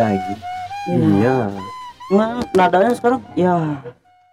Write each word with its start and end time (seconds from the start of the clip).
lagi. 0.00 0.34
Iya. 0.88 1.36
Nah, 2.10 2.42
nadanya 2.52 2.90
sekarang 2.90 3.20
ya 3.34 3.78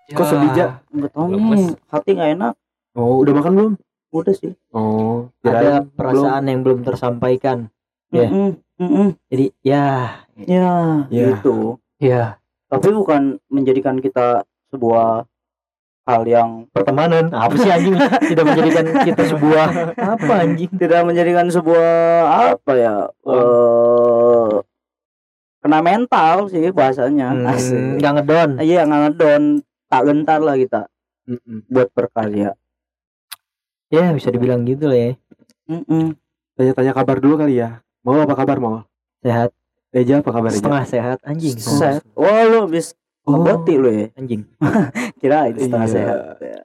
Kok 0.07 0.24
sedih, 0.24 0.50
Ja? 0.55 0.68
nggak 0.89 1.12
tahu 1.12 1.25
nih 1.30 1.68
hati 1.86 2.10
nggak 2.16 2.32
enak 2.34 2.54
Oh, 2.96 3.21
udah 3.21 3.34
makan 3.36 3.54
belum? 3.54 3.74
udah 4.10 4.34
sih 4.34 4.56
Oh, 4.71 5.28
Ada 5.43 5.84
perasaan 5.86 6.48
yang 6.48 6.64
belum 6.64 6.82
tersampaikan. 6.82 7.68
Ya. 8.10 8.32
Mm-mm, 8.32 8.56
mm-mm. 8.80 9.07
Jadi 9.28 9.46
ya, 9.61 9.86
ya 10.39 10.71
Ya. 11.07 11.25
gitu 11.30 11.75
ya 12.00 12.39
tapi 12.68 12.92
bukan 12.92 13.39
menjadikan 13.47 13.96
kita 13.97 14.43
sebuah 14.68 15.24
hal 16.04 16.24
yang 16.24 16.50
pertemanan. 16.71 17.28
Apa 17.29 17.56
sih 17.56 17.68
anjing? 17.68 17.96
Tidak 18.28 18.43
menjadikan 18.43 18.86
kita 19.04 19.24
sebuah 19.28 19.65
apa 19.96 20.34
anjing? 20.42 20.71
tidak 20.74 21.04
menjadikan 21.04 21.47
sebuah 21.47 21.88
apa 22.52 22.71
ya 22.74 22.96
eh 23.07 24.52
kena 25.68 25.80
mental 25.82 26.48
sih 26.48 26.71
bahasanya 26.71 27.28
Hmm, 27.30 27.46
asik 27.46 28.00
Nggak 28.00 28.12
ngedon. 28.16 28.50
iya 28.60 28.82
nggak 28.82 29.02
ngedon 29.06 29.44
tak 29.86 30.02
gentar 30.04 30.39
lah 30.39 30.56
kita 30.56 30.82
Mm-mm. 31.25 31.68
buat 31.68 31.92
berkarya 31.92 32.56
Ya 33.88 34.11
bisa 34.11 34.28
dibilang 34.28 34.64
gitu 34.64 34.84
lah 34.86 34.95
ya. 34.98 35.11
Mm-mm. 35.66 36.16
Tanya-tanya 36.53 36.92
kabar 36.92 37.17
dulu 37.17 37.36
kali 37.38 37.56
ya. 37.58 37.80
Mau 38.02 38.16
apa 38.16 38.34
kabar 38.34 38.58
mau? 38.58 38.84
Sehat, 39.17 39.56
Eja 39.89 40.20
apa 40.20 40.28
kabar 40.30 40.50
Eja? 40.50 40.59
setengah 40.59 40.84
sehat 40.84 41.17
anjing. 41.22 41.56
Set. 41.56 42.03
oh 42.14 42.23
lu 42.45 42.58
habis 42.64 42.95
Oh. 43.23 43.36
ngebeti 43.38 43.75
lu 43.75 43.88
ya 43.89 44.08
Anjing. 44.14 44.47
kira 45.20 45.47
itu 45.47 45.59
setengah 45.61 45.84
Iya. 45.86 45.92
sehat 45.94 46.17
Ya. 46.39 46.59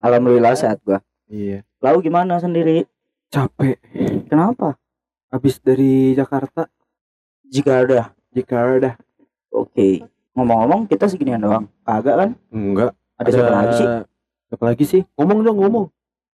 alhamdulillah 0.00 0.52
sehat 0.52 0.80
gua 0.80 1.04
Iya. 1.26 1.60
lalu 1.78 1.98
gimana 2.02 2.36
sendiri 2.36 2.88
Capek. 3.28 3.76
kenapa 4.24 4.80
Habis 5.26 5.58
dari 5.58 6.12
Jakarta, 6.12 6.70
jika 7.44 7.82
ada 7.82 8.14
Jakarta. 8.36 9.00
oke 9.48 10.04
ngomong-ngomong 10.32 10.84
kita 10.84 11.08
seginian 11.08 11.40
doang 11.40 11.64
kagak 11.80 12.14
kan 12.14 12.30
Enggak. 12.52 12.92
ada 13.16 13.28
siapa 13.28 13.52
lagi 13.54 13.74
sih 13.74 13.88
Siapa 14.46 14.62
lagi 14.62 14.86
sih? 14.86 15.02
Ngomong 15.18 15.42
dong, 15.42 15.58
ngomong. 15.58 15.84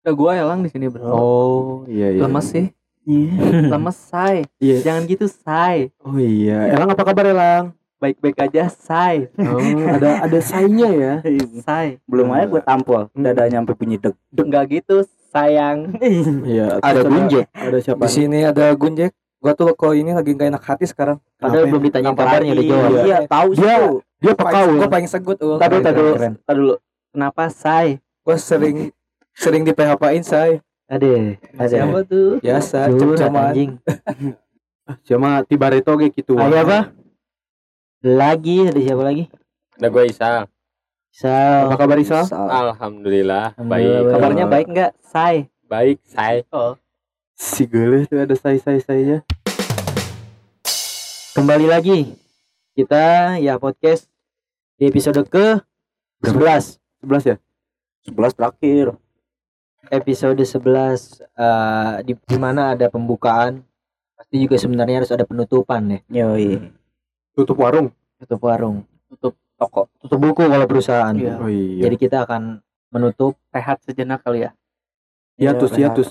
Udah 0.05 0.13
gua 0.13 0.31
elang 0.37 0.61
di 0.61 0.69
sini, 0.69 0.85
Bro. 0.85 1.01
Oh, 1.01 1.81
iya 1.89 2.13
iya. 2.13 2.21
Lemes 2.21 2.45
sih. 2.45 2.69
Iya. 3.09 3.33
Lemes, 3.73 3.97
say. 3.97 4.45
Iya. 4.61 4.85
Jangan 4.85 5.09
gitu, 5.09 5.25
say. 5.25 5.89
Oh 5.97 6.21
iya. 6.21 6.69
Elang 6.69 6.93
apa 6.93 7.01
kabar 7.01 7.25
Elang? 7.25 7.73
Baik-baik 7.97 8.37
aja, 8.37 8.69
say. 8.69 9.33
Oh, 9.33 9.57
ada 9.89 10.29
ada 10.29 10.39
saynya 10.45 10.93
ya. 10.93 11.13
Say. 11.65 11.97
belum 12.05 12.29
aja 12.29 12.45
gue 12.45 12.61
tampol 12.61 13.09
Hmm. 13.17 13.25
dadanya 13.25 13.65
sampai 13.65 13.73
bunyi 13.73 13.97
deg 13.97 14.13
Enggak 14.29 14.63
gitu, 14.69 15.09
sayang. 15.33 15.97
Iya. 16.45 16.77
Ada 16.85 17.01
Gunjek. 17.01 17.49
Ada 17.49 17.77
siapa? 17.81 18.05
Di 18.05 18.09
sini 18.13 18.45
ada 18.45 18.69
Gunjek. 18.77 19.09
Gua 19.43 19.51
tuh 19.51 19.75
kok 19.75 19.91
ini 19.91 20.15
lagi 20.15 20.31
gak 20.31 20.55
enak 20.55 20.63
hati 20.63 20.87
sekarang. 20.87 21.19
Padahal 21.35 21.67
Kenapa? 21.67 21.71
belum 21.75 21.83
ditanya 21.83 22.09
kabarnya 22.15 22.51
udah 22.53 22.63
jawab. 22.65 22.91
iya 23.03 23.17
tahu 23.27 23.49
sih 23.51 23.59
Dia-. 23.59 23.99
Dia 24.23 24.33
peka 24.33 24.59
gua 24.71 24.87
paling 24.87 25.09
segut 25.11 25.37
ul. 25.37 25.59
Tadi 25.59 25.67
Keren, 25.69 25.83
tadi 25.83 25.97
dulu, 25.99 26.11
keren. 26.15 26.33
tadi 26.39 26.57
dulu. 26.57 26.75
Kenapa, 27.11 27.43
say? 27.51 27.87
Gua 28.23 28.35
sering 28.39 28.77
sering 29.35 29.61
di 29.61 29.75
PHP-in 29.75 30.23
say. 30.23 30.63
Ada. 30.87 31.35
Ada. 31.53 31.75
Siapa 31.75 31.99
tuh? 32.03 32.39
Biasa 32.39 32.77
Curhat 32.87 33.19
cem-ceman. 33.19 33.43
anjing. 33.51 33.71
Siapa 35.03 35.29
Tibareto 35.43 35.91
kayak 35.93 36.11
gitu. 36.13 36.33
Ayo 36.35 36.55
apa? 36.59 36.91
Lagi 37.99 38.63
ada 38.63 38.79
siapa 38.79 39.03
lagi? 39.03 39.23
Ada 39.75 39.87
gue 39.89 40.03
Isal. 40.05 40.41
Sal. 41.09 41.67
Apa 41.67 41.75
kabar 41.77 41.97
Isal? 41.97 42.23
Sal. 42.23 42.47
Alhamdulillah, 42.47 43.55
Alhamdulillah, 43.55 43.99
baik. 43.99 44.11
Kabarnya 44.11 44.45
baik 44.45 44.67
enggak, 44.67 44.91
say? 44.99 45.47
Baik, 45.65 45.97
saya. 46.03 46.43
Oh. 46.49 46.75
Si 47.33 47.65
Geuleuh 47.65 48.05
tuh 48.05 48.19
ada 48.19 48.35
say-say-saynya. 48.35 49.25
Kembali 51.33 51.65
lagi 51.65 52.13
kita 52.73 53.37
ya 53.37 53.57
podcast 53.57 54.09
di 54.77 54.85
episode 54.85 55.17
ke 55.25 55.61
11 56.21 56.77
11 57.01 57.29
ya? 57.29 57.37
11 58.05 58.37
terakhir. 58.37 58.85
episode 59.91 60.39
11 60.39 61.19
eh, 61.35 61.93
di, 62.07 62.13
di 62.15 62.37
mana 62.39 62.71
ada 62.71 62.87
pembukaan 62.87 63.59
pasti 64.15 64.39
juga 64.39 64.55
sebenarnya 64.55 65.03
harus 65.03 65.11
ada 65.11 65.27
penutupan 65.27 65.99
ya 66.07 66.23
Yoi. 66.23 66.71
Tutup 67.35 67.59
warung. 67.59 67.91
tutup 68.15 68.39
warung 68.39 68.87
Tutup 69.11 69.35
toko. 69.59 69.91
tutup 69.99 70.19
buku 70.21 70.47
kalau 70.47 70.63
perusahaan 70.63 71.11
Iya. 71.11 71.35
Oh 71.35 71.51
iya. 71.51 71.83
jadi 71.83 71.95
kita 71.99 72.17
akan 72.23 72.63
menutup 72.89 73.35
Rehat 73.51 73.83
sejenak 73.83 74.23
kali 74.23 74.47
ya. 74.47 74.51
hiatus, 75.35 75.75
Iya, 75.75 75.91
hiatus. 75.91 76.09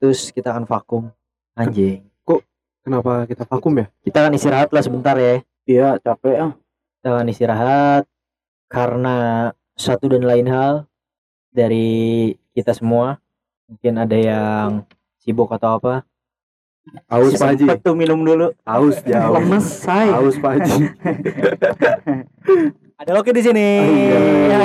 terus 0.00 0.20
kita 0.32 0.56
akan 0.56 0.64
vakum 0.64 1.12
anjing 1.52 2.06
Kenapa 2.84 3.24
kita 3.24 3.48
vakum 3.48 3.72
ya? 3.74 3.86
kita 4.04 4.16
akan 4.20 4.36
istirahat 4.36 4.68
lah 4.68 4.82
sebentar 4.84 5.16
ya 5.16 5.40
Iya, 5.64 5.96
capek 5.98 6.36
ah. 6.36 6.52
kita 7.00 7.08
akan 7.10 7.28
istirahat 7.28 8.02
karena 8.68 9.16
satu 9.74 10.06
dan 10.06 10.22
lain 10.22 10.44
hal 10.44 10.84
dari 11.48 12.30
kita 12.52 12.76
semua 12.76 13.16
mungkin 13.64 13.96
ada 13.96 14.12
yang 14.12 14.84
sibuk 15.18 15.48
atau 15.48 15.80
apa 15.80 16.04
Aus 17.08 17.32
Pak 17.40 17.56
Haji. 17.56 17.80
Tuh 17.80 17.96
minum 17.96 18.20
dulu. 18.20 18.52
Aus 18.60 19.00
jauh. 19.08 19.40
Lemes, 19.40 19.64
say. 19.64 20.04
Aus 20.12 20.36
Pak 20.36 20.60
Haji. 20.60 20.84
Ada 23.00 23.10
Loki 23.16 23.32
di 23.32 23.40
sini. 23.40 23.68
iya. 24.04 24.18
Ya. 24.52 24.58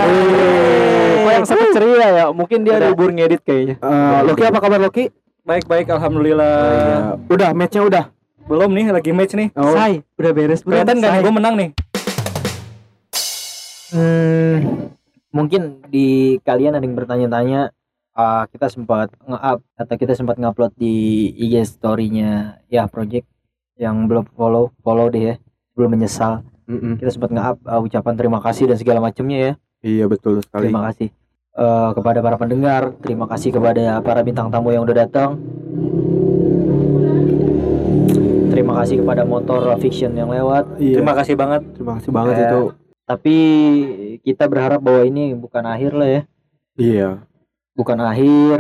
Kok 1.20 1.32
yang 1.32 1.48
sangat 1.48 1.68
ceria 1.72 2.08
ya 2.12 2.26
mungkin 2.30 2.68
dia 2.68 2.76
Udah. 2.76 2.92
libur 2.92 3.10
ngedit 3.10 3.40
kayaknya 3.40 3.76
Eh, 3.80 4.20
Loki 4.28 4.44
apa 4.44 4.60
kabar 4.60 4.78
Loki? 4.78 5.08
Baik-baik, 5.50 5.90
alhamdulillah. 5.90 6.58
Iya. 6.62 6.98
Udah 7.26 7.50
matchnya 7.58 7.82
udah. 7.82 8.06
Belum 8.46 8.70
nih, 8.70 8.94
lagi 8.94 9.10
match 9.10 9.34
nih. 9.34 9.50
Oh. 9.58 9.74
Say, 9.74 10.06
udah 10.22 10.32
beres 10.38 10.62
belum? 10.62 10.78
Kelihatan 10.78 10.96
nggak 11.02 11.10
nih, 11.10 11.22
gue 11.26 11.34
menang 11.34 11.56
nih. 11.58 11.70
Hmm, 13.90 14.56
mungkin 15.34 15.82
di 15.90 16.38
kalian 16.46 16.78
ada 16.78 16.86
yang 16.86 16.94
bertanya-tanya 16.94 17.74
ah, 18.14 18.46
kita 18.46 18.70
sempat 18.70 19.10
nge-up 19.26 19.66
atau 19.74 19.96
kita 19.98 20.14
sempat 20.14 20.38
ngupload 20.38 20.78
di 20.78 21.34
IG 21.34 21.66
story-nya 21.66 22.62
ya 22.70 22.86
project 22.86 23.26
yang 23.82 24.06
belum 24.06 24.30
follow 24.38 24.70
follow 24.86 25.10
deh 25.10 25.34
ya 25.34 25.36
belum 25.74 25.98
menyesal 25.98 26.46
Mm-mm. 26.70 27.02
kita 27.02 27.10
sempat 27.10 27.34
nge-up 27.34 27.58
ah, 27.66 27.82
ucapan 27.82 28.14
terima 28.14 28.38
kasih 28.46 28.70
dan 28.70 28.78
segala 28.78 29.02
macamnya 29.02 29.38
ya 29.42 29.54
Iya 29.82 30.06
betul 30.06 30.46
sekali. 30.46 30.70
terima 30.70 30.86
kasih 30.94 31.10
Eh, 31.50 31.90
kepada 31.92 32.22
para 32.22 32.38
pendengar 32.38 32.94
terima 33.02 33.26
kasih 33.26 33.50
kepada 33.50 34.00
para 34.00 34.22
bintang 34.22 34.48
tamu 34.48 34.70
yang 34.70 34.86
udah 34.86 34.98
datang 35.02 35.36
terima 38.48 38.78
kasih 38.80 39.02
kepada 39.02 39.26
motor 39.26 39.66
fiction 39.78 40.14
yang 40.14 40.30
lewat 40.30 40.78
Iya. 40.78 41.02
Terima 41.02 41.14
kasih 41.14 41.34
banget. 41.34 41.62
Terima 41.74 41.92
kasih 41.98 42.12
banget 42.14 42.36
Ya. 42.36 42.44
itu. 42.48 42.62
tapi 43.04 43.36
kita 44.22 44.46
berharap 44.46 44.78
bahwa 44.80 45.02
ini 45.02 45.34
bukan 45.34 45.66
akhir 45.66 45.98
lah 45.98 46.08
ya 46.08 46.22
Iya. 46.78 47.10
bukan 47.74 47.98
akhir 47.98 48.58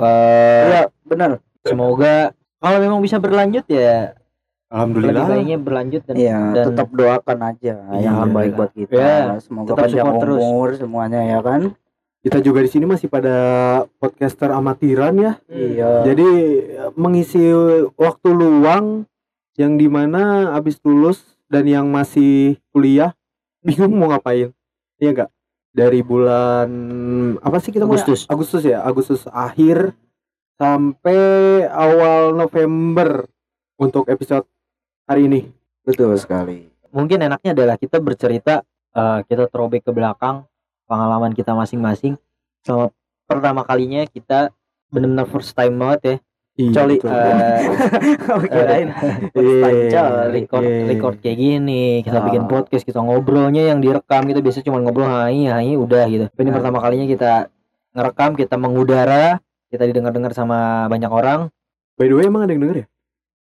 eh 0.00 0.64
Iya, 0.66 0.82
benar. 1.04 1.30
semoga 1.60 2.32
kalau 2.56 2.78
memang 2.80 2.98
bisa 2.98 3.20
berlanjut 3.20 3.68
ya 3.68 4.16
lebih 4.16 4.72
Alhamdulillah. 4.72 5.26
baiknya 5.28 5.58
berlanjut 5.60 6.02
dan, 6.08 6.14
Iya, 6.16 6.38
dan 6.50 6.64
tetap 6.72 6.88
doakan 6.90 7.38
aja 7.44 7.74
yang 7.92 8.16
Iya. 8.16 8.24
terbaik 8.24 8.52
buat 8.56 8.70
kita. 8.72 8.96
Ya, 8.96 9.36
Semoga 9.36 9.68
tetap 9.68 9.84
panjang 9.84 10.00
support 10.08 10.22
terus. 10.24 10.38
umur 10.40 10.68
semuanya 10.74 11.20
ya 11.22 11.38
kan. 11.38 11.60
Kita 12.22 12.38
juga 12.38 12.62
di 12.62 12.70
sini 12.70 12.86
masih 12.86 13.10
pada 13.10 13.34
podcaster 13.98 14.54
amatiran 14.54 15.10
ya. 15.18 15.32
Iya. 15.50 16.06
Jadi 16.06 16.28
mengisi 16.94 17.50
waktu 17.98 18.28
luang 18.30 19.10
yang 19.58 19.74
di 19.74 19.90
mana 19.90 20.54
habis 20.54 20.78
lulus 20.86 21.34
dan 21.50 21.66
yang 21.66 21.90
masih 21.90 22.62
kuliah 22.70 23.10
bingung 23.66 23.98
mau 23.98 24.14
ngapain. 24.14 24.54
Iya 25.02 25.10
enggak? 25.10 25.30
Dari 25.72 26.00
bulan 26.04 26.70
apa 27.42 27.58
sih 27.58 27.74
kita 27.74 27.90
mulai? 27.90 27.98
Agustus. 27.98 28.30
Agustus 28.30 28.62
ya, 28.62 28.86
Agustus 28.86 29.26
akhir 29.26 29.96
sampai 30.62 31.18
awal 31.66 32.38
November 32.38 33.26
untuk 33.82 34.06
episode 34.06 34.46
hari 35.10 35.26
ini. 35.26 35.50
Betul 35.82 36.14
sekali. 36.22 36.70
mungkin 36.92 37.24
enaknya 37.24 37.56
adalah 37.56 37.80
kita 37.80 37.98
bercerita 38.04 38.60
eh, 38.92 39.20
kita 39.24 39.48
throwback 39.48 39.88
ke 39.88 39.92
belakang 39.96 40.44
pengalaman 40.84 41.30
kita 41.30 41.52
masing-masing 41.52 42.16
sama 42.60 42.90
pertama 43.24 43.62
kalinya 43.62 44.04
kita 44.04 44.52
benar-benar 44.88 45.26
first 45.26 45.52
time 45.52 45.76
banget 45.76 46.00
ya 46.02 46.16
Iya, 46.52 46.68
Coli, 46.76 47.00
eh, 47.00 47.00
Kirain 48.52 48.88
coli. 49.32 49.88
record 50.30 50.60
iya. 50.62 50.84
record 50.84 51.16
kayak 51.18 51.38
gini 51.38 51.84
kita 52.02 52.20
Ah. 52.20 52.24
bikin 52.28 52.44
podcast 52.44 52.84
kita 52.84 53.00
ngobrolnya 53.00 53.72
yang 53.72 53.80
direkam 53.80 54.28
kita 54.28 54.44
biasa 54.44 54.60
cuma 54.60 54.76
ngobrol 54.78 55.08
hai 55.08 55.48
hai 55.48 55.72
udah 55.74 56.04
gitu 56.06 56.28
ini 56.28 56.44
Nah. 56.44 56.54
pertama 56.54 56.78
kalinya 56.78 57.08
kita 57.08 57.48
ngerekam 57.92 58.36
kita 58.36 58.56
mengudara 58.56 59.40
kita 59.68 59.88
didengar-dengar 59.88 60.32
sama 60.32 60.84
banyak 60.86 61.08
orang 61.08 61.48
By 61.92 62.08
the 62.08 62.16
way 62.16 62.24
emang 62.26 62.44
ada 62.44 62.52
yang 62.52 62.62
denger 62.62 62.76
ya? 62.78 62.86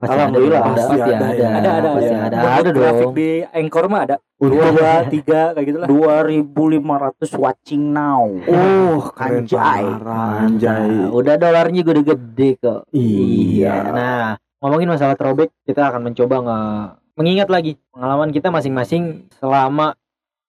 Pasti 0.02 0.18
Alhamdulillah, 0.18 0.62
ada, 0.66 0.74
pasti 0.74 0.98
ada 0.98 1.14
ada, 1.14 1.30
ya. 1.38 1.50
Ada, 1.54 1.70
ada, 1.70 1.90
pasti 1.94 2.14
ada. 2.18 2.26
ada, 2.26 2.38
ada 2.58 2.70
grafik 2.74 3.06
dong 3.06 3.14
di 3.14 3.30
Anchor 3.46 3.86
mah 3.86 4.02
ada. 4.10 4.16
Dua, 4.42 5.06
tiga, 5.06 5.42
kayak 5.54 5.66
gitu 5.70 5.78
lah. 5.78 5.88
2500 5.88 7.38
watching 7.38 7.84
now. 7.94 8.26
Oh, 8.50 9.14
anjay. 9.22 9.86
Nah, 9.86 10.50
udah 11.14 11.36
dolarnya 11.38 11.86
udah 11.86 12.02
gede 12.02 12.50
kok 12.58 12.90
Iya. 12.90 13.76
Nah, 13.94 14.26
ngomongin 14.58 14.90
masalah 14.90 15.14
throwback, 15.14 15.54
kita 15.62 15.94
akan 15.94 16.10
mencoba 16.10 16.36
nge 16.42 16.60
mengingat 17.22 17.54
lagi 17.54 17.78
pengalaman 17.94 18.34
kita 18.34 18.50
masing-masing 18.50 19.30
selama 19.38 19.94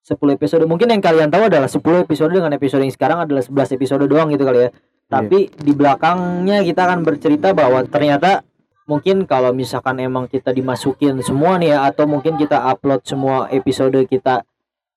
10 0.09 0.19
episode 0.35 0.65
mungkin 0.65 0.89
yang 0.89 1.03
kalian 1.05 1.29
tahu 1.29 1.53
adalah 1.53 1.69
10 1.69 2.07
episode 2.07 2.33
dengan 2.33 2.55
episode 2.55 2.81
yang 2.81 2.95
sekarang 2.95 3.29
adalah 3.29 3.43
11 3.45 3.77
episode 3.77 4.07
doang 4.09 4.33
gitu 4.33 4.47
kali 4.47 4.67
ya 4.67 4.71
tapi 5.13 5.53
di 5.53 5.73
belakangnya 5.77 6.65
kita 6.65 6.89
akan 6.89 7.05
bercerita 7.05 7.53
bahwa 7.53 7.85
ternyata 7.85 8.41
mungkin 8.85 9.25
kalau 9.25 9.51
misalkan 9.51 9.99
emang 9.99 10.27
kita 10.27 10.51
dimasukin 10.51 11.21
semua 11.21 11.55
nih 11.57 11.73
ya 11.73 11.87
atau 11.87 12.05
mungkin 12.05 12.35
kita 12.35 12.59
upload 12.67 13.03
semua 13.03 13.47
episode 13.49 13.95
kita 14.05 14.43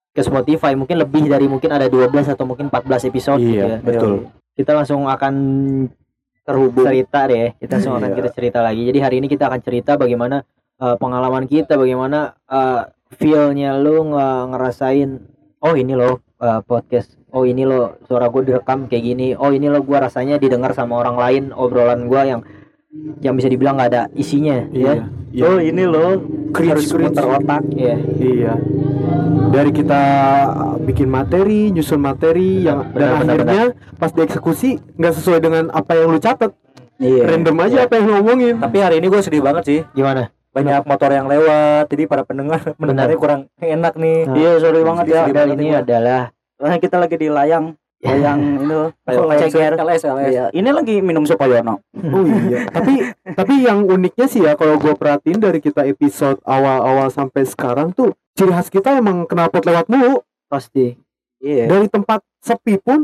ke 0.10 0.22
Spotify 0.22 0.74
mungkin 0.74 0.98
lebih 0.98 1.28
dari 1.28 1.46
mungkin 1.46 1.70
ada 1.70 1.86
12 1.86 2.10
atau 2.28 2.44
mungkin 2.44 2.68
14 2.68 3.06
episode 3.06 3.38
gitu 3.38 3.62
Iya, 3.62 3.68
ya. 3.68 3.78
betul. 3.80 4.32
Kita 4.56 4.72
langsung 4.72 5.06
akan 5.06 5.34
terhubung 6.42 6.86
cerita 6.88 7.28
deh. 7.28 7.52
Kita 7.58 7.76
langsung 7.76 7.96
akan 7.96 8.10
Iya. 8.10 8.18
kita 8.18 8.30
cerita 8.32 8.60
lagi. 8.62 8.82
Jadi 8.86 9.00
hari 9.02 9.16
ini 9.20 9.28
kita 9.28 9.50
akan 9.50 9.60
cerita 9.60 9.98
bagaimana 9.98 10.46
uh, 10.80 10.96
pengalaman 10.96 11.46
kita, 11.46 11.76
bagaimana 11.76 12.32
uh, 12.48 12.88
feel-nya 13.18 13.76
lu 13.76 14.08
nge- 14.08 14.46
ngerasain 14.56 15.10
oh 15.60 15.74
ini 15.76 15.94
loh 15.94 16.24
uh, 16.40 16.64
podcast. 16.64 17.18
Oh 17.30 17.44
ini 17.44 17.68
loh 17.68 18.00
suara 18.08 18.32
gue 18.32 18.42
direkam 18.48 18.88
kayak 18.88 19.04
gini. 19.04 19.28
Oh 19.36 19.52
ini 19.52 19.68
loh 19.68 19.84
gua 19.84 20.08
rasanya 20.08 20.40
didengar 20.40 20.72
sama 20.72 20.96
orang 20.96 21.20
lain 21.20 21.44
obrolan 21.52 22.08
gua 22.08 22.24
yang 22.24 22.42
yang 23.22 23.34
bisa 23.38 23.48
dibilang 23.50 23.78
nggak 23.78 23.90
ada 23.92 24.04
isinya 24.14 24.66
ya. 24.74 25.06
Iya. 25.36 25.46
Oh 25.46 25.60
ini 25.60 25.84
loh 25.84 26.24
Cringe, 26.56 26.72
harus 26.72 26.88
cringe. 26.88 27.12
muter 27.12 27.26
otak. 27.28 27.62
Iya. 27.76 27.96
Iya. 28.18 28.54
Dari 29.52 29.72
kita 29.72 30.02
bikin 30.84 31.08
materi, 31.08 31.72
nyusun 31.72 32.02
materi 32.02 32.66
yang 32.66 32.92
benar, 32.92 32.96
dan 32.96 33.10
benar, 33.20 33.34
akhirnya 33.36 33.64
pas 34.00 34.12
dieksekusi 34.12 34.80
nggak 34.96 35.14
sesuai 35.16 35.40
dengan 35.44 35.64
apa 35.72 35.92
yang 35.96 36.12
lu 36.12 36.20
catat. 36.20 36.52
Iya. 37.00 37.28
Random 37.28 37.56
aja 37.60 37.78
apa 37.88 37.94
yang 38.00 38.06
lu 38.08 38.14
omongin. 38.24 38.56
Tapi 38.60 38.78
hari 38.80 38.96
ini 39.04 39.08
gue 39.12 39.22
sedih 39.22 39.44
banget 39.44 39.64
sih. 39.68 39.80
Gimana? 39.92 40.32
Banyak 40.56 40.88
motor 40.88 41.12
yang 41.12 41.28
lewat, 41.28 41.92
jadi 41.92 42.08
para 42.08 42.24
pendengar 42.24 42.64
mendengarnya 42.80 43.18
kurang 43.20 43.42
enak 43.60 43.94
nih. 44.00 44.20
Nah. 44.24 44.36
Iya 44.40 44.52
sorry 44.64 44.82
banget 44.88 45.06
ya. 45.12 45.22
Sedih 45.28 45.36
banget 45.36 45.58
ini 45.60 45.68
adalah 45.76 46.32
Karena 46.56 46.80
kita 46.80 46.96
lagi 46.96 47.20
di 47.20 47.28
layang, 47.28 47.76
layang 48.06 48.40
itu 48.56 48.66
loh, 48.66 48.90
Oh. 49.06 49.28
LS, 49.28 50.04
LS. 50.04 50.30
Iya. 50.30 50.46
Ini 50.50 50.70
lagi 50.70 51.02
minum 51.02 51.26
Supayono. 51.26 51.82
Oh 51.96 52.24
iya. 52.24 52.70
tapi 52.70 53.02
tapi 53.26 53.54
yang 53.62 53.84
uniknya 53.84 54.26
sih 54.26 54.42
ya 54.42 54.54
kalau 54.54 54.78
gue 54.78 54.94
perhatiin 54.94 55.38
dari 55.38 55.58
kita 55.58 55.84
episode 55.84 56.38
awal-awal 56.42 57.10
sampai 57.10 57.44
sekarang 57.44 57.92
tuh 57.92 58.14
ciri 58.34 58.52
khas 58.52 58.70
kita 58.70 58.96
emang 58.96 59.26
knalpot 59.26 59.62
lewat 59.62 59.88
mulu. 59.88 60.22
pasti. 60.46 60.94
Iya. 61.42 61.66
Dari 61.66 61.90
tempat 61.90 62.22
sepi 62.40 62.78
pun 62.78 63.04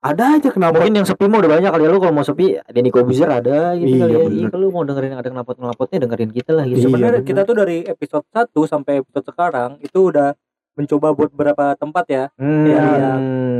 ada 0.00 0.32
aja 0.34 0.48
knalpot. 0.48 0.80
Mungkin 0.80 0.96
yang 0.96 1.04
sepi 1.04 1.28
mah 1.28 1.38
udah 1.38 1.50
banyak 1.52 1.70
kali 1.70 1.82
ya 1.84 1.90
lu 1.90 2.00
kalau 2.00 2.14
mau 2.14 2.24
sepi 2.24 2.56
Denny 2.66 2.88
Kobuzer 2.88 3.28
ada 3.28 3.76
gitu 3.76 3.84
Iya, 3.90 4.00
kali 4.00 4.12
ya. 4.12 4.20
Iya, 4.24 4.46
kalau 4.48 4.64
lu 4.64 4.68
mau 4.70 4.80
dengerin 4.80 5.12
ada 5.12 5.28
knalpot-knalpotnya 5.28 5.98
dengerin 6.00 6.32
kita 6.32 6.56
lah 6.56 6.64
gitu. 6.64 6.80
Iya, 6.80 6.84
Sebenarnya 6.88 7.20
kita 7.20 7.44
tuh 7.44 7.52
dari 7.54 7.84
episode 7.84 8.24
1 8.26 8.48
sampai 8.64 9.04
episode 9.04 9.28
sekarang 9.28 9.76
itu 9.78 9.98
udah 10.02 10.32
mencoba 10.80 11.12
buat 11.12 11.30
beberapa 11.30 11.76
tempat 11.76 12.04
ya. 12.06 12.24
Hmm. 12.34 12.64
Ya, 12.64 12.82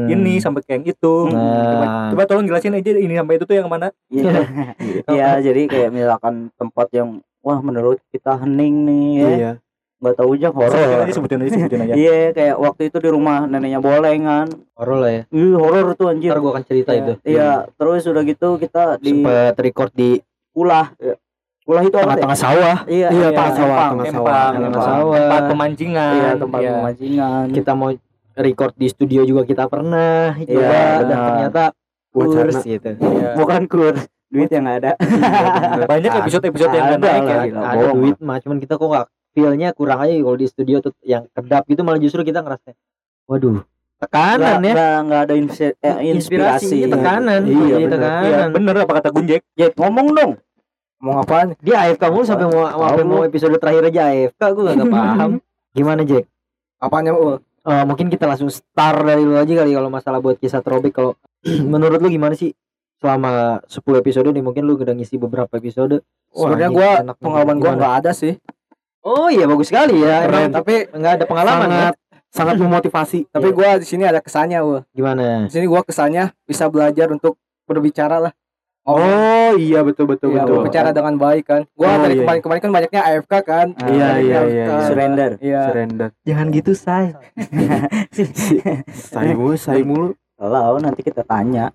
Ini 0.08 0.40
sampai 0.40 0.64
kayak 0.64 0.80
yang 0.80 0.86
itu. 0.90 1.14
Nah. 1.28 1.68
Coba, 1.70 1.86
coba 2.10 2.22
tolong 2.24 2.46
jelasin 2.48 2.74
aja 2.74 2.90
ini 2.92 3.14
sampai 3.14 3.36
itu 3.36 3.44
tuh 3.44 3.54
yang 3.54 3.68
mana? 3.68 3.92
Iya. 4.08 4.32
Iya, 5.12 5.28
jadi 5.42 5.62
kayak 5.66 5.90
misalkan 5.90 6.34
tempat 6.54 6.88
yang 6.90 7.08
wah 7.40 7.60
menurut 7.60 8.00
kita 8.08 8.40
hening 8.40 8.84
nih 8.84 9.08
ya. 9.12 9.30
Iya. 9.30 9.52
Nggak 10.00 10.16
tahu 10.16 10.30
aja 10.32 10.48
horor. 10.48 10.80
aja, 11.04 11.12
sebutin 11.12 11.44
aja, 11.44 11.50
sebutin 11.52 11.80
aja. 11.84 11.92
Iya, 11.92 12.32
kayak 12.32 12.56
waktu 12.56 12.82
itu 12.88 12.96
di 12.98 13.10
rumah 13.12 13.44
neneknya 13.44 13.84
boleng 13.84 14.24
kan. 14.24 14.46
horor 14.72 14.98
lah 14.98 15.12
ya. 15.12 15.22
Ih, 15.28 15.52
horor 15.52 15.92
tuh 15.92 16.08
anjir. 16.08 16.32
Ntar 16.32 16.40
gua 16.40 16.50
akan 16.56 16.64
cerita 16.64 16.90
Iya. 16.90 17.00
itu. 17.00 17.12
Iya, 17.22 17.50
terus 17.76 18.02
udah 18.08 18.22
gitu 18.24 18.48
kita 18.56 18.96
di 18.96 19.12
Sempet 19.12 19.54
record 19.60 19.92
di 19.92 20.16
ulah. 20.56 20.88
Ya. 20.96 21.14
Ulah 21.70 21.82
itu 21.82 21.92
apa? 21.92 22.00
ya? 22.00 22.04
tengah-tengah 22.04 22.34
sawah. 22.36 22.76
Iya, 22.82 23.06
Iya, 23.06 23.08
iya, 23.14 23.28
tengah 23.30 23.54
sawah, 23.54 23.78
tengah 23.86 24.04
Empang, 24.04 24.14
sawah. 24.16 24.48
Tengah 24.50 24.82
sawah. 24.82 25.14
tempat 25.16 25.42
pemancingan. 25.46 26.12
Iya, 26.12 26.30
tempat 26.36 26.60
Iya. 26.60 26.70
pemancingan. 26.74 27.44
Kita 27.52 27.72
mau 27.72 27.88
record 28.32 28.72
di 28.74 28.86
studio 28.86 29.20
juga 29.22 29.42
kita 29.44 29.64
pernah 29.66 30.34
coba 30.34 30.50
Iya, 30.50 31.04
dan 31.04 31.18
ternyata 31.24 31.62
kurs 32.10 32.56
gitu. 32.60 32.90
Iya. 32.92 33.28
Bukan 33.34 33.62
kur, 33.64 33.94
duit 34.26 34.48
yang 34.48 34.64
nggak 34.64 34.78
ada. 34.80 34.92
Banyak 35.90 36.12
episode-episode 36.18 36.72
yang 36.72 36.84
nggak 36.88 36.98
Ada 36.98 37.06
naik 37.08 37.22
ya. 37.22 37.38
gila. 37.46 37.60
ada 37.64 37.84
duit 37.92 38.16
mah 38.18 38.38
cuman 38.38 38.56
kita 38.58 38.74
kok 38.74 38.88
nggak 38.88 39.06
feelnya 39.30 39.68
kurang 39.70 39.98
aja 40.00 40.12
kalau 40.12 40.34
di 40.34 40.46
studio 40.46 40.76
tuh 40.80 40.90
yang 41.00 41.22
kedap 41.30 41.62
gitu 41.64 41.80
malah 41.80 41.98
justru 41.98 42.22
kita 42.22 42.40
ngerasa 42.40 42.74
waduh 43.24 43.62
tekanan 43.96 44.58
Nggak- 44.58 44.74
ya 44.74 44.90
nggak 44.98 45.20
ada 45.20 45.34
inspirasi, 45.36 45.78
eh, 45.78 45.96
inspirasi. 46.08 46.66
Inspirasi, 46.72 46.76
tekanan 46.88 47.40
Iya, 47.40 47.54
Jadi 47.54 47.84
bener. 47.84 47.90
tekanan 47.92 48.24
Iya, 48.24 48.44
bener 48.50 48.74
apa 48.80 48.92
kata 48.96 49.08
Gunjek? 49.12 49.42
Jet, 49.52 49.72
ngomong 49.76 50.06
dong. 50.10 50.32
Mau 51.00 51.16
ngapain? 51.16 51.56
dia 51.64 51.88
AFK 51.88 52.02
mulu 52.12 52.28
sampai 52.28 52.44
mau 52.44 52.68
sampai 52.68 53.04
mau 53.08 53.24
episode 53.24 53.56
terakhir 53.56 53.88
aja 53.88 54.12
AFK 54.12 54.42
gue 54.52 54.62
gak 54.68 54.92
paham 54.96 55.30
gimana 55.72 56.04
Jack 56.04 56.28
Apanya? 56.76 57.12
Eh, 57.60 57.84
mungkin 57.84 58.08
kita 58.08 58.24
langsung 58.24 58.48
start 58.48 59.04
dari 59.04 59.20
lu 59.20 59.36
aja 59.36 59.52
kali 59.52 59.76
kalau 59.76 59.92
masalah 59.92 60.16
buat 60.20 60.40
kisah 60.40 60.64
throwback 60.64 60.96
kalau 60.96 61.12
menurut 61.72 62.00
lu 62.00 62.08
gimana 62.08 62.32
sih 62.32 62.56
selama 63.00 63.60
10 63.68 63.80
episode 64.00 64.28
nih 64.32 64.44
mungkin 64.44 64.64
lu 64.64 64.76
udah 64.80 64.92
ngisi 64.96 65.16
beberapa 65.16 65.56
episode 65.56 66.00
sebenarnya 66.32 66.68
gua 66.68 66.90
pengalaman 67.16 67.56
gua 67.56 67.72
nggak 67.76 67.94
ada 68.04 68.12
sih. 68.12 68.36
oh 69.04 69.32
iya 69.32 69.48
bagus 69.48 69.72
sekali 69.72 70.04
ya 70.04 70.24
Keren. 70.24 70.52
emang 70.52 70.52
tapi 70.52 70.84
nggak 70.88 71.12
ada 71.20 71.24
pengalaman 71.24 71.68
ya 71.68 71.76
sangat 71.76 71.94
sangat 72.30 72.56
memotivasi. 72.60 73.18
Tapi 73.34 73.48
Iya. 73.50 73.56
gua 73.56 73.68
di 73.76 73.86
sini 73.88 74.02
ada 74.08 74.20
kesannya, 74.24 74.58
gua. 74.64 74.80
gimana 74.92 75.48
Di 75.48 75.52
sini 75.52 75.66
gua 75.68 75.80
kesannya 75.84 76.32
bisa 76.48 76.64
belajar 76.72 77.12
untuk 77.12 77.36
berbicara 77.68 78.20
lah. 78.24 78.32
Oh 78.90 79.52
iya 79.54 79.80
betul 79.80 80.06
betul 80.06 80.30
Iya, 80.30 80.42
betul. 80.42 80.54
berbicara 80.62 80.90
dengan 80.90 81.14
baik 81.14 81.44
kan. 81.46 81.62
Oh, 81.70 81.84
Gua 81.84 81.98
dari 81.98 82.14
iya. 82.14 82.22
kemarin-kemarin 82.22 82.60
kan 82.60 82.70
banyaknya 82.72 83.00
AFK 83.02 83.32
kan. 83.42 83.66
Ah, 83.76 83.86
Iya, 83.86 84.08
iya, 84.18 84.38
AFK. 84.40 84.50
iya, 84.50 84.64
iya. 84.66 84.86
Surrender. 84.86 85.30
Iya. 85.38 85.60
Surrender. 85.68 86.08
jangan 86.22 86.46
gitu 86.50 86.72
say 86.72 87.04
Saya 88.90 89.32
mulu, 89.34 89.54
saya 89.54 89.82
mulu. 89.82 90.08
Kalau 90.34 90.80
nanti 90.80 91.00
kita 91.00 91.22
tanya. 91.22 91.70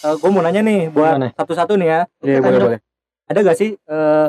gue 0.00 0.30
mau 0.32 0.40
nanya 0.40 0.64
nih 0.64 0.88
buat 0.88 1.12
satu-satu 1.36 1.76
nih 1.76 1.88
ya. 1.88 2.00
Iya 2.20 2.36
Kita 2.40 2.46
boleh 2.46 2.60
boleh. 2.66 2.80
Ada 3.28 3.38
gak 3.44 3.58
sih 3.58 3.70
eh, 3.76 4.26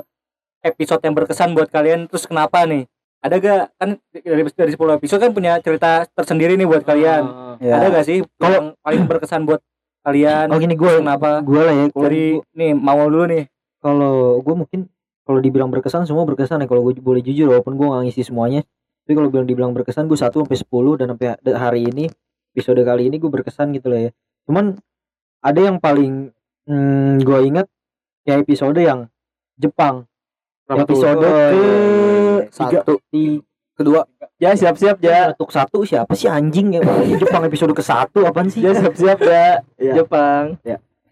episode 0.62 1.02
yang 1.02 1.16
berkesan 1.16 1.56
buat 1.56 1.72
kalian? 1.72 2.06
Terus 2.06 2.28
kenapa 2.28 2.68
nih? 2.68 2.86
Ada 3.22 3.36
gak 3.38 3.62
kan 3.78 3.90
dari 4.12 4.42
dari 4.46 4.72
10 4.74 4.98
episode 4.98 5.22
kan 5.22 5.32
punya 5.32 5.58
cerita 5.58 6.06
tersendiri 6.12 6.54
nih 6.54 6.68
buat 6.68 6.84
kalian. 6.84 7.24
Ya. 7.64 7.80
Ada 7.80 7.88
gak 7.94 8.06
sih 8.06 8.20
yang 8.38 8.76
paling 8.78 9.02
berkesan 9.08 9.48
buat 9.48 9.64
kalian? 10.02 10.46
oh 10.48 10.58
gini 10.58 10.74
gue 10.74 10.94
Kenapa? 10.98 11.40
gue 11.40 11.62
lah 11.62 11.74
ya 11.74 11.86
Dari 11.90 12.24
gua- 12.34 12.46
nih 12.54 12.72
mau 12.74 13.02
dulu 13.04 13.26
nih. 13.28 13.44
kalau 13.78 14.16
gue 14.40 14.56
mungkin 14.56 14.80
kalau 15.22 15.40
dibilang 15.40 15.70
berkesan 15.70 16.04
semua 16.04 16.24
berkesan 16.24 16.60
ya 16.60 16.68
kalau 16.68 16.82
gue 16.84 16.98
boleh 16.98 17.20
jujur 17.20 17.50
walaupun 17.50 17.74
gue 17.74 17.84
nggak 17.84 18.02
ngisi 18.06 18.24
semuanya 18.24 18.62
tapi 19.02 19.14
kalau 19.14 19.28
bilang 19.28 19.46
dibilang 19.46 19.72
berkesan 19.72 20.06
gue 20.06 20.16
satu 20.16 20.42
sampai 20.42 20.58
10 20.58 20.68
dan 20.96 21.08
sampai 21.10 21.28
ha- 21.30 21.40
hari 21.60 21.86
ini 21.86 22.06
episode 22.52 22.78
kali 22.80 23.08
ini 23.08 23.18
gue 23.18 23.28
berkesan 23.28 23.72
gitu 23.72 23.88
lah 23.88 24.02
ya 24.02 24.12
cuman 24.44 24.78
ada 25.40 25.60
yang 25.60 25.78
paling 25.78 26.30
hmm, 26.66 27.18
gue 27.20 27.40
ingat 27.44 27.66
ya 28.24 28.38
episode 28.38 28.76
yang 28.76 29.10
Jepang 29.56 30.06
Berapa 30.64 30.84
tuh? 30.84 30.94
episode 30.94 31.18
Oh, 31.18 31.26
ke 31.26 31.38
iya. 31.52 32.50
satu 32.50 32.94
di 33.08 33.38
Kedua, 33.82 34.02
Ya 34.38 34.54
siap-siap 34.54 34.98
ya. 35.00 35.34
untuk 35.34 35.50
satu 35.50 35.82
siapa 35.82 36.14
sih 36.14 36.26
anjing? 36.26 36.74
Ya 36.74 36.82
Jepang 37.16 37.42
episode 37.44 37.74
ke 37.74 37.82
satu 37.82 38.26
apaan 38.26 38.48
sih? 38.48 38.62
Ya 38.62 38.74
siap-siap 38.74 39.20
ya. 39.22 39.62
Ya. 39.78 39.94
Jepang. 39.98 40.58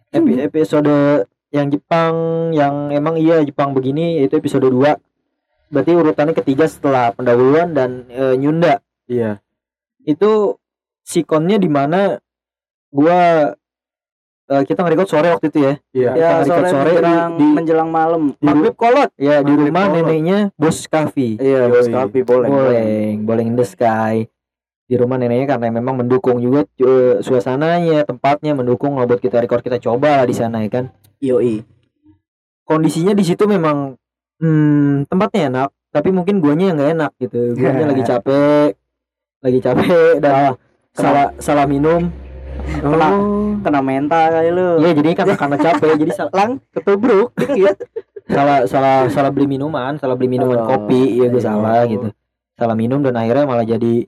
Epi- 0.10 0.42
episode 0.42 1.26
yang 1.50 1.70
Jepang 1.70 2.14
yang 2.52 2.90
emang 2.90 3.18
iya 3.18 3.42
Jepang 3.42 3.74
begini 3.74 4.18
yaitu 4.18 4.38
episode 4.38 4.66
2 4.66 4.98
berarti 5.70 5.92
urutannya 5.94 6.34
ketiga 6.34 6.66
setelah 6.66 7.14
pendahuluan 7.14 7.74
dan 7.74 8.06
e, 8.08 8.34
Nyunda. 8.36 8.82
Iya. 9.06 9.38
itu 10.02 10.58
sikonnya 11.02 11.58
di 11.58 11.70
mana 11.70 12.18
gua 12.90 13.54
e, 14.50 14.66
kita 14.66 14.82
nge-record 14.82 15.08
sore 15.08 15.28
waktu 15.30 15.46
itu 15.48 15.60
ya 15.60 15.74
Iya. 15.92 16.12
Ya 16.12 16.30
Kita 16.36 16.46
sore, 16.50 16.68
sore 16.68 16.92
menjelang, 16.92 17.32
di- 17.32 17.54
menjelang 17.54 17.90
malam. 17.90 18.22
di- 18.32 18.42
Maghrib 18.42 18.74
kolot. 18.74 19.10
ya 19.16 19.40
di 19.40 19.52
rumah 19.52 19.86
kolot. 19.86 19.96
neneknya 20.02 20.40
bos 20.54 20.78
Kavi 20.84 21.38
Iya, 21.38 21.62
bos 21.68 21.86
kopi 21.86 22.20
boleh. 22.22 22.48
boleng 22.48 23.16
boleng 23.24 23.46
in 23.48 23.56
the 23.56 23.64
sky 23.64 24.26
di 24.84 24.96
rumah 24.96 25.16
neneknya 25.16 25.46
karena 25.48 25.70
memang 25.72 25.96
mendukung 25.98 26.38
juga 26.38 26.66
e, 26.76 26.92
suasananya 27.20 28.02
tempatnya 28.04 28.52
mendukung 28.52 28.94
lah 28.94 29.06
buat 29.06 29.18
kita 29.18 29.38
record 29.38 29.62
kita 29.62 29.78
coba 29.78 30.18
lah 30.18 30.26
di 30.26 30.34
sana 30.34 30.60
ya 30.60 30.70
kan 30.72 30.86
Yoi. 31.20 31.62
kondisinya 32.64 33.12
di 33.12 33.22
situ 33.22 33.46
memang 33.46 33.94
hmm, 34.38 35.06
tempatnya 35.06 35.42
enak 35.48 35.70
tapi 35.90 36.10
mungkin 36.10 36.38
guanya 36.38 36.70
yang 36.70 36.78
nggak 36.78 36.92
enak 36.92 37.12
gitu 37.18 37.54
guanya 37.54 37.86
lagi 37.88 38.04
capek 38.04 38.70
lagi 39.40 39.60
capek 39.60 39.88
dan 40.20 40.54
salah 40.92 41.34
salah 41.38 41.66
minum 41.66 42.10
Kena, 42.60 43.10
kena 43.60 43.80
mental 43.80 44.26
kali 44.30 44.50
lu. 44.50 44.68
iya 44.80 44.92
jadi 44.94 45.10
kan 45.14 45.26
karena 45.34 45.58
capek 45.58 45.90
jadi 45.98 46.12
Lang 46.30 46.52
ketubruk 46.70 47.32
dikit. 47.34 47.76
salah 48.26 48.64
salah 48.64 48.98
salah 49.08 49.30
beli 49.30 49.50
minuman 49.50 49.96
salah 49.96 50.14
beli 50.14 50.30
minuman 50.30 50.60
Oh, 50.60 50.66
kopi 50.68 51.18
iya 51.18 51.28
gue 51.28 51.36
iya. 51.36 51.46
salah 51.46 51.82
gitu 51.84 52.14
salah 52.54 52.76
minum 52.76 53.00
dan 53.00 53.16
akhirnya 53.16 53.44
malah 53.44 53.64
jadi 53.64 54.06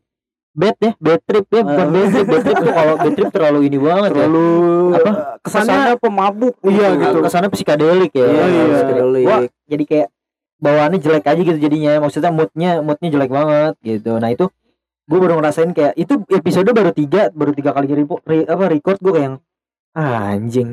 bad 0.52 0.76
ya 0.78 0.92
bad 0.96 1.22
trip 1.22 1.46
ya 1.48 1.62
bukan 1.64 1.86
Oh. 1.86 1.92
bad 1.92 2.08
trip 2.08 2.28
bad 2.28 2.42
trip 2.44 2.58
tuh 2.60 2.72
kalau 2.72 2.94
bad 2.96 3.14
trip 3.14 3.30
terlalu 3.32 3.60
ini 3.66 3.78
banget 3.78 4.10
ya 4.10 4.16
Terlalu 4.20 4.48
apa 4.94 5.12
Kesannya 5.42 5.96
pemabuk. 5.98 6.54
Iya, 6.62 6.88
gitu. 6.94 7.18
ke 7.18 7.30
sana 7.30 7.48
psikadelik 7.48 8.12
ya 8.14 8.24
Iya, 8.24 8.46
iya. 8.46 8.64
psikodelik. 8.78 9.26
Wah, 9.26 9.42
jadi 9.66 9.84
kayak 9.86 10.08
bawaannya 10.60 11.00
jelek 11.00 11.26
aja 11.26 11.42
gitu 11.42 11.58
jadinya 11.58 11.98
maksudnya 11.98 12.30
moodnya 12.30 12.72
moodnya 12.80 13.10
jelek 13.10 13.32
banget 13.32 13.74
gitu 13.82 14.12
nah 14.16 14.30
itu 14.30 14.46
gue 15.04 15.18
baru 15.18 15.34
ngerasain 15.36 15.72
kayak 15.72 15.94
itu 15.96 16.14
episode 16.28 16.70
baru 16.70 16.92
tiga 16.92 17.30
baru 17.30 17.52
tiga 17.52 17.72
kali 17.72 17.88
repo, 17.90 18.22
re- 18.22 18.46
apa 18.46 18.64
record 18.68 18.98
gue 18.98 19.12
kayak 19.12 19.26
yang 19.26 19.36
ah, 19.94 20.32
anjing 20.32 20.70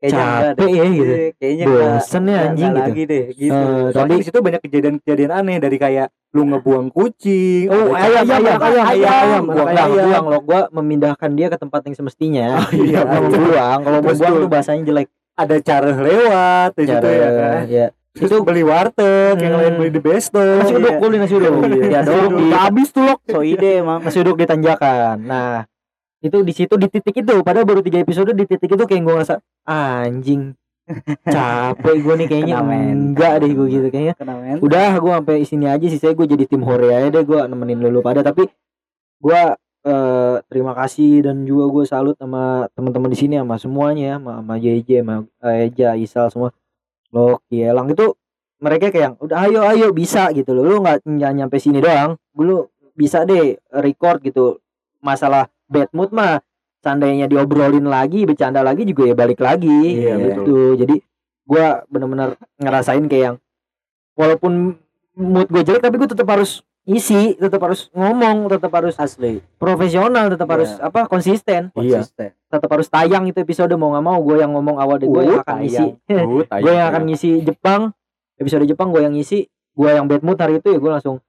capek 0.00 0.68
ya 0.68 0.84
gitu 0.86 1.14
kayaknya 1.34 1.64
bosen 1.66 2.22
ya 2.26 2.38
anjing 2.44 2.70
gitu 2.70 2.82
lagi 2.82 3.02
deh 3.04 3.24
gitu 3.32 3.64
soalnya 3.88 3.96
tapi- 4.06 4.20
di 4.20 4.24
situ 4.24 4.38
banyak 4.38 4.60
kejadian-kejadian 4.60 5.32
aneh 5.32 5.56
dari 5.56 5.76
kayak 5.76 6.06
lu 6.30 6.44
ngebuang 6.44 6.88
kucing 6.90 7.72
Oh, 7.72 7.94
ada 7.94 8.20
ayam, 8.20 8.26
ayam, 8.26 8.58
ayam, 8.58 8.84
ayam, 8.84 8.84
ayam, 8.84 9.42
buang 9.46 9.68
ayam. 9.70 9.88
buang 10.04 10.26
loh, 10.28 10.40
gua 10.42 10.60
memindahkan 10.68 11.30
dia 11.30 11.46
ke 11.46 11.54
tempat 11.54 11.86
yang 11.86 11.94
semestinya. 11.94 12.58
iya, 12.74 13.00
Nggak 13.00 13.06
mau 13.06 13.30
buang, 13.30 13.78
kalau 13.80 13.98
buang 14.02 14.18
tuh- 14.36 14.50
bahasanya 14.50 14.82
jelek. 14.84 15.08
ada 15.34 15.56
cara 15.58 15.90
lewat 15.90 16.70
di 16.74 16.84
situ 16.84 17.06
ya 17.08 17.28
kan 17.30 17.62
ya. 17.64 17.86
Terus 18.14 18.30
beli 18.40 18.62
warteg 18.62 19.36
yang 19.36 19.52
Hmm. 19.52 19.60
lain 19.60 19.74
beli 19.74 19.90
di 19.90 20.00
besto. 20.00 20.38
Nasi 20.38 20.72
uduk, 20.72 20.86
Iya. 20.86 20.98
gua 20.98 21.08
beli 21.10 21.20
nasi 21.20 21.34
uduk. 21.34 21.52
Iya, 21.66 21.86
Ya, 21.90 22.00
dong, 22.00 22.30
di 22.38 22.44
habis 22.48 22.88
tuh 22.88 23.02
loh 23.02 23.18
so 23.26 23.42
ide 23.42 23.82
emang 23.82 23.98
nasi 24.00 24.18
uduk 24.18 24.38
di 24.38 24.46
tanjakan. 24.46 25.16
Nah, 25.20 25.66
itu 26.22 26.38
di 26.40 26.52
situ 26.54 26.74
di 26.74 26.86
titik 26.86 27.14
itu, 27.20 27.34
padahal 27.42 27.66
baru 27.66 27.82
tiga 27.82 27.98
episode 27.98 28.30
di 28.30 28.46
titik 28.46 28.70
itu 28.70 28.84
kayak 28.86 29.02
gua 29.02 29.14
ngerasa 29.18 29.34
anjing 29.66 30.54
capek 31.24 31.96
gua 32.00 32.14
nih 32.14 32.28
kayaknya. 32.28 32.54
Enggak 32.62 33.34
deh 33.40 33.50
gua 33.50 33.66
gitu 33.66 33.86
kayaknya. 33.88 34.14
Udah 34.60 34.90
gua 34.98 35.12
sampai 35.18 35.42
sini 35.42 35.66
aja 35.66 35.84
sih 35.84 35.98
saya 35.98 36.12
gue 36.12 36.24
jadi 36.24 36.44
tim 36.44 36.62
hore 36.62 36.88
aja 36.88 37.08
deh 37.10 37.24
gua 37.24 37.44
nemenin 37.44 37.82
lulu 37.82 37.98
pada. 37.98 38.22
Tapi 38.22 38.46
gua 39.18 39.58
eh, 39.84 40.36
terima 40.48 40.72
kasih 40.72 41.28
dan 41.28 41.44
juga 41.44 41.68
gue 41.68 41.84
salut 41.84 42.16
sama 42.16 42.64
teman-teman 42.72 43.12
di 43.12 43.18
sini 43.20 43.34
sama 43.36 43.60
semuanya 43.60 44.16
sama, 44.16 44.40
sama 44.40 44.54
JJ 44.56 45.04
sama 45.04 45.14
eh, 45.44 45.68
Eja 45.68 45.92
Isal 45.92 46.32
semua 46.32 46.56
Loki 47.14 47.62
Elang 47.62 47.94
itu 47.94 48.10
mereka 48.58 48.90
kayak 48.90 49.04
yang, 49.04 49.14
udah 49.22 49.38
ayo 49.46 49.60
ayo 49.70 49.86
bisa 49.94 50.34
gitu 50.34 50.50
loh. 50.50 50.66
Lu 50.66 50.76
nggak 50.82 51.06
nyampe 51.06 51.62
sini 51.62 51.78
doang. 51.78 52.18
Lu 52.34 52.66
bisa 52.98 53.22
deh 53.22 53.54
record 53.70 54.18
gitu. 54.26 54.58
Masalah 54.98 55.46
bad 55.70 55.94
mood 55.94 56.10
mah 56.10 56.42
seandainya 56.82 57.30
diobrolin 57.30 57.86
lagi 57.86 58.26
bercanda 58.26 58.60
lagi 58.60 58.82
juga 58.82 59.08
ya 59.08 59.14
balik 59.14 59.40
lagi. 59.40 60.04
Iya, 60.04 60.14
gitu. 60.20 60.76
jadi 60.76 60.96
gua 61.44 61.84
bener-bener 61.88 62.36
ngerasain 62.60 63.04
kayak 63.08 63.22
yang 63.24 63.36
walaupun 64.16 64.76
mood 65.14 65.48
gue 65.50 65.62
jelek 65.62 65.82
tapi 65.82 65.96
gue 65.98 66.08
tetap 66.10 66.26
harus 66.26 66.62
isi 66.84 67.32
tetap 67.34 67.60
harus 67.60 67.88
ngomong 67.90 68.44
tetap 68.46 68.68
harus 68.70 68.92
asli 68.94 69.40
profesional 69.56 70.28
tetap 70.28 70.44
Iya. 70.44 70.54
harus 70.54 70.70
apa 70.78 71.00
konsisten 71.06 71.72
Iya. 71.72 72.04
konsisten 72.04 72.30
tetap 72.46 72.68
harus 72.68 72.86
tayang 72.86 73.24
itu 73.24 73.38
episode 73.38 73.72
mau 73.74 73.90
nggak 73.90 74.04
mau 74.04 74.18
gue 74.20 74.36
yang 74.38 74.52
ngomong 74.52 74.76
awal 74.76 74.96
deh 74.96 75.08
gue 75.08 75.22
yang 75.24 75.40
akan 75.40 75.56
ngisi 75.60 75.84
Uh, 76.06 76.44
gue 76.64 76.72
yang 76.72 76.86
akan 76.86 77.02
ngisi 77.08 77.30
Jepang 77.40 77.96
episode 78.36 78.64
Jepang 78.64 78.92
gue 78.92 79.00
yang 79.00 79.16
ngisi 79.16 79.48
gue 79.48 79.90
yang 79.90 80.04
bad 80.04 80.20
mood 80.20 80.36
hari 80.36 80.60
itu 80.60 80.68
ya 80.68 80.78
gue 80.78 80.92
langsung 80.92 81.24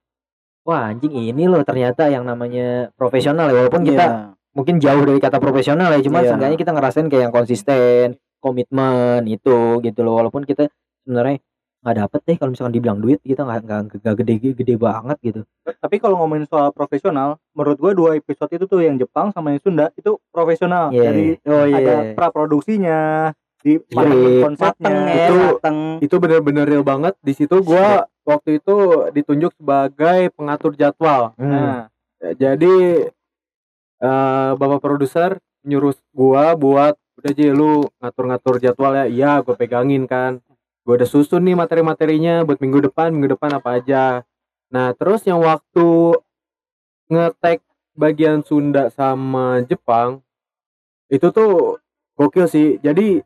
wah 0.62 0.92
anjing 0.92 1.10
ini 1.10 1.46
loh 1.46 1.62
ternyata 1.62 2.06
yang 2.06 2.22
namanya 2.22 2.92
profesional 2.94 3.48
ya 3.48 3.64
walaupun 3.64 3.82
kita 3.82 4.04
Iya. 4.04 4.16
mungkin 4.52 4.74
jauh 4.76 5.02
dari 5.02 5.18
kata 5.18 5.38
profesional 5.38 5.88
ya 5.88 6.00
cuma 6.00 6.20
Iya. 6.20 6.36
seenggaknya 6.36 6.58
kita 6.58 6.72
ngerasain 6.72 7.06
kayak 7.08 7.22
yang 7.26 7.34
konsisten 7.34 8.06
komitmen 8.38 9.24
itu 9.24 9.80
gitu 9.80 10.00
loh 10.00 10.20
walaupun 10.20 10.44
kita 10.44 10.68
sebenarnya 11.02 11.40
nggak 11.86 11.98
dapet 12.02 12.20
deh 12.26 12.34
kalau 12.34 12.50
misalkan 12.50 12.74
dibilang 12.74 12.98
duit 12.98 13.22
kita 13.22 13.46
nggak 13.46 13.60
nggak 13.62 13.80
nggak 14.02 14.14
gede 14.18 14.34
gede 14.58 14.74
banget 14.74 15.16
gitu. 15.22 15.40
Tapi 15.62 16.02
kalau 16.02 16.18
ngomongin 16.18 16.50
soal 16.50 16.74
profesional 16.74 17.38
menurut 17.54 17.78
gua 17.78 17.92
dua 17.94 18.10
episode 18.18 18.50
itu 18.50 18.66
tuh 18.66 18.82
yang 18.82 18.98
Jepang 18.98 19.30
sama 19.30 19.54
yang 19.54 19.62
Sunda 19.62 19.94
itu 19.94 20.18
profesional. 20.34 20.90
Iya. 20.90 21.02
dari 21.06 21.26
oh 21.46 21.62
ada 21.62 21.94
pra 22.18 22.34
produksinya 22.34 23.30
di 23.62 23.78
Iya. 23.78 24.42
konsepnya. 24.42 24.82
mateng. 24.82 24.96
Ya 25.06 25.26
Itu- 25.30 25.46
mateng. 25.54 25.78
itu 26.02 26.14
bener-bener 26.18 26.66
real 26.66 26.82
banget. 26.82 27.14
Di 27.22 27.32
situ 27.32 27.62
gua 27.62 28.10
waktu 28.26 28.58
itu 28.58 28.74
ditunjuk 29.14 29.54
sebagai 29.54 30.34
pengatur 30.34 30.74
jadwal. 30.74 31.30
Hmm. 31.38 31.50
nah 31.50 31.80
Ya, 32.16 32.32
jadi 32.32 33.06
eh 33.96 34.50
bapak 34.56 34.80
produser 34.80 35.36
nyuruh 35.62 35.92
gua 36.10 36.52
buat 36.54 36.96
udah 37.16 37.32
aja 37.32 37.48
lu 37.48 37.84
ngatur-ngatur 37.98 38.56
jadwal 38.58 38.92
ya. 38.94 39.04
Iya 39.06 39.32
gua 39.40 39.54
pegangin 39.54 40.04
kan 40.04 40.40
gua 40.86 41.02
udah 41.02 41.08
susun 41.10 41.42
nih 41.42 41.58
materi-materinya 41.58 42.46
buat 42.46 42.62
minggu 42.62 42.86
depan 42.86 43.10
minggu 43.10 43.34
depan 43.34 43.58
apa 43.58 43.82
aja. 43.82 44.22
Nah 44.70 44.94
terus 44.94 45.26
yang 45.26 45.42
waktu 45.42 46.14
ngetek 47.10 47.58
bagian 47.98 48.46
Sunda 48.46 48.86
sama 48.94 49.66
Jepang 49.66 50.22
itu 51.10 51.26
tuh 51.34 51.82
gokil 52.14 52.46
sih. 52.46 52.78
Jadi 52.78 53.18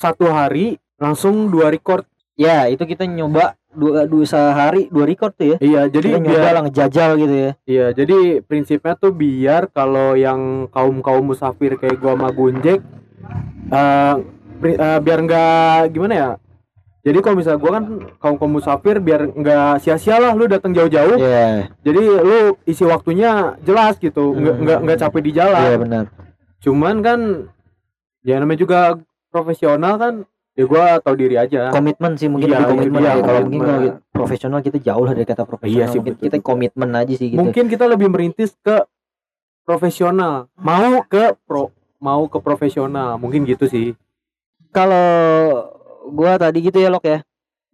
satu 0.00 0.32
hari 0.32 0.80
langsung 0.96 1.52
dua 1.52 1.68
record. 1.68 2.08
Ya 2.40 2.66
itu 2.72 2.82
kita 2.88 3.04
nyoba 3.04 3.54
dua 3.70 4.08
dua 4.08 4.24
sehari 4.24 4.88
dua 4.88 5.04
record 5.04 5.36
tuh 5.36 5.54
ya. 5.54 5.56
Iya 5.60 5.80
jadi 5.92 6.06
kita 6.08 6.20
nyoba 6.24 6.32
biar 6.40 6.52
lah 6.56 6.62
ngejajal 6.64 7.10
gitu 7.20 7.34
ya. 7.36 7.50
Iya, 7.64 7.86
jadi 7.94 8.18
prinsipnya 8.42 8.94
tuh 8.96 9.12
biar 9.12 9.68
kalau 9.70 10.16
yang 10.16 10.66
kaum 10.72 11.04
kaum 11.04 11.30
musafir 11.30 11.76
kayak 11.78 12.00
gua 12.00 12.16
sama 12.16 12.28
Gunjek, 12.34 12.80
eh 13.70 14.14
pri- 14.58 14.78
eh, 14.78 14.98
biar 15.04 15.18
nggak 15.22 15.94
gimana 15.94 16.14
ya? 16.16 16.30
Jadi 17.04 17.18
kalau 17.20 17.36
misalnya 17.36 17.60
gua 17.60 17.72
kan 17.76 17.84
kaum 18.16 18.36
kaum 18.40 18.52
musafir 18.56 18.96
biar 18.96 19.28
nggak 19.28 19.76
sia-sia 19.78 20.16
lah 20.16 20.32
lu 20.32 20.48
datang 20.48 20.72
jauh-jauh. 20.72 21.20
Iya, 21.20 21.68
Jadi 21.84 22.00
lu 22.00 22.38
isi 22.64 22.80
waktunya 22.82 23.60
jelas 23.60 24.00
gitu, 24.00 24.32
nggak 24.32 24.54
Hmm. 24.56 24.62
nggak 24.64 24.78
nggak 24.80 24.98
capek 24.98 25.20
di 25.20 25.32
jalan. 25.32 25.62
iya 25.62 25.76
benar. 25.76 26.04
Cuman 26.64 27.04
kan 27.04 27.20
ya 28.24 28.40
namanya 28.40 28.56
juga 28.56 28.78
profesional 29.28 30.00
kan, 30.00 30.14
ya 30.56 30.64
gua 30.64 30.96
tahu 30.96 31.12
diri 31.14 31.36
aja. 31.36 31.68
Komitmen 31.68 32.16
sih 32.16 32.24
mungkin 32.24 32.48
Iya, 32.48 32.64
komitmen 32.64 33.00
iya, 33.04 33.12
ya. 33.12 33.20
Kalau 33.20 33.40
mungkin 33.44 33.60
kalau 33.60 33.80
profesional 34.08 34.58
kita 34.64 34.78
jauh 34.80 35.04
lah 35.04 35.12
dari 35.12 35.28
kata 35.28 35.44
profesional. 35.44 35.76
Iya 35.76 35.92
sih, 35.92 36.00
mungkin 36.00 36.14
betul, 36.16 36.24
kita 36.24 36.36
betul. 36.40 36.48
komitmen 36.48 36.88
aja 36.96 37.12
sih 37.12 37.26
gitu. 37.28 37.36
Mungkin 37.36 37.64
kita 37.68 37.84
lebih 37.84 38.08
merintis 38.08 38.56
ke 38.58 38.80
profesional, 39.62 40.48
mau 40.56 41.04
ke 41.04 41.36
pro, 41.44 41.68
mau 42.00 42.24
ke 42.24 42.40
profesional, 42.40 43.20
mungkin 43.20 43.44
gitu 43.44 43.68
sih. 43.68 43.92
kalau 44.70 45.73
gua 46.12 46.36
tadi 46.36 46.58
gitu 46.60 46.78
ya 46.80 46.92
Lok 46.92 47.04
ya. 47.04 47.18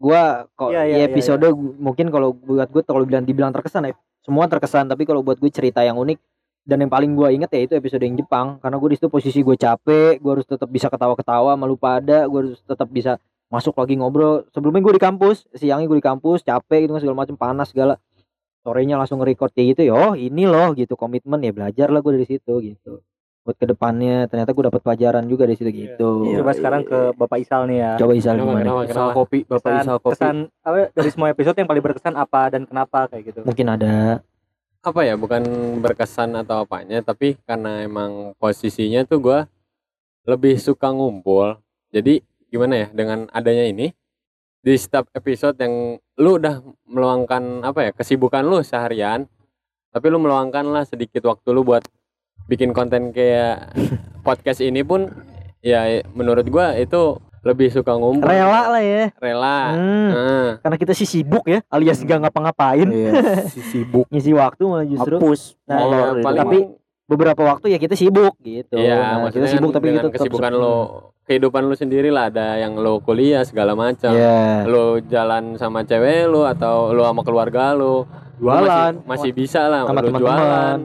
Gua 0.01 0.49
kok 0.57 0.73
di 0.73 0.81
iya, 0.81 1.05
episode 1.11 1.45
gu- 1.45 1.77
mungkin 1.77 2.09
kalau 2.09 2.33
buat 2.33 2.73
gue 2.73 2.83
kalau 2.89 3.05
bilang 3.05 3.29
dibilang 3.29 3.53
terkesan 3.53 3.91
ya 3.91 3.95
semua 4.25 4.49
terkesan. 4.49 4.89
Tapi 4.89 5.05
kalau 5.05 5.21
buat 5.21 5.37
gue 5.37 5.51
cerita 5.53 5.85
yang 5.85 6.01
unik 6.01 6.19
dan 6.65 6.81
yang 6.85 6.93
paling 6.93 7.13
gua 7.13 7.29
inget 7.33 7.53
ya 7.53 7.61
itu 7.69 7.75
episode 7.77 8.01
yang 8.01 8.17
Jepang. 8.17 8.57
Karena 8.65 8.81
gue 8.81 8.89
di 8.93 8.97
situ 8.97 9.13
posisi 9.13 9.45
gue 9.45 9.57
capek 9.61 10.17
gue 10.17 10.31
harus 10.33 10.47
tetap 10.49 10.69
bisa 10.73 10.89
ketawa-ketawa 10.89 11.53
malu 11.59 11.77
pada 11.77 12.25
gue 12.25 12.39
harus 12.39 12.61
tetap 12.65 12.89
bisa 12.89 13.21
masuk 13.53 13.77
lagi 13.77 13.99
ngobrol. 14.01 14.49
Sebelumnya 14.57 14.81
gue 14.89 14.95
di 14.97 15.03
kampus 15.03 15.45
siangnya 15.53 15.85
gue 15.85 15.99
di 16.01 16.07
kampus 16.07 16.47
capek 16.47 16.89
gitu 16.89 16.97
kan 16.97 17.01
segala 17.05 17.17
macam 17.27 17.37
panas 17.37 17.69
segala. 17.69 18.01
Sorenya 18.61 19.01
langsung 19.01 19.25
nge-record 19.25 19.57
kayak 19.57 19.73
gitu 19.73 19.89
ya 19.89 19.95
oh 19.97 20.13
ini 20.13 20.45
loh 20.45 20.77
gitu 20.77 20.93
komitmen 20.93 21.41
ya 21.41 21.49
belajar 21.49 21.89
lah 21.89 22.05
gue 22.05 22.13
dari 22.13 22.29
situ 22.29 22.61
gitu 22.61 23.01
buat 23.51 23.59
ke 23.59 23.67
depannya 23.67 24.31
ternyata 24.31 24.55
gue 24.55 24.65
dapat 24.71 24.81
pelajaran 24.87 25.27
juga 25.27 25.43
dari 25.51 25.59
situ 25.59 25.71
gitu. 25.75 26.31
Iya, 26.31 26.47
coba 26.47 26.53
sekarang 26.55 26.83
ke 26.87 26.99
Bapak 27.19 27.39
Isal 27.43 27.67
nih 27.67 27.79
ya. 27.83 27.93
Coba 27.99 28.13
Isal 28.15 28.35
Kenapa, 28.39 28.47
gimana? 28.47 28.63
kenapa, 28.63 28.83
Isal 28.87 28.95
kenapa? 28.95 29.19
kopi, 29.19 29.39
Bapak 29.43 29.59
kesan, 29.67 29.83
Isal 29.83 29.99
kopi. 29.99 30.13
kesan 30.15 30.37
apa 30.63 30.77
dari 30.95 31.11
semua 31.11 31.29
episode 31.35 31.57
yang 31.59 31.69
paling 31.69 31.83
berkesan 31.83 32.15
apa 32.15 32.41
dan 32.55 32.63
kenapa 32.63 32.99
kayak 33.11 33.23
gitu? 33.27 33.41
Mungkin 33.43 33.67
ada. 33.67 33.95
Apa 34.87 35.01
ya? 35.03 35.15
Bukan 35.19 35.43
berkesan 35.83 36.31
atau 36.39 36.63
apanya 36.63 37.03
tapi 37.03 37.35
karena 37.43 37.83
emang 37.83 38.39
posisinya 38.39 39.03
tuh 39.03 39.19
gua 39.19 39.39
lebih 40.31 40.55
suka 40.63 40.95
ngumpul. 40.95 41.59
Jadi 41.91 42.23
gimana 42.47 42.87
ya? 42.87 42.89
Dengan 42.95 43.27
adanya 43.35 43.67
ini 43.67 43.91
di 44.63 44.75
setiap 44.79 45.11
episode 45.11 45.59
yang 45.59 45.99
lu 46.23 46.39
udah 46.39 46.63
meluangkan 46.87 47.67
apa 47.67 47.83
ya? 47.83 47.91
Kesibukan 47.91 48.47
lu 48.47 48.63
seharian 48.63 49.27
tapi 49.91 50.07
lu 50.07 50.23
meluangkan 50.23 50.63
lah 50.71 50.87
sedikit 50.87 51.27
waktu 51.27 51.51
lu 51.51 51.67
buat 51.67 51.83
bikin 52.47 52.71
konten 52.71 53.11
kayak 53.11 53.75
podcast 54.27 54.61
ini 54.61 54.81
pun 54.81 55.11
ya 55.61 55.85
menurut 56.13 56.47
gua 56.47 56.73
itu 56.75 57.17
lebih 57.41 57.73
suka 57.73 57.97
ngumpul. 57.97 58.29
Rela 58.29 58.69
lah 58.69 58.83
ya. 58.85 59.09
Rela. 59.17 59.59
Hmm, 59.73 60.09
Nah, 60.13 60.49
karena 60.61 60.77
kita 60.77 60.93
sih 60.93 61.09
sibuk 61.09 61.45
ya 61.45 61.65
alias 61.67 62.01
gak 62.01 62.21
ngapa-ngapain. 62.21 62.85
Iya 62.85 63.13
si 63.49 63.65
sibuk. 63.73 64.05
ngisi 64.09 64.33
waktu 64.33 64.61
malah 64.63 64.85
justru 64.85 65.17
hapus. 65.17 65.57
Nah, 65.65 65.79
ya, 65.81 66.01
paling 66.21 66.37
tapi 66.39 66.59
beberapa 67.09 67.43
waktu 67.43 67.73
ya 67.73 67.79
kita 67.81 67.97
sibuk 67.97 68.37
gitu. 68.39 68.77
Iya, 68.77 68.93
Nah, 68.93 69.01
kita 69.01 69.21
maksudnya 69.25 69.49
sibuk 69.51 69.71
tapi 69.73 69.87
kita 69.89 69.99
tetap 70.05 70.15
kesibukan 70.21 70.53
lo, 70.53 70.77
kehidupan 71.25 71.63
lo 71.65 71.73
sendiri 71.73 72.13
lah 72.13 72.29
ada 72.29 72.61
yang 72.61 72.77
lo 72.77 73.01
kuliah 73.01 73.41
segala 73.43 73.73
macam. 73.73 74.13
Iya. 74.13 74.69
Lo 74.69 75.01
jalan 75.01 75.57
sama 75.57 75.81
cewek 75.83 76.29
lo 76.29 76.45
atau 76.45 76.93
lo 76.93 77.03
sama 77.03 77.25
keluarga 77.25 77.73
lo, 77.73 78.05
Jualan. 78.37 79.01
masih, 79.01 79.09
masih 79.09 79.31
bisa 79.33 79.65
lah 79.65 79.89
Sama 79.89 79.97
lo 79.97 80.13
teman-teman. 80.13 80.79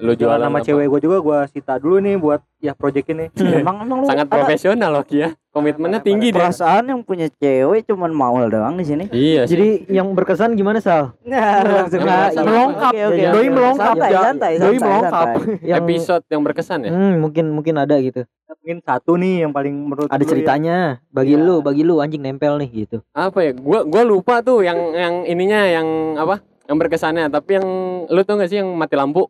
Lo 0.00 0.10
jualan 0.10 0.16
jualan 0.16 0.40
sama 0.42 0.58
apa. 0.58 0.66
cewek 0.66 0.86
gue 0.86 1.00
juga 1.02 1.18
gue 1.18 1.38
sita 1.48 1.74
dulu 1.76 1.96
nih 1.98 2.16
buat 2.16 2.40
ya 2.56 2.72
project 2.72 3.06
ini 3.08 3.28
emang 3.36 3.84
emang 3.84 3.98
lu 3.98 4.06
Sangat 4.06 4.26
ada 4.26 4.32
profesional 4.34 4.90
loh 4.90 5.04
ya. 5.06 5.28
Komitmennya 5.50 5.98
tinggi 5.98 6.28
deh. 6.28 6.36
perasaan 6.36 6.84
yang 6.86 7.00
punya 7.00 7.26
cewek 7.28 7.84
cuman 7.84 8.08
mau 8.08 8.38
doang 8.44 8.74
di 8.74 8.84
sini 8.84 9.04
Iya 9.08 9.44
sih. 9.44 9.50
jadi 9.50 9.68
yang 9.92 10.12
berkesan 10.12 10.54
gimana 10.54 10.78
Sal 10.78 11.12
Nah, 11.22 11.60
langsung 11.62 12.00
Nah, 12.00 12.30
melengkap. 12.32 12.92
Doi 13.30 13.48
melengkap, 13.48 13.94
Santai, 13.94 14.10
doi 14.54 14.76
santai, 14.76 14.80
melengkap. 14.80 15.28
yang 15.62 15.82
Episode 15.82 16.24
yang 16.26 16.42
berkesan 16.42 16.78
ya. 16.80 16.90
hmm, 16.90 17.12
mungkin 17.18 17.44
mungkin 17.48 17.74
ada 17.76 17.96
gitu 17.98 18.24
mungkin 18.50 18.76
satu 18.80 19.14
nih 19.14 19.42
yang 19.42 19.52
paling 19.52 19.72
menurut 19.72 20.06
Ada 20.06 20.16
lu 20.16 20.22
ya. 20.22 20.28
ceritanya. 20.28 20.76
Bagi 21.08 21.32
Iya. 21.32 21.42
lu, 21.42 21.54
bagi 21.60 21.82
lu 21.82 21.98
anjing 21.98 22.20
nempel 22.20 22.56
nih 22.56 22.68
gitu. 22.84 22.98
apa 23.10 23.38
ya 23.40 23.52
gua 23.52 23.82
gua 23.82 24.02
lupa 24.02 24.40
tuh 24.40 24.60
yang 24.60 24.76
yang 24.92 25.14
ininya 25.24 25.60
yang 25.66 25.86
apa 26.14 26.38
yang 26.64 26.76
berkesannya 26.76 27.26
tapi 27.26 27.56
yang 27.56 27.66
lu 28.06 28.20
tuh 28.20 28.36
gak 28.36 28.46
sih 28.46 28.58
yang 28.58 28.70
mati 28.70 28.94
lampu 28.94 29.26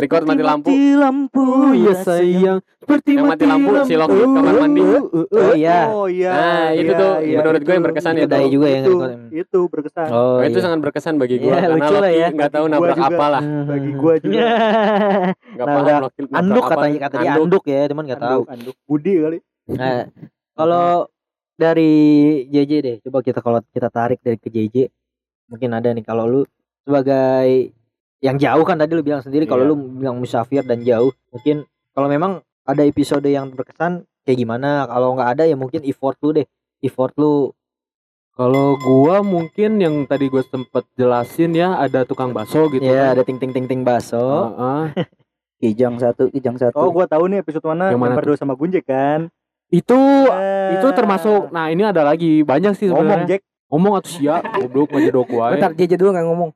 record 0.00 0.24
mati 0.24 0.40
lampu 0.40 0.70
lampu 0.96 1.42
Oh 1.42 1.72
iya 1.72 1.92
sayang, 1.94 2.58
seperti 2.76 3.14
Yang 3.14 3.26
mati 3.28 3.44
lampu, 3.44 3.70
si 3.84 3.94
Loki 3.94 4.16
kamar 4.18 4.54
mandi. 4.56 4.80
Oh 4.80 5.52
iya. 5.52 5.78
Oh 5.86 6.06
iya. 6.06 6.32
Nah, 6.32 6.66
itu 6.72 6.88
iya, 6.88 6.96
tuh 6.96 7.10
iya, 7.20 7.36
menurut 7.38 7.60
gue 7.60 7.70
yang 7.70 7.78
itu. 7.78 7.88
berkesan 7.88 8.12
Itu 8.12 8.20
itu. 8.20 8.30
Dai 8.30 8.46
juga 8.48 8.66
yang 8.66 8.82
itu, 8.82 8.92
record. 8.92 9.10
itu 9.30 9.60
berkesan. 9.68 10.08
Oh, 10.08 10.36
Nah, 10.36 10.46
itu 10.46 10.56
iya. 10.56 10.64
sangat 10.64 10.78
berkesan 10.80 11.14
bagi 11.16 11.36
gua 11.36 11.46
Iya, 11.46 11.60
karena 11.60 11.70
lucu 11.70 11.94
lah 11.94 12.00
Loki 12.02 12.16
ya. 12.16 12.28
nggak 12.30 12.50
tahu 12.50 12.64
nabrak 12.66 12.96
juga. 12.96 13.08
apa 13.10 13.26
lah 13.28 13.42
Bagi 13.64 13.90
gua 13.92 14.14
juga. 14.24 14.40
nggak 15.30 15.66
Nah, 15.66 15.74
paham 15.76 16.02
Loki 16.02 16.20
anduk 16.30 16.64
katanya 16.66 16.98
kata 17.00 17.14
dia 17.16 17.30
Anduk. 17.36 17.62
ya, 17.64 17.80
cuman 17.86 18.04
nggak 18.04 18.20
tahu. 18.20 18.40
Anduk, 18.40 18.52
anduk. 18.52 18.76
Budi 18.84 19.14
kali. 19.18 19.38
Nah, 19.70 19.98
kalau 20.52 20.88
dari 21.54 21.92
JJ 22.48 22.72
deh, 22.80 22.96
coba 23.04 23.18
kita 23.20 23.38
kalau 23.38 23.60
kita 23.68 23.88
tarik 23.88 24.18
dari 24.18 24.34
ke 24.34 24.48
JJ, 24.48 24.76
mungkin 25.46 25.70
ada 25.70 25.88
nih 25.90 26.02
kalau 26.02 26.24
lu 26.24 26.40
sebagai 26.82 27.76
yang 28.20 28.36
jauh 28.36 28.64
kan 28.64 28.76
tadi 28.76 28.92
lu 28.92 29.00
bilang 29.00 29.24
sendiri 29.24 29.48
kalau 29.48 29.64
Iya. 29.64 29.70
lu 29.72 29.76
bilang 29.96 30.16
musafir 30.20 30.60
dan 30.62 30.84
jauh, 30.84 31.10
mungkin 31.32 31.64
kalau 31.92 32.06
memang 32.06 32.32
ada 32.62 32.84
episode 32.84 33.24
yang 33.24 33.48
berkesan 33.50 34.04
kayak 34.22 34.38
gimana? 34.38 34.84
Kalau 34.86 35.16
nggak 35.16 35.28
ada 35.34 35.44
ya 35.48 35.56
mungkin 35.56 35.80
effort 35.82 36.20
lu 36.20 36.36
deh, 36.36 36.46
effort 36.80 37.16
lu. 37.16 37.50
Kalau 38.30 38.76
gua 38.80 39.20
mungkin 39.20 39.76
yang 39.76 40.08
tadi 40.08 40.28
gue 40.28 40.40
sempet 40.40 40.88
jelasin 40.96 41.52
ya 41.52 41.76
ada 41.76 42.08
tukang 42.08 42.32
bakso 42.32 42.68
gitu. 42.68 42.80
ya 42.80 43.12
kan. 43.12 43.18
ada 43.18 43.22
ting 43.24 43.36
ting 43.36 43.52
ting 43.52 43.66
ting 43.68 43.80
baso. 43.84 44.56
Heeh. 44.56 44.84
kijang 45.60 46.00
satu 46.00 46.32
kijang 46.32 46.56
satu 46.56 46.72
Oh, 46.80 46.88
gua 46.88 47.04
tahu 47.04 47.28
nih 47.28 47.44
episode 47.44 47.60
mana 47.68 47.92
Yang 47.92 48.00
yang, 48.00 48.00
mana 48.00 48.16
berdua 48.16 48.36
sama 48.36 48.56
Gunjek 48.56 48.88
kan. 48.88 49.28
Itu 49.68 49.98
Eh, 50.32 50.80
itu 50.80 50.88
termasuk 50.96 51.52
nah 51.52 51.68
ini 51.68 51.84
ada 51.84 52.00
lagi 52.00 52.40
banyak 52.40 52.72
sih 52.76 52.88
ngomong 52.88 53.04
sebenarnya. 53.04 53.28
Jack. 53.28 53.42
Ngomong 53.68 53.92
atau 54.00 54.08
sia 54.08 54.36
goblok 54.40 54.88
ngedok 54.90 55.28
wae. 55.30 55.52
Bentar, 55.60 55.72
JJ 55.76 55.92
dulu 56.00 56.10
nggak 56.16 56.26
ngomong. 56.26 56.50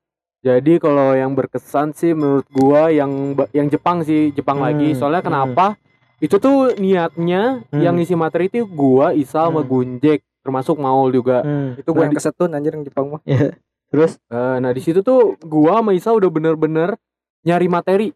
Jadi 0.44 0.76
kalau 0.76 1.16
yang 1.16 1.32
berkesan 1.32 1.96
sih 1.96 2.12
menurut 2.12 2.44
gua 2.52 2.92
yang 2.92 3.32
yang 3.50 3.66
Jepang 3.66 4.04
sih, 4.04 4.28
Jepang 4.30 4.60
Hmm, 4.60 4.66
lagi. 4.68 4.92
Soalnya 4.92 5.24
hmm. 5.24 5.28
kenapa? 5.32 5.66
Itu 6.20 6.36
tuh 6.36 6.76
niatnya 6.76 7.64
Hmm. 7.72 7.80
yang 7.80 7.96
isi 7.96 8.12
materi 8.12 8.46
itu 8.46 8.68
gua, 8.68 9.16
Isa 9.16 9.48
sama 9.48 9.64
Hmm. 9.64 9.68
Gunjek, 9.68 10.20
termasuk 10.44 10.76
Maul 10.76 11.10
juga. 11.10 11.40
Hmm. 11.40 11.80
Itu 11.80 11.96
yang 11.96 12.12
kesetun 12.12 12.52
anjir 12.52 12.76
yang 12.76 12.84
Jepang 12.84 13.08
mah. 13.08 13.24
Terus 13.88 14.20
Eh, 14.26 14.56
nah 14.58 14.68
di 14.68 14.84
situ 14.84 15.00
tuh 15.00 15.40
gua 15.40 15.80
sama 15.80 15.96
Isa 15.96 16.12
udah 16.12 16.28
bener-bener 16.28 16.92
nyari 17.40 17.66
materi. 17.66 18.08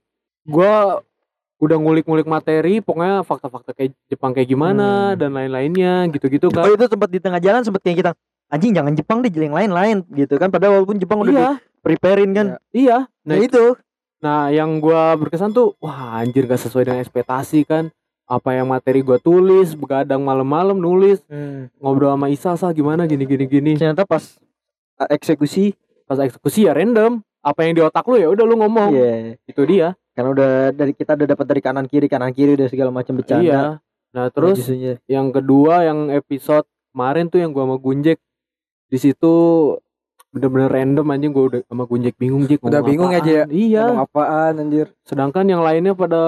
Gua 0.45 1.01
udah 1.59 1.75
ngulik-ngulik 1.75 2.23
materi, 2.25 2.79
pokoknya 2.79 3.25
fakta-fakta 3.25 3.73
kayak 3.73 3.91
Jepang 4.07 4.31
kayak 4.31 4.47
gimana 4.47 5.13
Hmm. 5.13 5.19
dan 5.19 5.31
lain-lainnya 5.33 6.07
gitu-gitu 6.13 6.47
Oh 6.49 6.55
kan. 6.55 6.71
itu 6.71 6.87
sempat 6.87 7.09
di 7.09 7.19
tengah 7.19 7.41
jalan 7.41 7.65
sempat 7.65 7.83
kayak 7.83 7.99
kita 7.99 8.11
anjing 8.49 8.73
jangan 8.73 8.95
Jepang 8.95 9.19
deh 9.21 9.29
yang 9.29 9.53
lain-lain 9.53 10.07
gitu 10.09 10.39
kan 10.39 10.49
padahal 10.49 10.81
walaupun 10.81 10.97
Jepang 10.97 11.19
udah 11.21 11.33
Iya, 11.35 11.49
di 11.59 11.68
preparein 11.79 12.31
kan. 12.33 12.47
iya. 12.71 13.07
Nah, 13.23 13.35
Nah, 13.35 13.39
itu 13.39 13.65
Nah, 14.19 14.51
yang 14.51 14.79
gua 14.79 15.15
berkesan 15.15 15.51
tuh, 15.51 15.79
wah 15.79 16.19
anjir 16.19 16.43
gak 16.45 16.59
sesuai 16.59 16.85
dengan 16.85 16.99
ekspektasi 16.99 17.63
kan. 17.63 17.95
Apa 18.25 18.53
yang 18.53 18.67
materi 18.67 18.99
gua 18.99 19.17
tulis, 19.17 19.73
begadang 19.73 20.21
malam-malam 20.21 20.75
nulis, 20.75 21.23
ngobrol 21.79 22.13
sama 22.13 22.27
Isa, 22.27 22.53
Sa 22.55 22.69
gimana 22.71 23.05
gini 23.05 23.23
gini 23.25 23.47
gini. 23.47 23.73
ternyata 23.75 24.03
pas 24.03 24.37
uh, 24.97 25.09
eksekusi 25.09 25.73
Pas 26.05 26.19
eksekusi 26.19 26.65
ya 26.65 26.73
random. 26.73 27.23
Apa 27.39 27.63
yang 27.63 27.73
di 27.73 27.81
otak 27.81 28.03
lu 28.05 28.17
ya 28.17 28.27
udah 28.27 28.43
lu 28.43 28.59
ngomong. 28.59 28.91
iya 28.91 29.39
Itu 29.45 29.63
dia. 29.63 29.95
karena 30.11 30.35
udah 30.35 30.51
dari 30.75 30.91
kita 30.93 31.15
udah 31.15 31.29
dapat 31.31 31.47
dari 31.47 31.63
kanan 31.63 31.87
kiri 31.87 32.11
kanan 32.11 32.35
kiri 32.35 32.53
udah 32.53 32.67
segala 32.67 32.91
macam 32.91 33.15
bercanda 33.15 33.47
Iya. 33.47 33.63
Nah, 34.11 34.27
terus 34.29 34.59
Justrunya. 34.59 34.99
yang 35.07 35.31
kedua 35.31 35.87
yang 35.87 36.11
episode 36.11 36.67
kemarin 36.91 37.31
tuh 37.31 37.39
yang 37.39 37.55
gua 37.55 37.65
sama 37.65 37.79
Gunjek 37.79 38.19
di 38.85 38.99
situ 38.99 39.33
bener-bener 40.39 40.71
random 40.71 41.07
anjing 41.09 41.31
gua 41.31 41.45
udah 41.49 41.61
sama 41.65 41.85
Gunjek 41.85 42.15
bingung 42.15 42.47
Jek 42.47 42.63
Udah 42.63 42.81
bingung 42.81 43.11
ya, 43.11 43.19
Jek, 43.19 43.29
ya? 43.29 43.43
apaan. 43.43 43.53
Iya. 43.53 43.85
Ngomong 43.85 44.05
apaan 44.05 44.53
anjir? 44.59 44.87
Sedangkan 45.03 45.45
yang 45.45 45.61
lainnya 45.61 45.93
pada 45.93 46.21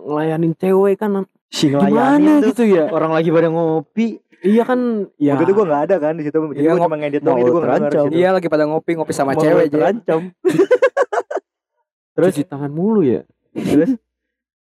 ngelayanin 0.00 0.54
cewek 0.54 0.96
kan 0.96 1.26
si 1.46 1.68
gimana 1.68 2.42
tuh 2.42 2.50
gitu 2.50 2.62
ya. 2.64 2.90
orang 2.90 3.10
lagi 3.10 3.28
pada 3.28 3.46
ngopi 3.46 4.22
Iya 4.38 4.62
kan 4.62 4.78
ya. 5.16 5.34
Waktu 5.34 5.44
itu 5.44 5.54
gua 5.54 5.66
nggak 5.66 5.82
ada 5.84 5.96
kan 5.98 6.12
di 6.14 6.22
situ. 6.22 6.38
Jadi 6.38 6.54
Iya, 6.56 6.70
gua 6.70 6.76
ngop- 6.76 6.86
cuma 6.86 6.96
ngedit 6.96 7.20
doang 7.20 7.38
itu 7.38 7.50
gua 7.50 7.60
nggak 7.60 7.70
terancam. 7.82 8.04
Iya 8.10 8.28
lagi 8.30 8.46
pada 8.46 8.64
ngopi 8.64 8.90
ngopi 8.94 9.12
sama 9.12 9.32
Mau 9.32 9.42
cewek 9.42 9.64
Jek. 9.66 9.74
terancam. 9.74 10.20
terus 12.16 12.32
cuci 12.32 12.48
tangan 12.48 12.72
mulu 12.72 13.04
ya 13.04 13.28
terus 13.52 13.92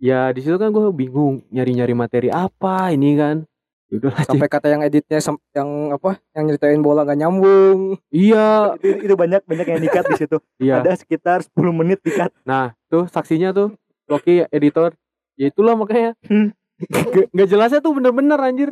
ya 0.03 0.35
di 0.35 0.43
situ 0.43 0.59
kan 0.59 0.69
gue 0.69 0.83
bingung 0.91 1.47
nyari-nyari 1.49 1.95
materi 1.95 2.27
apa 2.27 2.91
ini 2.91 3.15
kan 3.15 3.47
udah 3.89 4.11
Sampai 4.21 4.47
kata 4.47 4.67
yang 4.69 4.83
editnya 4.83 5.23
yang 5.53 5.71
apa? 5.91 6.19
Yang 6.33 6.45
nyeritain 6.49 6.81
bola 6.81 7.03
gak 7.03 7.17
nyambung. 7.17 7.95
iya 8.09 8.75
Itu, 8.77 9.07
itu 9.07 9.15
banyak 9.15 9.43
banyak 9.43 9.67
yang 9.69 9.81
dikat 9.81 10.05
di 10.07 10.17
situ. 10.17 10.37
iya 10.59 10.81
Ada 10.81 10.99
sekitar 10.99 11.47
10 11.47 11.55
menit 11.73 11.99
dikat. 12.01 12.35
nah 12.43 12.75
tuh 12.87 13.07
saksinya 13.07 13.51
tuh 13.51 13.75
Loki 14.07 14.43
editor 14.49 14.95
ya 15.35 15.47
itulah 15.47 15.75
makanya 15.75 16.15
Hmm. 16.25 16.51
Nggak- 16.77 17.29
nggak 17.31 17.49
jelasnya 17.49 17.81
tuh 17.81 17.93
bener-bener 17.93 18.37
anjir 18.37 18.71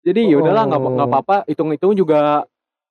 jadi 0.00 0.20
ya 0.26 0.36
udahlah 0.38 0.64
nggak 0.66 0.80
nggak 0.82 0.98
Oh. 1.00 1.10
apa-apa 1.10 1.36
hitung-hitung 1.44 1.92
juga 1.92 2.44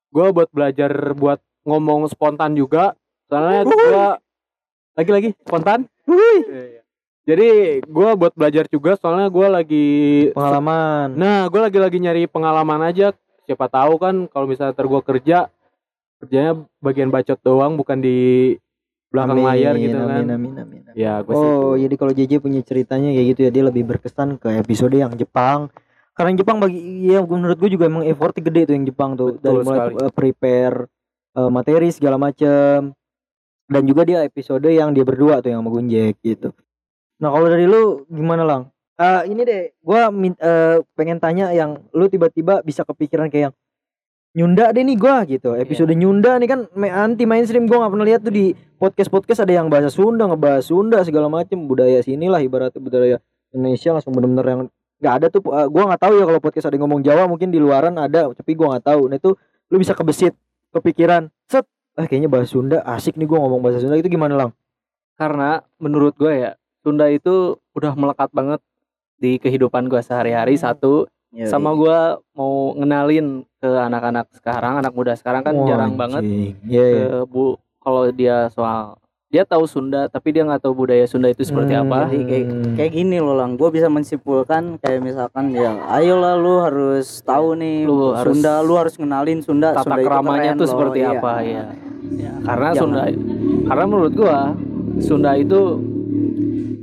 gue 0.10 0.26
buat 0.28 0.50
belajar 0.50 0.90
buat 1.14 1.38
ngomong 1.64 2.08
spontan 2.08 2.54
juga 2.54 2.98
soalnya 3.26 3.62
gue 3.64 4.06
lagi-lagi 4.96 5.30
spontan 5.40 5.86
Iya. 6.06 6.79
Jadi 7.28 7.50
gue 7.84 8.10
buat 8.18 8.34
belajar 8.34 8.66
juga 8.68 8.98
soalnya 8.98 9.30
gue 9.30 9.48
lagi 9.48 9.88
pengalaman 10.34 11.14
Nah, 11.14 11.46
gue 11.48 11.62
lagi-lagi 11.62 11.98
nyari 12.00 12.24
pengalaman 12.26 12.82
aja. 12.84 13.14
Siapa 13.46 13.66
tahu 13.70 13.98
kan 13.98 14.16
kalau 14.30 14.46
misalnya 14.46 14.74
ntar 14.74 14.86
gue 14.86 15.02
kerja, 15.02 15.38
kerjanya 16.22 16.54
bagian 16.80 17.10
bacot 17.10 17.38
doang, 17.42 17.74
bukan 17.76 17.98
di 17.98 18.54
belakang 19.10 19.42
Amin, 19.42 19.46
layar 19.50 19.74
gitu 19.82 19.98
amin, 19.98 20.06
kan. 20.06 20.10
amin, 20.14 20.30
amin, 20.30 20.54
amin. 20.62 20.82
Ya, 20.94 21.18
gue 21.26 21.34
Oh, 21.34 21.74
jadi 21.74 21.96
kalau 21.98 22.14
JJ 22.14 22.38
punya 22.40 22.62
ceritanya 22.62 23.10
kayak 23.10 23.28
gitu 23.34 23.40
ya, 23.46 23.50
dia 23.50 23.64
lebih 23.66 23.84
berkesan 23.90 24.38
ke 24.38 24.54
episode 24.62 24.94
yang 24.94 25.10
Jepang. 25.18 25.74
Karena 26.14 26.30
yang 26.30 26.40
Jepang 26.46 26.58
bagi 26.62 26.78
ya 27.10 27.20
menurut 27.26 27.58
gue 27.58 27.70
juga 27.74 27.90
emang 27.90 28.06
effortnya 28.06 28.44
gede 28.46 28.62
tuh 28.70 28.74
yang 28.78 28.86
Jepang 28.86 29.18
tuh 29.18 29.34
Betul 29.34 29.42
dari 29.42 29.58
mulai 29.66 29.78
sekali. 29.82 29.94
eh, 29.98 30.12
prepare 30.14 30.78
eh, 31.34 31.50
materi 31.50 31.90
segala 31.90 32.18
macem 32.22 32.92
dan 33.66 33.82
juga 33.86 34.02
dia 34.04 34.20
episode 34.22 34.68
yang 34.68 34.92
dia 34.92 35.06
berdua 35.08 35.40
tuh 35.42 35.50
yang 35.50 35.64
sama 35.64 35.72
Gunjek 35.74 36.20
gitu. 36.22 36.52
Nah 37.20 37.30
kalau 37.36 37.48
dari 37.52 37.68
lu 37.68 38.08
gimana 38.08 38.44
lang? 38.48 38.62
Eh 39.00 39.32
ini 39.32 39.44
deh, 39.48 39.72
gua 39.80 40.12
min- 40.12 40.40
eh, 40.40 40.84
pengen 40.96 41.20
tanya 41.24 41.52
yang 41.56 41.80
lu 41.96 42.08
tiba-tiba 42.12 42.60
bisa 42.64 42.84
kepikiran 42.84 43.32
kayak 43.32 43.52
yang 43.52 43.56
nyunda 44.36 44.72
deh 44.76 44.84
nih 44.84 44.98
gua 45.00 45.24
gitu. 45.24 45.56
Episode 45.56 45.96
nyunda 45.96 46.36
nih 46.40 46.48
kan 46.52 46.60
anti 46.92 47.24
mainstream 47.24 47.68
gua 47.68 47.88
nggak 47.88 47.92
pernah 47.96 48.08
lihat 48.08 48.22
tuh 48.28 48.34
di 48.36 48.52
podcast-podcast 48.80 49.44
ada 49.48 49.54
yang 49.56 49.68
bahasa 49.72 49.88
Sunda, 49.92 50.28
ngebahas 50.28 50.64
Sunda 50.68 51.00
segala 51.04 51.28
macem 51.32 51.60
budaya 51.68 52.00
sinilah 52.04 52.40
ibaratnya 52.44 52.80
budaya 52.80 53.18
Indonesia 53.52 53.96
langsung 53.96 54.12
bener-bener 54.16 54.46
yang 54.48 54.62
nggak 55.00 55.14
ada 55.24 55.26
tuh 55.32 55.42
eh, 55.48 55.68
gua 55.72 55.84
nggak 55.96 56.02
tahu 56.04 56.14
ya 56.20 56.24
kalau 56.28 56.40
podcast 56.44 56.66
ada 56.68 56.76
yang 56.76 56.84
ngomong 56.88 57.02
Jawa 57.04 57.24
mungkin 57.28 57.50
di 57.52 57.60
luaran 57.60 57.96
ada 57.96 58.32
tapi 58.36 58.52
gua 58.56 58.76
nggak 58.78 58.86
tahu. 58.88 59.02
Nah 59.12 59.16
itu 59.20 59.32
lu 59.72 59.76
bisa 59.80 59.96
kebesit 59.96 60.36
kepikiran 60.76 61.32
set 61.48 61.64
ah 62.00 62.04
kayaknya 62.08 62.28
bahasa 62.32 62.52
Sunda 62.52 62.84
asik 62.84 63.16
nih 63.16 63.28
gua 63.28 63.44
ngomong 63.48 63.60
bahasa 63.64 63.80
Sunda 63.84 63.96
itu 64.00 64.08
gimana 64.12 64.36
lang? 64.36 64.52
karena 65.20 65.60
menurut 65.84 66.16
gue 66.16 66.32
ya 66.32 66.52
Sunda 66.80 67.06
itu 67.08 67.36
udah 67.72 67.94
melekat 67.94 68.30
banget 68.30 68.60
di 69.16 69.36
kehidupan 69.36 69.86
gue 69.86 70.00
sehari-hari 70.00 70.56
satu 70.56 71.06
Iya, 71.30 71.46
sama 71.48 71.70
gue 71.72 71.98
mau 72.34 72.74
ngenalin 72.74 73.46
ke 73.56 73.70
anak-anak 73.70 74.34
sekarang 74.34 74.82
anak 74.82 74.90
muda 74.90 75.14
sekarang 75.14 75.46
kan 75.46 75.54
Wah, 75.54 75.62
jarang 75.64 75.94
banget 75.94 76.26
anjing. 76.26 76.58
Iya, 76.66 76.86
iya. 76.88 77.06
ke 77.06 77.30
bu 77.30 77.54
kalau 77.78 78.10
dia 78.10 78.50
soal 78.50 78.98
dia 79.28 79.46
tahu 79.46 79.62
Sunda 79.64 80.10
tapi 80.10 80.34
dia 80.34 80.42
nggak 80.42 80.58
tahu 80.60 80.74
budaya 80.76 81.06
Sunda 81.06 81.30
itu 81.30 81.44
seperti 81.44 81.70
Hmm. 81.72 81.86
apa 81.86 82.10
Jadi 82.10 82.26
kayak 82.26 82.46
kayak 82.74 82.92
gini 82.92 83.18
loh 83.20 83.38
lang 83.38 83.54
gue 83.54 83.70
bisa 83.70 83.86
mensimpulkan 83.88 84.82
kayak 84.82 85.06
misalkan 85.06 85.54
ya 85.54 85.70
ayolah 85.92 86.34
lu 86.34 86.54
harus 86.58 87.22
tahu 87.22 87.54
nih 87.54 87.86
Lu 87.86 88.10
harus- 88.12 88.34
Sunda 88.34 88.54
lu 88.60 88.74
harus 88.74 88.94
ngenalin 88.96 89.40
Sunda 89.40 89.68
tata 89.72 89.86
Sunda 89.86 89.96
itu 89.96 90.08
keramanya 90.08 90.52
tuh 90.52 90.60
loh, 90.60 90.72
seperti 90.72 91.00
iya. 91.00 91.14
apa 91.14 91.34
ya 91.40 91.64
Ya, 92.10 92.34
karena 92.42 92.70
Jangan. 92.70 92.82
Sunda 92.82 93.02
karena 93.68 93.84
menurut 93.86 94.14
gua 94.14 94.38
Sunda 94.98 95.38
itu 95.38 95.60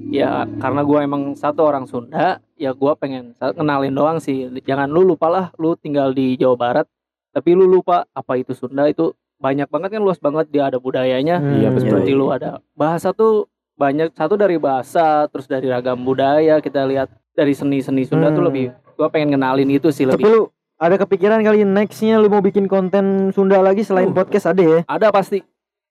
ya 0.08 0.30
karena 0.56 0.80
gua 0.80 1.02
emang 1.02 1.34
satu 1.34 1.62
orang 1.62 1.84
Sunda 1.84 2.38
ya 2.54 2.70
gua 2.70 2.94
pengen 2.94 3.32
kenalin 3.36 3.92
doang 3.92 4.18
sih. 4.18 4.48
Jangan 4.62 4.86
lu 4.86 5.02
lupa 5.04 5.26
lah 5.26 5.46
lu 5.56 5.74
tinggal 5.74 6.10
di 6.10 6.34
Jawa 6.34 6.56
Barat. 6.56 6.86
Tapi 7.30 7.52
lu 7.52 7.64
lupa 7.64 8.08
apa 8.10 8.32
itu 8.34 8.52
Sunda 8.52 8.86
itu 8.86 9.12
banyak 9.36 9.68
banget 9.68 9.92
kan 9.92 10.00
luas 10.00 10.16
banget 10.16 10.48
dia 10.48 10.66
ada 10.66 10.80
budayanya. 10.80 11.36
Hmm, 11.36 11.60
Iya, 11.60 11.68
seperti 11.76 12.10
lu 12.10 12.28
ada 12.28 12.64
bahasa 12.72 13.12
tuh 13.12 13.44
banyak 13.76 14.08
satu 14.10 14.34
dari 14.34 14.56
bahasa 14.56 15.28
terus 15.28 15.44
dari 15.44 15.68
ragam 15.68 16.00
budaya 16.00 16.58
kita 16.58 16.88
lihat 16.88 17.12
dari 17.32 17.52
seni-seni 17.52 18.08
Sunda 18.08 18.32
tuh 18.32 18.40
Hmm. 18.40 18.48
lebih 18.48 18.64
gua 18.96 19.12
pengen 19.12 19.36
kenalin 19.36 19.68
itu 19.68 19.92
sih 19.92 20.08
Tapi 20.08 20.16
lebih 20.16 20.26
lu 20.26 20.42
ada 20.76 20.96
kepikiran 20.96 21.40
kali 21.40 21.60
nextnya 21.62 22.16
lu 22.16 22.28
mau 22.28 22.40
bikin 22.40 22.64
konten 22.64 23.28
Sunda 23.30 23.60
lagi 23.60 23.80
selain 23.80 24.08
Uh, 24.08 24.16
podcast? 24.16 24.48
Ada 24.48 24.62
ya? 24.62 24.80
ada 24.86 25.12
pasti 25.12 25.44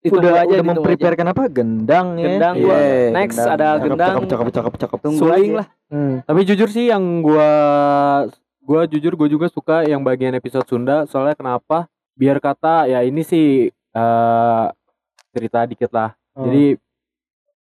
itu 0.06 0.16
udah 0.16 0.34
aja 0.38 0.54
udah 0.54 0.66
memprepare 0.70 1.16
apa 1.18 1.44
gendang 1.50 2.08
ya? 2.16 2.24
gendang 2.30 2.56
gua 2.62 2.78
Iya, 2.78 3.10
next 3.12 3.36
gendang. 3.36 3.50
ada 3.52 3.66
Cakep, 3.68 3.84
gendang 3.84 4.14
cakep, 4.14 4.28
cakep, 4.30 4.48
cakep, 4.54 4.74
cakep. 4.78 5.00
Tunggu 5.02 5.20
suling 5.20 5.52
aja. 5.52 5.60
lah 5.60 5.68
Hmm. 5.86 6.18
Tapi 6.22 6.42
jujur 6.46 6.70
sih 6.70 6.90
yang 6.90 7.22
gua 7.22 7.50
gua 8.60 8.82
jujur 8.86 9.14
gua 9.14 9.30
juga 9.30 9.48
suka 9.48 9.86
yang 9.86 10.02
bagian 10.02 10.34
episode 10.34 10.66
Sunda 10.66 11.06
soalnya 11.06 11.34
kenapa? 11.34 11.86
Biar 12.14 12.38
kata 12.38 12.86
ya 12.86 13.02
ini 13.02 13.22
sih 13.22 13.70
eh 13.70 14.66
cerita 15.30 15.66
dikit 15.66 15.92
lah. 15.92 16.18
Oh. 16.34 16.46
Jadi 16.46 16.80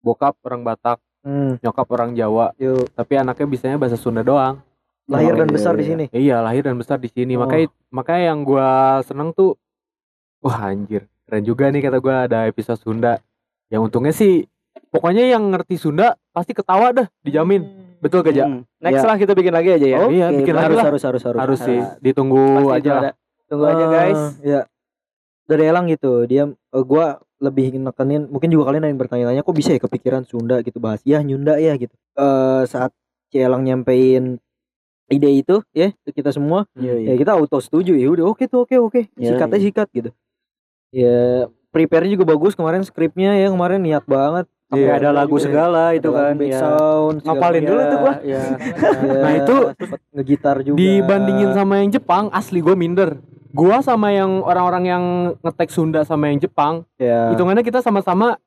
bokap 0.01 0.38
orang 0.43 0.62
Batak, 0.62 0.97
Hmm. 1.21 1.58
nyokap 1.62 1.86
orang 1.89 2.13
Jawa, 2.13 2.49
Yuk. 2.58 2.89
tapi 2.93 3.13
anaknya 3.15 3.45
bisanya 3.45 3.77
bahasa 3.77 3.93
Sunda 3.93 4.21
doang. 4.21 4.62
Lahir 5.06 5.34
dan 5.34 5.49
iya, 5.49 5.54
besar 5.54 5.73
di 5.73 5.86
sini. 5.86 6.06
Iya, 6.10 6.41
lahir 6.41 6.63
dan 6.65 6.77
besar 6.77 6.97
di 6.97 7.10
sini. 7.10 7.38
Oh. 7.38 7.45
Makanya 7.45 7.67
makanya 7.89 8.23
yang 8.34 8.39
gua 8.41 8.69
seneng 9.01 9.30
tuh 9.32 9.58
wah 10.41 10.69
anjir, 10.69 11.06
keren 11.31 11.47
juga 11.47 11.71
nih 11.71 11.79
kata 11.79 12.03
gua 12.03 12.27
ada 12.27 12.43
episode 12.43 12.75
Sunda. 12.75 13.23
Yang 13.71 13.81
untungnya 13.87 14.11
sih 14.11 14.43
pokoknya 14.91 15.31
yang 15.31 15.47
ngerti 15.47 15.79
Sunda 15.79 16.19
pasti 16.35 16.51
ketawa 16.51 16.91
dah, 16.91 17.07
dijamin. 17.23 17.63
Betul 18.03 18.27
gak, 18.27 18.35
Ja? 18.35 18.51
Hmm. 18.51 18.67
Next 18.83 18.99
Ya. 18.99 19.07
lah 19.07 19.15
kita 19.15 19.31
bikin 19.31 19.53
lagi 19.55 19.69
aja 19.71 19.87
ya. 19.87 19.97
Oke, 20.03 20.11
Iya, 20.11 20.27
bikin 20.35 20.51
lagi 20.51 20.65
harus, 20.67 20.77
lah. 20.81 20.85
harus 20.91 21.03
harus 21.07 21.23
harus 21.23 21.39
Harus 21.39 21.59
sih, 21.63 21.79
ditunggu 22.03 22.67
Pasti 22.67 22.75
aja 22.83 22.91
lah. 22.99 23.13
Tunggu 23.47 23.63
aja 23.63 23.85
guys. 23.87 24.21
Eh, 24.43 24.51
ya 24.51 24.59
dari 25.47 25.63
Elang 25.67 25.87
gitu 25.87 26.23
dia 26.25 26.51
eh, 26.51 26.83
gua 26.83 27.19
lebih 27.39 27.75
nekenin 27.75 28.27
mungkin 28.29 28.47
juga 28.51 28.69
kalian 28.69 28.85
ada 28.85 28.91
yang 28.91 28.99
bertanya-tanya 29.01 29.41
kok 29.41 29.55
bisa 29.55 29.71
ya 29.73 29.79
kepikiran 29.81 30.23
Sunda 30.23 30.59
gitu 30.61 30.77
bahas 30.77 31.01
ya 31.03 31.19
Nyunda 31.25 31.57
ya 31.57 31.73
gitu 31.75 31.91
eh 31.95 32.63
saat 32.69 32.93
si 33.27 33.41
Elang 33.41 33.65
nyampein 33.65 34.37
ide 35.09 35.27
itu 35.27 35.59
ya 35.73 35.91
kita 36.07 36.31
semua 36.31 36.69
Iya, 36.77 36.95
iya. 37.01 37.07
ya 37.11 37.13
kita 37.17 37.33
auto 37.35 37.59
setuju 37.59 37.97
ya 37.97 38.07
udah 38.07 38.29
oke 38.31 38.45
tuh 38.47 38.63
oke 38.63 38.75
oke 38.79 39.01
Iya, 39.19 39.35
sikatnya 39.35 39.57
iya. 39.59 39.65
sikat 39.67 39.87
gitu 39.91 40.09
ya 40.91 41.47
prepare 41.71 42.06
juga 42.06 42.27
bagus 42.27 42.54
kemarin 42.54 42.84
skripnya 42.84 43.34
ya 43.34 43.47
kemarin 43.47 43.80
niat 43.80 44.04
banget 44.06 44.45
Sampai 44.71 44.88
Iya, 44.88 45.04
ada 45.04 45.12
lagu 45.12 45.36
juga. 45.36 45.43
segala 45.51 45.91
itu 45.91 46.08
Ada 46.08 46.15
kan. 46.15 46.34
ya. 46.39 46.56
sound 46.56 47.17
Ngapalin 47.27 47.63
dulu 47.67 47.82
tuh 47.84 47.97
gua. 47.99 48.13
Ya. 48.23 48.43
Ya, 49.04 49.19
Nah, 49.19 49.32
itu 49.36 49.56
ngegitar 50.15 50.56
juga 50.63 50.77
Dibandingin 50.80 51.51
sama 51.51 51.84
yang 51.84 51.91
Jepang, 51.91 52.32
asli 52.32 52.63
gua 52.63 52.71
minder. 52.71 53.19
Gua 53.51 53.84
sama 53.84 54.15
yang 54.15 54.39
orang-orang 54.39 54.84
yang 54.88 55.04
ngetek 55.43 55.67
Sunda 55.67 56.08
sama 56.08 56.32
yang 56.32 56.39
Jepang, 56.39 56.88
ya 56.95 57.36
hitungannya 57.36 57.67
kita 57.67 57.84
sama-sama 57.84 58.39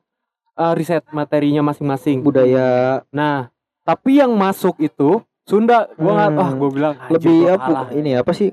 uh, 0.56 0.72
riset 0.72 1.04
materinya 1.12 1.60
masing-masing. 1.60 2.24
budaya 2.24 3.04
Nah, 3.12 3.52
tapi 3.84 4.16
yang 4.16 4.32
masuk 4.32 4.80
itu 4.80 5.20
Sunda, 5.44 5.92
gua 6.00 6.24
Hmm. 6.24 6.40
ah 6.40 6.50
gua 6.56 6.70
bilang 6.72 6.94
lebih 7.12 7.52
apa 7.52 7.68
kalah. 7.68 7.88
ini 7.92 8.16
apa 8.16 8.32
sih 8.32 8.48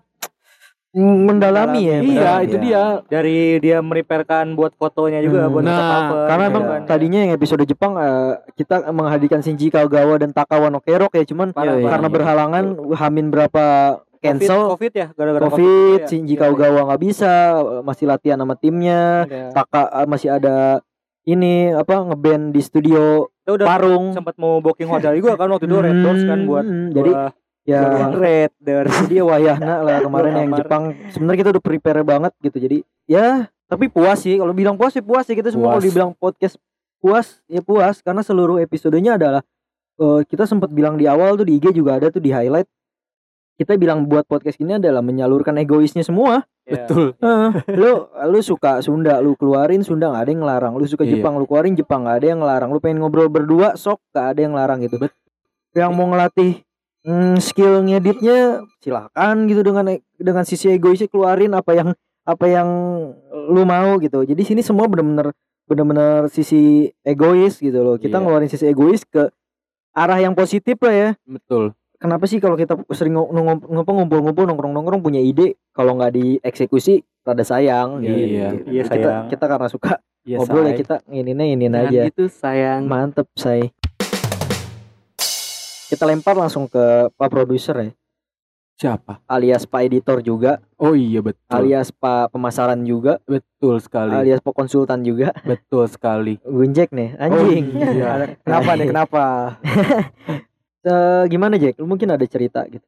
mendalami 0.93 1.81
ya 1.81 1.91
Iya, 1.93 2.01
mendalami 2.01 2.43
itu 2.43 2.55
ya. 2.55 2.61
dia. 2.61 2.83
Dari 3.07 3.37
dia 3.57 3.77
meriperkan 3.79 4.53
buat 4.53 4.75
fotonya 4.75 5.19
juga 5.19 5.47
Hmm. 5.47 5.53
buat 5.53 5.63
Nah, 5.63 5.79
cover, 5.79 6.19
karena 6.27 6.43
gitu 6.43 6.51
emang 6.51 6.63
kan. 6.65 6.81
tadinya 6.85 7.19
yang 7.21 7.31
episode 7.31 7.63
Jepang 7.63 7.93
eh, 7.95 8.31
kita 8.53 8.75
menghadirkan 8.89 9.39
Shinji 9.39 9.67
Kagawa 9.67 10.15
dan 10.17 10.29
Takawa 10.29 10.67
no 10.67 10.79
Kerok 10.79 11.13
ya 11.13 11.23
cuman 11.23 11.49
Parah, 11.49 11.79
karena 11.79 11.87
parah. 11.97 12.11
berhalangan 12.11 12.63
hamin 12.91 13.27
berapa 13.27 13.65
Covid, 14.13 14.21
cancel 14.21 14.61
Covid 14.69 14.91
ya 14.93 15.07
gara-gara 15.11 15.43
Covid, 15.47 15.97
ya. 15.97 16.07
Shinji 16.07 16.35
Iya, 16.35 16.41
Kagawa 16.45 16.79
nggak 16.85 17.01
bisa 17.01 17.33
masih 17.81 18.05
latihan 18.05 18.37
sama 18.37 18.53
timnya 18.53 19.25
iya. 19.25 19.47
Taka 19.49 19.81
eh, 19.95 20.05
masih 20.05 20.29
ada 20.29 20.83
ini 21.21 21.69
apa 21.69 22.03
ngeband 22.03 22.49
di 22.49 22.59
studio 22.59 23.29
udah 23.43 23.63
Parung 23.63 24.11
sempat 24.11 24.35
mau 24.35 24.57
booking 24.57 24.87
hotel 24.87 25.15
juga 25.15 25.35
kan 25.35 25.47
waktu 25.47 25.65
itu 25.65 25.77
Red 25.77 25.97
Doors 25.99 26.23
kan 26.23 26.39
buat 26.43 26.63
Hmm, 26.63 26.89
jadi 26.89 27.11
buat 27.11 27.33
ya. 27.71 28.11
Red 28.11 28.51
Doors. 28.59 28.91
jadi 29.07 29.23
wayahna 29.23 29.81
lah 29.81 29.97
kemarin 30.03 30.31
yang. 30.35 30.51
Jepang. 30.59 30.83
Sebenarnya 31.15 31.39
kita 31.39 31.49
udah 31.55 31.63
prepare 31.63 32.01
banget 32.03 32.33
gitu. 32.43 32.57
Jadi 32.59 32.77
ya 33.07 33.47
tapi 33.71 33.87
puas 33.87 34.19
sih. 34.19 34.35
Kalau 34.35 34.51
bilang 34.51 34.75
puas 34.75 34.91
sih 34.91 35.03
puas 35.03 35.23
sih. 35.23 35.35
Kita 35.39 35.47
semua 35.49 35.75
kalau 35.75 35.83
dibilang 35.83 36.11
podcast 36.11 36.59
puas 36.99 37.39
ya 37.47 37.63
puas. 37.63 38.03
Karena 38.03 38.21
seluruh 38.21 38.59
episodenya 38.59 39.15
adalah 39.15 39.41
eh, 39.97 40.21
kita 40.27 40.43
sempat 40.43 40.69
bilang 40.69 40.99
di 40.99 41.07
awal 41.07 41.39
tuh 41.39 41.47
di 41.47 41.55
IG 41.55 41.71
juga 41.71 41.95
ada 41.95 42.11
tuh 42.11 42.19
di 42.19 42.35
highlight. 42.35 42.67
Kita 43.55 43.77
bilang 43.77 44.09
buat 44.09 44.25
podcast 44.25 44.57
ini 44.57 44.81
adalah 44.81 45.05
menyalurkan 45.05 45.53
egoisnya 45.61 46.01
semua. 46.01 46.41
Iya. 46.65 46.87
Betul. 46.87 47.13
Eh, 47.21 47.49
lu 47.77 48.09
lu 48.09 48.39
suka 48.41 48.81
Sunda 48.81 49.21
lu 49.21 49.37
keluarin 49.37 49.85
Sunda 49.85 50.09
nggak 50.09 50.23
ada 50.25 50.31
yang 50.33 50.41
ngelarang. 50.41 50.73
Lu 50.81 50.85
suka 50.89 51.05
Iya. 51.05 51.21
Jepang 51.21 51.37
lu 51.37 51.45
keluarin 51.45 51.77
Jepang 51.77 52.05
nggak 52.05 52.17
ada 52.21 52.27
yang 52.27 52.39
ngelarang. 52.41 52.69
Lu 52.73 52.79
pengen 52.81 53.05
ngobrol 53.05 53.29
berdua 53.29 53.77
sok 53.77 54.01
nggak 54.13 54.27
ada 54.33 54.39
yang 54.41 54.53
ngelarang 54.57 54.79
gitu. 54.81 54.95
Yang 55.77 55.91
mau 55.93 56.07
ngelatih 56.09 56.51
hmm, 57.03 57.37
skill 57.37 57.81
ngeditnya 57.81 58.61
silakan 58.77 59.45
gitu 59.45 59.61
dengan 59.61 59.85
dengan 60.15 60.43
sisi 60.43 60.69
egoisnya 60.69 61.05
keluarin 61.05 61.51
apa 61.51 61.71
yang 61.71 61.89
apa 62.21 62.45
yang 62.45 62.67
lu 63.47 63.63
mau 63.63 63.97
gitu 63.97 64.21
jadi 64.21 64.39
sini 64.39 64.61
semua 64.61 64.85
bener-bener 64.85 65.33
bener-bener 65.65 66.27
sisi 66.27 66.91
egois 67.01 67.57
gitu 67.57 67.79
loh 67.79 67.95
kita 67.95 68.17
Iya. 68.17 68.21
ngeluarin 68.21 68.47
sisi 68.47 68.65
egois 68.65 69.01
ke 69.03 69.31
arah 69.91 70.17
yang 70.17 70.31
positif 70.31 70.77
lah 70.77 70.91
ya 70.91 71.09
Betul. 71.23 71.73
kenapa 71.95 72.25
sih 72.25 72.37
kalau 72.37 72.53
kita 72.53 72.75
sering 72.89 73.13
ngo- 73.13 73.29
ngo- 73.29 73.65
ngumpul 73.87 74.21
ngumpul 74.21 74.45
nongkrong 74.45 74.71
nongkrong 74.71 75.01
punya 75.01 75.17
ide 75.17 75.57
kalau 75.71 75.95
nggak 75.95 76.11
dieksekusi 76.11 77.01
rada 77.21 77.41
sayang 77.41 78.01
gitu. 78.01 78.17
Iya. 78.17 78.49
Iya, 78.65 78.81
kita 78.83 78.95
sayang. 78.97 79.25
kita 79.29 79.45
karena 79.45 79.67
suka 79.67 79.91
Iya, 80.21 80.37
ngobrol 80.37 80.63
ya 80.63 80.69
say. 80.69 80.77
kita 80.77 80.95
ininya 81.07 81.45
inin 81.45 81.71
Jangan 81.71 81.87
aja 81.87 82.01
gitu 82.05 82.23
sayang. 82.27 82.81
mantep 82.85 83.27
say 83.33 83.73
kita 85.91 86.07
lempar 86.07 86.33
langsung 86.33 86.65
ke 86.65 86.79
pak 87.11 87.27
produser 87.27 87.75
ya 87.77 87.91
Siapa? 88.73 89.21
alias 89.27 89.61
pak 89.63 89.83
editor 89.83 90.17
juga 90.19 90.57
Oh 90.75 90.95
iya 90.95 91.19
betul. 91.19 91.51
alias 91.51 91.91
pak 91.91 92.31
pemasaran 92.31 92.81
juga 92.81 93.21
betul 93.23 93.77
sekali. 93.77 94.09
alias 94.09 94.39
pak 94.39 94.55
konsultan 94.55 95.03
juga 95.03 95.35
Betul 95.43 95.85
sekali. 95.85 96.39
gunjek 96.41 96.89
nih 96.89 97.13
anjing 97.15 97.65
Oh, 97.69 97.93
iya. 97.93 98.33
Kenapa 98.41 98.71
nih? 98.73 98.87
Kenapa? 98.87 99.23
Eh, 100.81 101.23
gimana 101.29 101.61
Jack 101.61 101.77
lu 101.77 101.85
mungkin 101.85 102.09
ada 102.09 102.25
cerita 102.25 102.65
gitu 102.65 102.81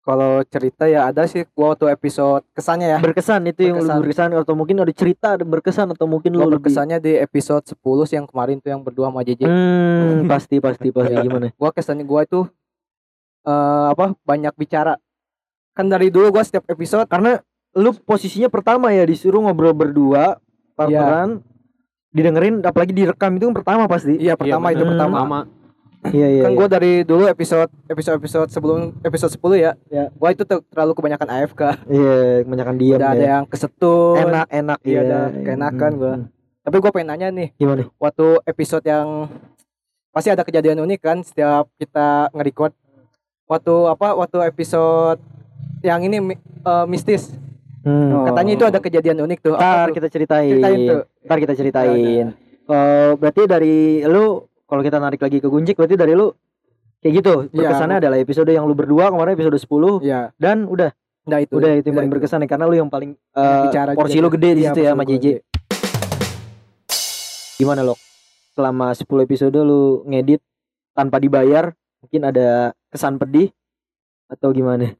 Kalau 0.00 0.40
cerita 0.44 0.84
ya 0.84 1.06
ada 1.06 1.28
sih 1.28 1.44
gua 1.50 1.72
waktu 1.72 1.86
episode 1.88 2.40
kesannya 2.50 2.88
ya. 2.88 2.98
berkesan 2.98 3.44
itu 3.46 3.68
yang 3.68 3.76
lu 3.76 3.84
Berkesan. 3.84 4.00
berkesan 4.00 4.28
atau 4.34 4.54
mungkin 4.54 4.76
ada 4.78 4.90
cerita 4.90 5.26
ada 5.34 5.44
berkesan 5.44 5.86
atau 5.90 6.06
mungkin 6.06 6.32
lu 6.32 6.40
lebih 6.40 6.56
berkesannya 6.62 6.98
di 6.98 7.12
episode 7.14 7.62
10 7.62 7.76
sih 8.04 8.16
yang 8.16 8.24
kemarin 8.24 8.58
tuh 8.58 8.70
yang 8.70 8.80
berdua 8.80 9.08
sama 9.08 9.20
JJ. 9.20 9.44
Hmm, 9.44 10.24
pasti 10.26 10.56
pasti 10.58 10.88
pasti 10.88 11.12
Ya. 11.12 11.20
gimana? 11.20 11.52
Gua 11.52 11.70
kesannya 11.70 12.02
gua 12.02 12.24
itu 12.24 12.48
eh 13.42 13.86
apa 13.88 14.16
banyak 14.20 14.54
bicara. 14.54 14.96
Kan 15.72 15.86
dari 15.86 16.08
dulu 16.08 16.28
gua 16.30 16.42
setiap 16.42 16.64
episode 16.66 17.04
Karena 17.04 17.36
lu 17.70 17.92
posisinya 17.94 18.48
pertama 18.48 18.90
ya 18.90 19.04
disuruh 19.04 19.38
ngobrol 19.40 19.70
berdua, 19.70 20.40
partneran, 20.74 21.44
didengerin 22.10 22.58
apalagi 22.60 22.90
direkam 22.90 23.36
itu 23.36 23.46
kan 23.46 23.54
pertama 23.54 23.82
pasti. 23.84 24.16
iya 24.16 24.32
pertama 24.32 24.72
itu 24.72 24.80
bener. 24.80 24.96
pertama. 24.96 25.16
Pertama. 25.18 25.40
Iya 26.00 26.26
iya. 26.32 26.42
kan 26.48 26.52
iya. 26.52 26.56
gua 26.56 26.68
dari 26.72 26.92
dulu 27.04 27.28
episode 27.28 27.68
episode 27.84 28.16
episode 28.16 28.48
sebelum 28.48 28.96
episode 29.04 29.36
10 29.36 29.60
ya. 29.60 29.72
Ya. 29.92 30.08
Gua 30.16 30.32
itu 30.32 30.48
ter- 30.48 30.64
terlalu 30.72 30.96
kebanyakan 30.96 31.28
AFK. 31.28 31.62
Iya, 31.92 32.16
kebanyakan 32.48 32.76
diam 32.80 32.98
Udah 33.04 33.10
ada 33.12 33.20
ya. 33.20 33.28
yang 33.36 33.44
kesetun. 33.44 34.16
Enak 34.16 34.46
enak 34.48 34.78
Iya, 34.80 34.96
ya. 34.96 35.00
ada 35.04 35.18
keenakan 35.44 35.90
gua. 36.00 36.14
Tapi 36.64 36.76
gua 36.80 36.90
pengen 36.92 37.08
nanya 37.12 37.28
nih, 37.28 37.48
Gimana? 37.60 37.84
waktu 38.00 38.26
episode 38.48 38.84
yang 38.88 39.28
pasti 40.08 40.32
ada 40.32 40.40
kejadian 40.40 40.80
unik 40.80 41.00
kan 41.04 41.18
setiap 41.20 41.68
kita 41.76 42.32
nge-record. 42.32 42.72
Waktu 43.44 43.74
apa? 43.92 44.16
Waktu 44.16 44.38
episode 44.48 45.20
yang 45.84 46.00
ini 46.00 46.16
eh, 46.40 46.86
mistis. 46.88 47.28
Hmm. 47.80 48.24
Katanya 48.28 48.52
itu 48.56 48.64
ada 48.64 48.78
kejadian 48.80 49.20
unik 49.24 49.38
tuh. 49.40 49.56
Ntar 49.56 49.92
kita 49.92 50.08
ceritain. 50.08 50.48
Ceritain 50.48 50.78
tuh. 50.84 51.02
Ntar 51.28 51.38
kita 51.40 51.52
ceritain. 51.56 52.26
Eh, 52.70 53.10
berarti 53.18 53.42
dari 53.50 53.76
lu 54.06 54.46
kalau 54.70 54.80
kita 54.80 54.96
narik 54.96 55.18
lagi 55.18 55.36
ke 55.36 55.50
Gunjik 55.50 55.74
berarti 55.74 55.98
dari 55.98 56.14
lu 56.14 56.30
kayak 57.00 57.12
gitu. 57.16 57.34
Iya, 57.48 57.66
Berkesannya 57.66 57.96
adalah 57.98 58.16
episode 58.16 58.46
yang 58.48 58.62
lu 58.62 58.72
berdua 58.72 59.10
kemarin 59.10 59.34
episode 59.34 59.58
10 59.58 59.98
Iya. 60.00 60.30
dan 60.36 60.64
udah 60.64 60.94
Nah 61.22 61.38
itu. 61.38 61.52
udah 61.52 61.70
itu 61.74 61.86
yang 61.86 61.98
paling 61.98 62.12
berkesan 62.12 62.40
ya 62.40 62.48
karena 62.48 62.64
lu 62.64 62.76
yang 62.76 62.86
paling 62.86 63.12
eh, 63.12 63.62
Bicara 63.66 63.92
porsi 63.92 64.14
juga 64.14 64.20
lu 64.20 64.28
ya. 64.28 64.34
gede 64.36 64.48
di 64.48 64.60
Iya, 64.60 64.68
situ 64.70 64.80
ya 64.80 64.90
sama 64.92 65.02
JJ. 65.02 65.26
Gimana 67.56 67.80
lo? 67.82 67.94
Selama 68.52 68.86
10 68.92 69.04
episode 69.20 69.58
lu 69.58 69.82
ngedit 70.06 70.40
tanpa 70.92 71.16
dibayar, 71.16 71.72
mungkin 71.98 72.22
ada 72.24 72.48
kesan 72.88 73.16
pedih 73.16 73.52
atau 74.26 74.50
gimana? 74.50 74.94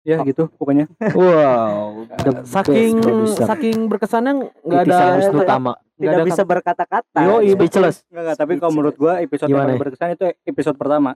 Ya 0.00 0.16
gitu 0.22 0.48
pokoknya. 0.54 0.88
Wow, 1.12 2.08
Saking 2.56 2.98
producer. 2.98 3.44
saking 3.44 3.76
berkesannya 3.84 4.32
nggak 4.58 4.80
ada 4.86 4.98
Wisnu 5.14 5.40
Tama. 5.42 5.72
nggak 5.76 6.00
Tidak 6.00 6.14
ada 6.14 6.24
bisa 6.24 6.42
berkata-kata. 6.42 7.20
Yo, 7.22 7.36
speechless. 7.46 8.00
Enggak 8.06 8.22
enggak, 8.22 8.36
tapi 8.38 8.52
kalau 8.56 8.72
menurut 8.72 8.96
gua 8.96 9.20
episode 9.20 9.46
yang 9.46 9.60
Gimana? 9.60 9.68
paling 9.68 9.80
berkesan 9.82 10.08
itu 10.10 10.24
episode 10.42 10.74
pertama. 10.74 11.12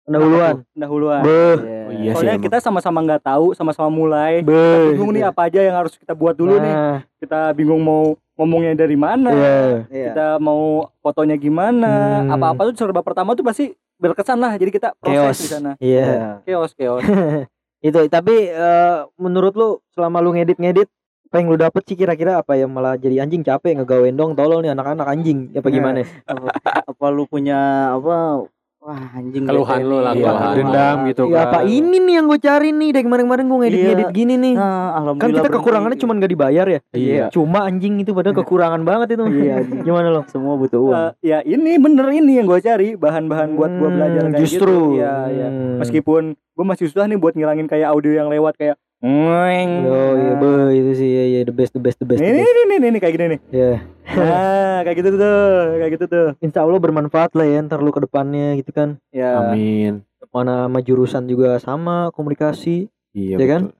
Pendahuluan. 0.00 0.54
Pendahuluan. 0.72 1.22
Beuh, 1.22 1.58
Oh, 1.60 1.92
iya 1.92 2.10
sih 2.10 2.14
Soalnya 2.16 2.34
emang. 2.34 2.46
kita 2.46 2.56
sama-sama 2.58 2.98
nggak 3.00 3.22
tahu, 3.24 3.46
sama-sama 3.52 3.88
mulai. 3.88 4.40
beuh. 4.40 4.94
Bingung 4.94 5.10
nih 5.10 5.22
apa 5.24 5.46
aja 5.46 5.60
yang 5.60 5.76
harus 5.76 5.94
kita 5.94 6.14
buat 6.14 6.34
dulu 6.34 6.54
nih. 6.56 6.70
Nah, 6.72 6.98
Kita 7.18 7.50
bingung 7.52 7.78
mau 7.78 8.02
ngomongnya 8.34 8.72
dari 8.76 8.94
mana. 8.94 9.28
Iya. 9.28 9.58
Iya. 9.86 10.06
Kita 10.08 10.26
mau 10.38 10.86
fotonya 10.98 11.34
gimana. 11.34 12.22
Hmm. 12.22 12.32
Apa-apa 12.32 12.70
tuh 12.70 12.78
serba 12.78 13.02
pertama 13.02 13.34
tuh 13.34 13.42
pasti 13.42 13.70
berkesan 13.98 14.38
lah. 14.38 14.54
Jadi 14.54 14.70
kita 14.70 14.94
Chaos. 14.96 15.34
proses 15.34 15.36
di 15.36 15.48
sana. 15.48 15.72
Iya. 15.76 16.40
Chaos, 16.44 16.70
chaos. 16.72 17.02
Itu 17.80 17.98
tapi 18.12 18.48
eh, 18.48 18.98
menurut 19.16 19.52
lu 19.56 19.68
selama 19.96 20.20
lu 20.20 20.36
ngedit-ngedit 20.36 20.88
apa 21.30 21.36
yang 21.38 21.48
lu 21.48 21.56
dapet 21.56 21.82
sih 21.86 21.94
kira-kira 21.94 22.42
apa 22.42 22.58
yang 22.58 22.74
malah 22.74 22.98
jadi 22.98 23.22
anjing 23.22 23.46
capek 23.46 23.78
ngegawain 23.78 24.18
dong 24.18 24.34
tolol 24.34 24.66
nih 24.66 24.74
anak-anak 24.74 25.06
anjing 25.06 25.46
apa 25.54 25.68
Nah, 25.70 25.74
gimana? 25.78 25.98
apa, 26.26 26.50
apa 26.90 27.06
lu 27.14 27.22
punya 27.24 27.58
apa 27.94 28.42
wah 28.80 29.12
anjing 29.12 29.44
Keluhan 29.44 29.80
lu 29.82 29.98
lah, 29.98 30.12
Iya, 30.12 30.24
keluhan. 30.26 30.54
dendam 30.56 30.96
gitu 31.04 31.22
Ya, 31.28 31.40
apa 31.44 31.58
kan. 31.58 31.68
ini 31.68 31.96
nih 31.98 32.14
yang 32.16 32.26
gue 32.26 32.38
cari 32.38 32.68
nih 32.70 32.88
dari 32.90 33.04
kemarin-kemarin 33.04 33.44
gue 33.44 33.58
ngedit-ngedit 33.60 34.02
Iya. 34.02 34.14
gini 34.14 34.34
nih. 34.34 34.54
Nah, 34.54 34.64
Kan 34.64 34.96
alhamdulillah 34.96 35.28
kita 35.30 35.40
berhenti. 35.42 35.56
kekurangannya 35.60 35.98
cuma 35.98 36.12
gak 36.16 36.30
dibayar 36.30 36.66
ya. 36.66 36.80
Iya. 36.90 37.24
Cuma 37.28 37.58
anjing 37.62 37.94
itu 37.98 38.10
padahal 38.10 38.34
kekurangan 38.34 38.80
banget 38.82 39.08
itu. 39.12 39.24
Iya, 39.28 39.56
Gimana 39.86 40.08
lo? 40.10 40.22
semua 40.26 40.54
butuh 40.56 40.80
uang. 40.82 40.96
Eh, 40.96 41.12
ya 41.22 41.38
ini 41.42 41.76
bener 41.76 42.06
ini 42.10 42.32
yang 42.36 42.46
gue 42.46 42.58
cari 42.58 42.88
bahan-bahan 42.94 43.52
buat 43.52 43.70
gue 43.70 43.84
Hmm, 43.84 43.96
belajar 43.96 44.22
kayak 44.26 44.40
justru. 44.40 44.76
gitu. 44.90 44.96
Iya, 44.96 45.14
iya. 45.28 45.48
Hmm. 45.48 45.76
Meskipun 45.78 46.22
gue 46.34 46.64
masih 46.66 46.84
susah 46.86 47.04
nih 47.04 47.16
buat 47.16 47.34
ngilangin 47.34 47.66
kayak 47.66 47.88
audio 47.90 48.12
yang 48.14 48.28
lewat 48.28 48.56
kayak 48.56 48.80
ngeng. 49.00 49.70
Yo, 49.82 49.96
iya, 50.14 50.32
be, 50.36 50.48
itu 50.74 50.92
sih 50.94 51.08
ya, 51.08 51.24
ya, 51.30 51.40
the 51.42 51.52
best, 51.52 51.72
the 51.72 51.80
best, 51.80 51.96
the 51.96 52.04
best. 52.04 52.20
the 52.20 52.26
Ini, 52.26 52.36
best. 52.36 52.52
ini, 52.54 52.74
ini, 52.74 52.86
ini, 52.86 52.98
kayak 52.98 53.14
gini 53.14 53.26
nih. 53.26 53.40
Ya, 53.50 53.72
Nah, 54.10 54.78
kayak 54.82 54.96
gitu 54.98 55.08
tuh, 55.14 55.40
kayak 55.74 55.92
gitu 55.94 56.04
tuh. 56.06 56.26
insya 56.38 56.60
Allah 56.60 56.76
bermanfaat 56.76 57.30
lah 57.32 57.46
ya 57.46 57.62
ntar 57.62 57.78
lu 57.78 57.88
ke 57.88 58.00
depannya 58.00 58.54
gitu 58.54 58.70
kan. 58.70 58.98
Ya, 59.08 59.38
Amin. 59.40 60.02
Mana 60.28 60.66
sama 60.66 60.78
jurusan 60.80 61.24
juga 61.24 61.56
sama 61.56 62.10
komunikasi. 62.10 62.86
Iya 63.10 63.36
Ya 63.36 63.46
kan? 63.48 63.62
betul. 63.66 63.78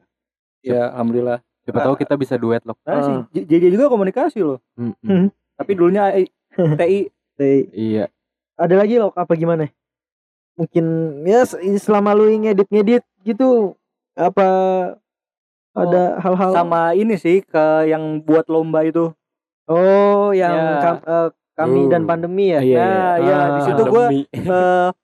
ya 0.63 0.81
alhamdulillah. 0.91 1.39
Siapa 1.61 1.81
tahu 1.83 1.95
kita 1.97 2.15
bisa 2.15 2.35
duet 2.35 2.61
loh. 2.63 2.75
Nah, 2.83 3.01
sih, 3.01 3.17
J- 3.35 3.47
JJ 3.47 3.65
juga 3.71 3.87
komunikasi 3.87 4.41
loh. 4.41 4.59
Mm-mm. 4.75 5.29
Tapi 5.55 5.71
dulunya 5.73 6.09
AI, 6.09 6.25
TI. 6.75 7.01
Teh, 7.39 7.69
Iya. 7.71 8.09
Ada 8.55 8.75
lagi 8.77 8.97
lo 8.97 9.11
apa 9.11 9.33
gimana? 9.33 9.69
Mungkin 10.55 10.85
ya 11.23 11.43
se- 11.43 11.61
selama 11.79 12.13
lu 12.13 12.29
ngedit-ngedit 12.29 13.01
gitu 13.23 13.73
apa 14.13 14.47
ada 15.73 16.19
hal-hal 16.19 16.51
Sama 16.53 16.83
ini 16.93 17.15
sih 17.15 17.41
ke 17.41 17.87
yang 17.87 18.21
buat 18.21 18.47
lomba 18.47 18.83
itu. 18.83 19.15
Oh, 19.65 20.31
yang 20.33 20.51
Ya. 20.51 20.81
kam- 20.81 21.05
eh, 21.05 21.29
kami 21.55 21.81
Oh. 21.85 21.89
dan 21.89 22.03
pandemi 22.05 22.51
ya. 22.51 22.61
Iya. 22.61 22.81
Nah, 22.81 23.15
ya 23.19 23.37
di 23.39 23.61
Ah. 23.61 23.65
situ 23.65 23.83
gue 23.85 24.05
Demi. 24.09 24.23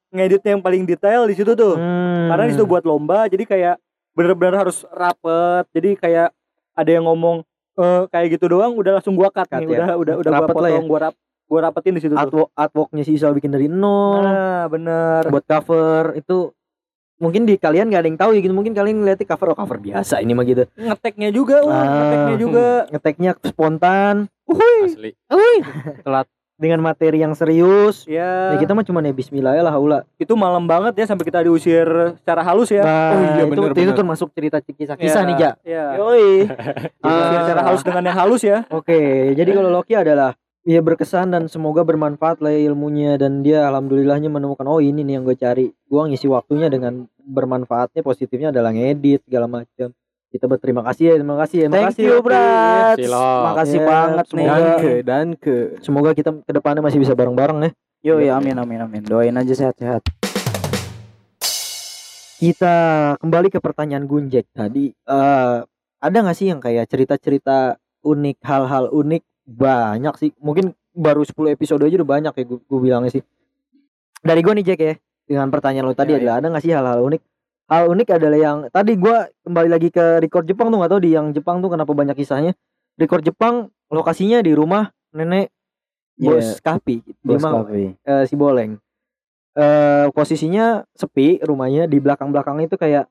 ngeditnya 0.09 0.51
yang 0.53 0.65
paling 0.65 0.83
detail 0.83 1.23
di 1.25 1.35
situ 1.35 1.53
tuh. 1.53 1.77
Hmm. 1.77 2.29
Karena 2.29 2.45
di 2.47 2.53
situ 2.53 2.65
buat 2.65 2.83
lomba, 2.83 3.29
jadi 3.29 3.45
kayak 3.45 3.77
bener-bener 4.13 4.57
harus 4.59 4.83
rapet. 4.89 5.69
Jadi 5.71 5.95
kayak 5.95 6.33
ada 6.73 6.91
yang 6.91 7.05
ngomong 7.05 7.45
eh 7.77 8.03
kayak 8.09 8.33
gitu 8.33 8.49
doang, 8.49 8.73
udah 8.73 8.99
langsung 8.99 9.13
gua 9.13 9.29
cut, 9.29 9.45
Cut 9.45 9.61
nih, 9.61 9.69
ya. 9.69 9.77
udah 9.77 9.89
udah 9.95 10.15
udah 10.17 10.31
gua 10.33 10.41
Rapet 10.41 10.55
ya. 10.57 10.61
potong, 10.73 10.85
gua 10.87 11.01
rap, 11.03 11.15
gua 11.47 11.61
rapetin 11.63 11.93
di 11.93 12.01
situ 12.01 12.11
tuh. 12.11 12.23
artwork 12.25 12.49
artworknya 12.57 13.03
si 13.05 13.13
Isal 13.13 13.37
bikin 13.37 13.53
dari 13.53 13.69
nol 13.69 14.25
Nah, 14.25 14.65
bener. 14.67 15.29
buat 15.29 15.45
cover 15.45 16.17
itu 16.17 16.57
mungkin 17.17 17.43
di 17.43 17.57
kalian 17.57 17.89
gak 17.89 18.01
ada 18.01 18.09
yang 18.09 18.19
tahu 18.19 18.31
ya 18.33 18.41
gitu 18.41 18.53
mungkin 18.53 18.73
kalian 18.73 19.01
ngeliatnya 19.01 19.25
cover 19.27 19.53
oh 19.53 19.57
cover 19.57 19.79
biasa 19.79 20.21
ini 20.21 20.33
mah 20.33 20.45
gitu 20.45 20.69
Ngeteknya 20.73 21.29
juga, 21.31 21.57
uh, 21.61 21.71
Ah. 21.71 21.85
ngeteknya 21.87 22.37
juga. 22.37 22.69
ngeteknya 22.89 23.31
spontan 23.43 24.15
Asli. 24.85 25.11
dengan 26.57 26.81
materi 26.81 27.21
yang 27.21 27.33
serius 27.33 28.09
Ya, 28.09 28.53
ya 28.53 28.57
kita 28.57 28.73
mah 28.73 28.81
cuma 28.81 29.01
ya 29.01 29.13
Bismillah 29.13 29.53
ya 29.53 29.61
lah 29.61 29.69
haula 29.71 30.09
itu 30.17 30.33
malam 30.33 30.65
banget 30.65 30.93
ya 30.95 31.05
sampai 31.05 31.25
kita 31.25 31.41
diusir 31.41 31.85
secara 32.17 32.41
halus 32.43 32.69
ya. 32.71 32.81
Nah, 32.81 33.13
Oh 33.13 33.21
iya, 33.21 33.45
itu, 33.45 33.51
bener, 33.51 33.71
itu 33.71 33.81
bener. 33.83 33.93
termasuk 33.95 34.29
cerita 34.33 34.59
kisah-kisah 34.59 35.21
Ya, 35.21 35.27
nih 35.27 35.37
Ja 35.37 35.51
Ya. 35.63 35.85
Yoi 35.97 36.49
Diusir 36.97 37.39
secara 37.43 37.61
halus 37.63 37.83
dengan 37.83 38.03
yang 38.03 38.17
halus 38.17 38.41
ya. 38.41 38.65
Oke, 38.71 38.97
jadi 39.33 39.51
kalau 39.51 39.69
Loki 39.69 39.93
adalah 39.93 40.33
ya 40.67 40.83
berkesan 40.83 41.31
dan 41.31 41.47
semoga 41.47 41.87
bermanfaat 41.87 42.43
lah 42.43 42.51
ya 42.51 42.67
ilmunya 42.67 43.15
dan 43.15 43.47
dia 43.47 43.71
alhamdulillahnya 43.71 44.27
menemukan 44.27 44.67
oh 44.67 44.83
ini 44.83 45.07
nih 45.07 45.15
yang 45.17 45.25
gue 45.25 45.39
cari. 45.39 45.71
Gua 45.87 46.11
ngisi 46.11 46.27
waktunya 46.27 46.67
dengan 46.67 47.07
bermanfaatnya 47.17 48.03
positifnya 48.03 48.51
adalah 48.51 48.75
ngedit 48.75 49.23
segala 49.25 49.47
macam. 49.47 49.95
Kita 50.27 50.51
berterima 50.51 50.83
kasih 50.83 51.05
ya, 51.07 51.15
terima 51.17 51.39
kasih 51.39 51.57
ya. 51.57 51.67
Thank 51.71 51.87
Makasih, 51.87 52.03
you, 52.03 52.13
Loki. 52.13 52.27
Brad. 52.27 52.97
Silop. 52.99 53.43
Makasih 53.47 53.79
Ya, 53.79 53.87
banget 53.87 54.27
nih. 54.27 54.29
semoga- 54.29 54.59
Dan 54.59 54.75
ke 54.77 54.93
dan 55.01 55.27
ke. 55.39 55.55
Semoga 55.81 56.11
kita 56.13 56.31
ke 56.43 56.53
depannya 56.53 56.83
masih 56.83 56.99
bisa 56.99 57.15
bareng-bareng 57.15 57.59
ya. 57.63 57.71
Yo 58.05 58.15
ya 58.19 58.37
amin 58.37 58.59
amin 58.59 58.81
amin. 58.83 59.03
Doain 59.03 59.33
aja 59.33 59.55
sehat-sehat. 59.55 60.03
Kita 62.37 62.75
kembali 63.17 63.49
ke 63.49 63.59
pertanyaan 63.59 64.05
Gunjek 64.05 64.51
tadi. 64.51 64.91
eh 64.93 65.57
ada 65.97 66.17
nggak 66.21 66.37
sih 66.37 66.51
yang 66.51 66.61
kayak 66.61 66.85
cerita-cerita 66.85 67.79
unik, 68.03 68.37
hal-hal 68.45 68.93
unik? 68.93 69.23
Banyak 69.47 70.15
sih. 70.19 70.31
Mungkin 70.39 70.75
baru 70.91 71.23
10 71.23 71.55
episode 71.55 71.83
aja 71.83 71.95
udah 71.97 72.11
banyak 72.11 72.33
ya 72.35 72.45
gue 72.45 72.81
bilangnya 72.83 73.11
sih. 73.11 73.23
Dari 74.21 74.41
gue 74.43 74.53
nih 74.53 74.67
Jack 74.67 74.81
ya. 74.81 74.95
Dengan 75.27 75.51
pertanyaan 75.51 75.87
lo 75.87 75.95
tadi 75.95 76.15
Ya, 76.15 76.23
adalah 76.23 76.35
ada 76.39 76.47
nggak 76.51 76.63
sih 76.63 76.71
hal-hal 76.71 77.03
unik? 77.03 77.23
Hal 77.67 77.91
unik 77.91 78.09
adalah 78.15 78.39
yang 78.39 78.59
tadi 78.71 78.95
gua 78.95 79.27
kembali 79.43 79.67
lagi 79.67 79.91
ke 79.91 80.23
record 80.23 80.47
Jepang 80.47 80.71
tuh 80.71 80.79
nggak 80.79 80.93
tahu 80.95 81.01
di 81.03 81.11
yang 81.19 81.35
Jepang 81.35 81.59
tuh 81.59 81.67
kenapa 81.67 81.91
banyak 81.91 82.15
kisahnya. 82.15 82.55
Record 82.95 83.27
Jepang 83.27 83.75
lokasinya 83.91 84.39
di 84.39 84.55
rumah 84.55 84.87
nenek 85.11 85.51
bos 86.15 86.47
Iya, 86.47 86.63
Kapi, 86.63 86.97
di 87.03 87.13
Bos 87.27 87.43
rumah 87.43 87.67
Kafe. 87.67 87.99
eh, 87.99 88.25
si 88.25 88.39
Boleng. 88.39 88.79
Eh 89.59 90.07
posisinya 90.15 90.87
sepi 90.95 91.43
rumahnya 91.43 91.91
di 91.91 91.99
belakang-belakang 91.99 92.63
itu 92.63 92.79
kayak 92.79 93.11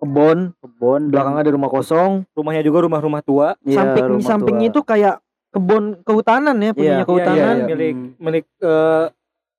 kebon, 0.00 0.56
Kebon 0.56 1.12
belakang 1.12 1.36
ada 1.36 1.50
rumah 1.52 1.68
kosong, 1.68 2.24
Rumahnya 2.32 2.64
juga 2.64 2.88
rumah-rumah 2.88 3.20
tua. 3.20 3.52
Iya, 3.60 3.84
samping 3.84 4.04
rumah 4.16 4.24
sampingnya 4.24 4.68
tua. 4.72 4.72
itu 4.72 4.80
kayak 4.80 5.14
kebon 5.50 5.84
kehutanan 6.02 6.56
ya, 6.56 6.70
punya 6.70 6.94
Iya, 6.96 7.04
kehutanan, 7.04 7.36
Iya, 7.36 7.50
iya. 7.56 7.66
milik 7.66 7.96
milik 8.16 8.44
eh 8.60 9.04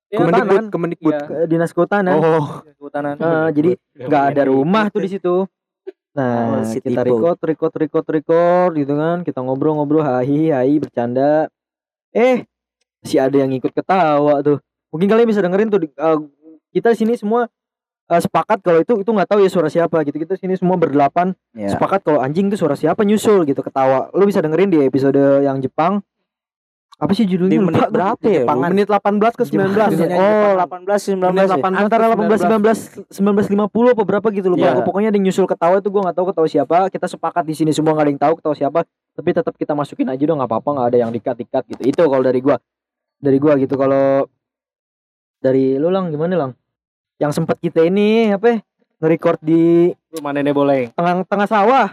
ya, 0.08 0.18
Kehutanan. 0.18 0.40
Kemendikbud, 0.40 0.66
Kemendikbud. 0.72 1.14
Iya. 1.14 1.22
ke- 1.24 1.48
dinas 1.48 1.72
kehutanan. 1.72 2.16
Oh, 2.18 2.48
kehutanan. 2.76 3.16
Eh, 3.16 3.48
jadi 3.52 3.72
nggak 3.98 4.24
ada 4.32 4.42
rumah 4.48 4.86
tuh 4.88 5.02
di 5.02 5.10
situ. 5.10 5.36
Nah, 6.12 6.60
Oh, 6.60 6.68
kita 6.68 6.84
tipe. 6.92 7.08
record, 7.08 7.40
record, 7.40 7.74
record, 7.74 8.06
record 8.10 8.72
gitu 8.76 8.94
kan. 8.94 9.24
Kita 9.24 9.40
ngobrol-ngobrol, 9.40 10.04
hai, 10.04 10.52
hai, 10.52 10.76
bercanda. 10.76 11.48
Eh, 12.12 12.44
si 13.02 13.16
ada 13.16 13.32
yang 13.32 13.52
ikut 13.52 13.72
ketawa 13.72 14.44
tuh. 14.44 14.60
Mungkin 14.92 15.08
kalian 15.08 15.28
bisa 15.28 15.40
dengerin 15.40 15.72
tuh. 15.72 15.80
di- 15.80 15.92
eh, 15.92 16.18
kita 16.72 16.92
di 16.92 16.98
sini 16.98 17.14
semua 17.16 17.48
eh, 18.12 18.20
sepakat 18.20 18.60
kalau 18.60 18.80
itu 18.80 18.94
itu 18.98 19.08
nggak 19.08 19.26
tahu 19.26 19.40
ya 19.40 19.48
suara 19.48 19.68
siapa 19.68 20.04
gitu. 20.04 20.20
Kita 20.20 20.36
sini 20.36 20.54
semua 20.54 20.76
berdelapan 20.76 21.32
Ya. 21.52 21.72
sepakat 21.72 22.04
kalau 22.04 22.20
anjing 22.20 22.48
itu 22.48 22.56
suara 22.56 22.76
siapa 22.76 23.02
nyusul 23.02 23.44
gitu 23.46 23.60
ketawa. 23.60 24.12
Lu 24.12 24.24
bisa 24.24 24.40
dengerin 24.40 24.68
di 24.68 24.80
episode 24.82 25.16
yang 25.42 25.58
Jepang. 25.58 26.04
Apa 27.02 27.18
sih 27.18 27.26
judulnya? 27.26 27.50
Di 27.50 27.58
menit 27.58 27.82
berapa 27.90 28.22
ya? 28.22 28.46
Jepangan. 28.46 28.70
menit 28.70 28.86
18 28.86 29.34
ke 29.34 29.42
19. 29.42 30.06
Oh, 30.14 30.54
18 30.54 31.18
19 31.18 31.34
Menit 31.34 31.50
ya? 31.50 31.58
18 31.58 31.82
antara 31.82 32.04
ke 32.06 32.14
18 32.14 33.10
19 33.10 33.10
1950 33.10 33.98
apa 33.98 34.04
berapa 34.06 34.28
gitu 34.30 34.48
lupa 34.48 34.62
Iya. 34.62 34.72
aku 34.76 34.82
pokoknya 34.86 35.10
ada 35.10 35.18
yang 35.18 35.26
nyusul 35.26 35.50
ketawa 35.50 35.82
itu 35.82 35.90
gua 35.90 36.02
nggak 36.06 36.16
tahu 36.16 36.26
ketawa 36.30 36.46
siapa 36.46 36.78
kita 36.94 37.10
sepakat 37.10 37.42
di 37.42 37.56
sini 37.58 37.72
semua 37.74 37.98
nggak 37.98 38.06
ada 38.06 38.12
yang 38.12 38.22
tahu 38.22 38.34
ketawa 38.38 38.54
siapa 38.54 38.80
tapi 39.12 39.30
tetap 39.34 39.54
kita 39.56 39.74
masukin 39.74 40.14
aja 40.14 40.22
dong 40.22 40.38
nggak 40.38 40.52
apa-apa 40.52 40.70
nggak 40.72 40.88
ada 40.94 40.98
yang 41.00 41.10
dikat-dikat 41.10 41.64
gitu 41.68 41.82
itu 41.90 42.02
kalau 42.06 42.22
dari 42.22 42.38
gua 42.38 42.62
dari 43.18 43.38
gua 43.40 43.54
gitu 43.58 43.74
kalau 43.74 44.30
dari 45.42 45.66
lu 45.76 45.90
lang 45.90 46.14
gimana 46.14 46.38
lang 46.38 46.52
yang 47.22 47.30
sempat 47.30 47.56
kita 47.56 47.86
ini 47.86 48.34
apa 48.34 48.46
ya, 48.48 48.58
nge-record 48.98 49.38
di 49.40 49.94
Rumah 50.12 50.32
nenek 50.34 50.52
boleh. 50.52 50.82
tengah 50.92 51.22
tengah 51.24 51.48
sawah 51.48 51.88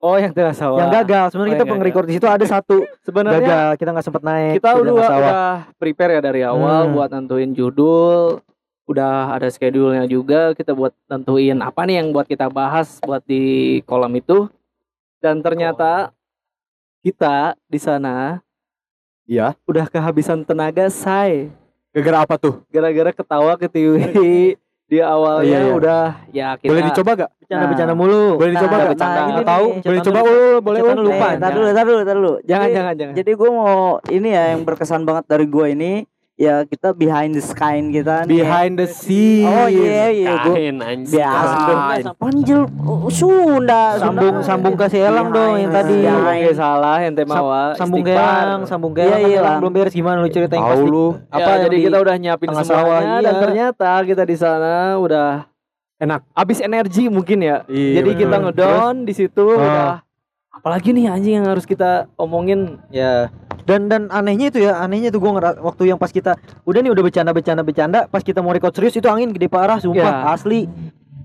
Oh 0.00 0.16
yang 0.16 0.32
tengah 0.32 0.56
sawah. 0.56 0.80
yang 0.80 0.88
gagal 0.90 1.28
sebenarnya 1.30 1.52
Oh, 1.52 1.54
kita 1.54 1.66
peng-record 1.68 2.06
di 2.08 2.14
situ 2.16 2.24
ada 2.24 2.40
satu 2.42 2.88
Sebenarnya 3.04 3.36
gagal 3.38 3.68
kita 3.76 3.90
nggak 3.92 4.06
sempat 4.06 4.22
naik 4.24 4.52
kita 4.56 4.70
udah 4.74 4.92
udah 4.96 5.44
prepare 5.76 6.10
ya 6.10 6.20
dari 6.22 6.40
awal 6.42 6.88
Hmm. 6.88 6.94
buat 6.96 7.08
nentuin 7.10 7.52
judul. 7.52 8.40
Udah 8.86 9.30
ada 9.30 9.46
schedule-nya 9.46 10.02
juga 10.04 10.50
kita 10.50 10.72
buat 10.72 10.90
nentuin 11.06 11.60
apa 11.60 11.84
nih 11.84 12.00
yang 12.00 12.08
buat 12.10 12.24
kita 12.24 12.48
bahas 12.48 12.96
buat 13.00 13.20
di 13.22 13.44
kolam 13.84 14.10
itu. 14.14 14.48
Dan 15.20 15.44
ternyata 15.44 16.16
kita 17.00 17.54
di 17.64 17.76
sana 17.76 18.40
Iya. 19.24 19.52
udah 19.62 19.84
kehabisan 19.86 20.42
tenaga 20.42 20.88
say 20.88 21.52
Gara-gara 21.92 22.24
apa 22.24 22.34
tuh? 22.34 22.64
gara-gara 22.66 23.12
ketawa 23.12 23.52
ketiwi 23.54 24.00
di 24.90 24.98
awalnya 24.98 25.46
Iya, 25.46 25.58
iya. 25.62 25.72
udah 25.72 26.02
ya 26.34 26.48
kita 26.58 26.66
Boleh 26.66 26.82
dicoba 26.90 27.10
gak? 27.14 27.30
bercanda-bercanda 27.40 27.94
mulu 27.94 28.22
Boleh 28.34 28.52
dicoba 28.52 28.66
Nah, 28.68 28.80
gak? 28.80 28.90
bercanda. 28.90 29.20
nah, 29.22 29.46
tahu 29.46 29.66
nih. 29.70 29.80
Boleh 29.80 29.98
Cetan 30.00 30.06
coba 30.10 30.18
dulu. 30.20 30.34
oh, 30.34 30.56
boleh 30.60 30.80
oh. 30.80 30.88
dulu, 30.92 31.08
Eh, 31.10 31.20
tar 31.38 31.50
dulu, 31.50 31.66
tar 31.70 31.84
dulu, 31.84 32.00
tar 32.02 32.16
dulu. 32.16 32.32
jangan 32.42 32.66
Jadi- 32.66 32.74
jangan 32.74 32.94
jangan 32.98 33.14
Jadi 33.14 33.30
gue 33.32 33.50
mau 33.52 33.74
ini 34.10 34.28
ya 34.28 34.42
yang 34.50 34.60
berkesan 34.62 35.02
banget 35.02 35.24
dari 35.24 35.46
gue 35.46 35.66
ini 35.70 35.92
ya 36.40 36.64
kita 36.64 36.90
behind 36.90 37.36
the 37.36 37.44
sky 37.44 37.76
kita 37.84 38.24
nih. 38.24 38.40
Behind 38.40 38.72
the 38.74 38.88
scene. 38.88 39.44
Oh 39.44 39.68
iya 39.68 40.08
iya 40.08 40.40
gue 40.40 40.56
Kain 40.56 40.80
anjing. 40.80 41.12
biasa. 41.12 42.16
Panjil 42.16 42.60
uh, 42.64 43.08
Sunda 43.08 43.82
sambung 43.94 44.34
Sunda. 44.34 44.48
sambung 44.48 44.74
ke 44.74 44.88
si 44.88 44.96
Elang 44.96 45.28
dong 45.28 45.54
yang 45.54 45.68
tadi 45.68 46.00
Iya. 46.00 46.16
Oke 46.16 46.50
salah 46.54 46.96
ente 46.98 47.22
mawa 47.22 47.76
sambung 47.76 48.00
ke. 48.00 48.10
Elang, 48.10 48.64
sambung 48.64 48.92
ke 48.92 49.04
Iya, 49.04 49.16
Elang, 49.20 49.28
iya, 49.28 49.40
belum 49.60 49.70
beres 49.70 49.92
gimana 49.92 50.18
lu 50.18 50.28
cerita 50.28 50.56
yang 50.56 50.64
Tahu 50.64 50.72
pasti. 50.74 50.88
lu. 50.88 51.06
Apa 51.28 51.50
jadi 51.60 51.76
di 51.76 51.84
kita 51.84 51.98
udah 51.98 52.14
nyiapin 52.16 52.48
semuanya 52.48 52.72
sawah, 52.72 53.00
dan 53.20 53.20
iya. 53.28 53.32
ternyata 53.38 53.90
kita 54.02 54.22
di 54.24 54.36
sana 54.36 54.72
udah 54.96 55.28
Enak. 55.98 56.20
habis 56.32 56.58
energi 56.58 57.04
mungkin 57.06 57.38
ya. 57.38 57.68
Iya, 57.68 58.00
jadi 58.00 58.10
kita 58.16 58.36
ngedown 58.40 59.04
di 59.04 59.12
situ 59.12 59.44
Ah. 59.52 59.60
udah 59.60 59.92
apalagi 60.50 60.90
nih 60.90 61.06
anjing 61.06 61.34
yang 61.36 61.46
harus 61.46 61.64
kita 61.64 62.08
omongin 62.16 62.80
Ya. 62.88 63.28
Dan 63.62 63.86
dan 63.86 64.08
anehnya 64.08 64.48
itu 64.48 64.60
ya, 64.60 64.78
anehnya 64.78 65.08
itu 65.08 65.16
gua 65.16 65.32
ngera- 65.32 65.58
waktu 65.58 65.82
yang 65.86 65.96
pas 65.96 66.08
kita 66.08 66.34
udah 66.62 66.78
nih 66.78 66.90
udah 66.90 67.02
bercanda 67.02 67.30
bercanda 67.30 67.60
bercanda, 67.60 67.98
pas 68.04 68.20
kita 68.20 68.38
mau 68.38 68.50
record 68.50 68.72
serius 68.72 68.94
itu 68.94 69.06
angin 69.06 69.30
gede 69.30 69.46
parah 69.46 69.76
sumpah 69.76 70.00
Ya. 70.24 70.30
asli. 70.30 70.66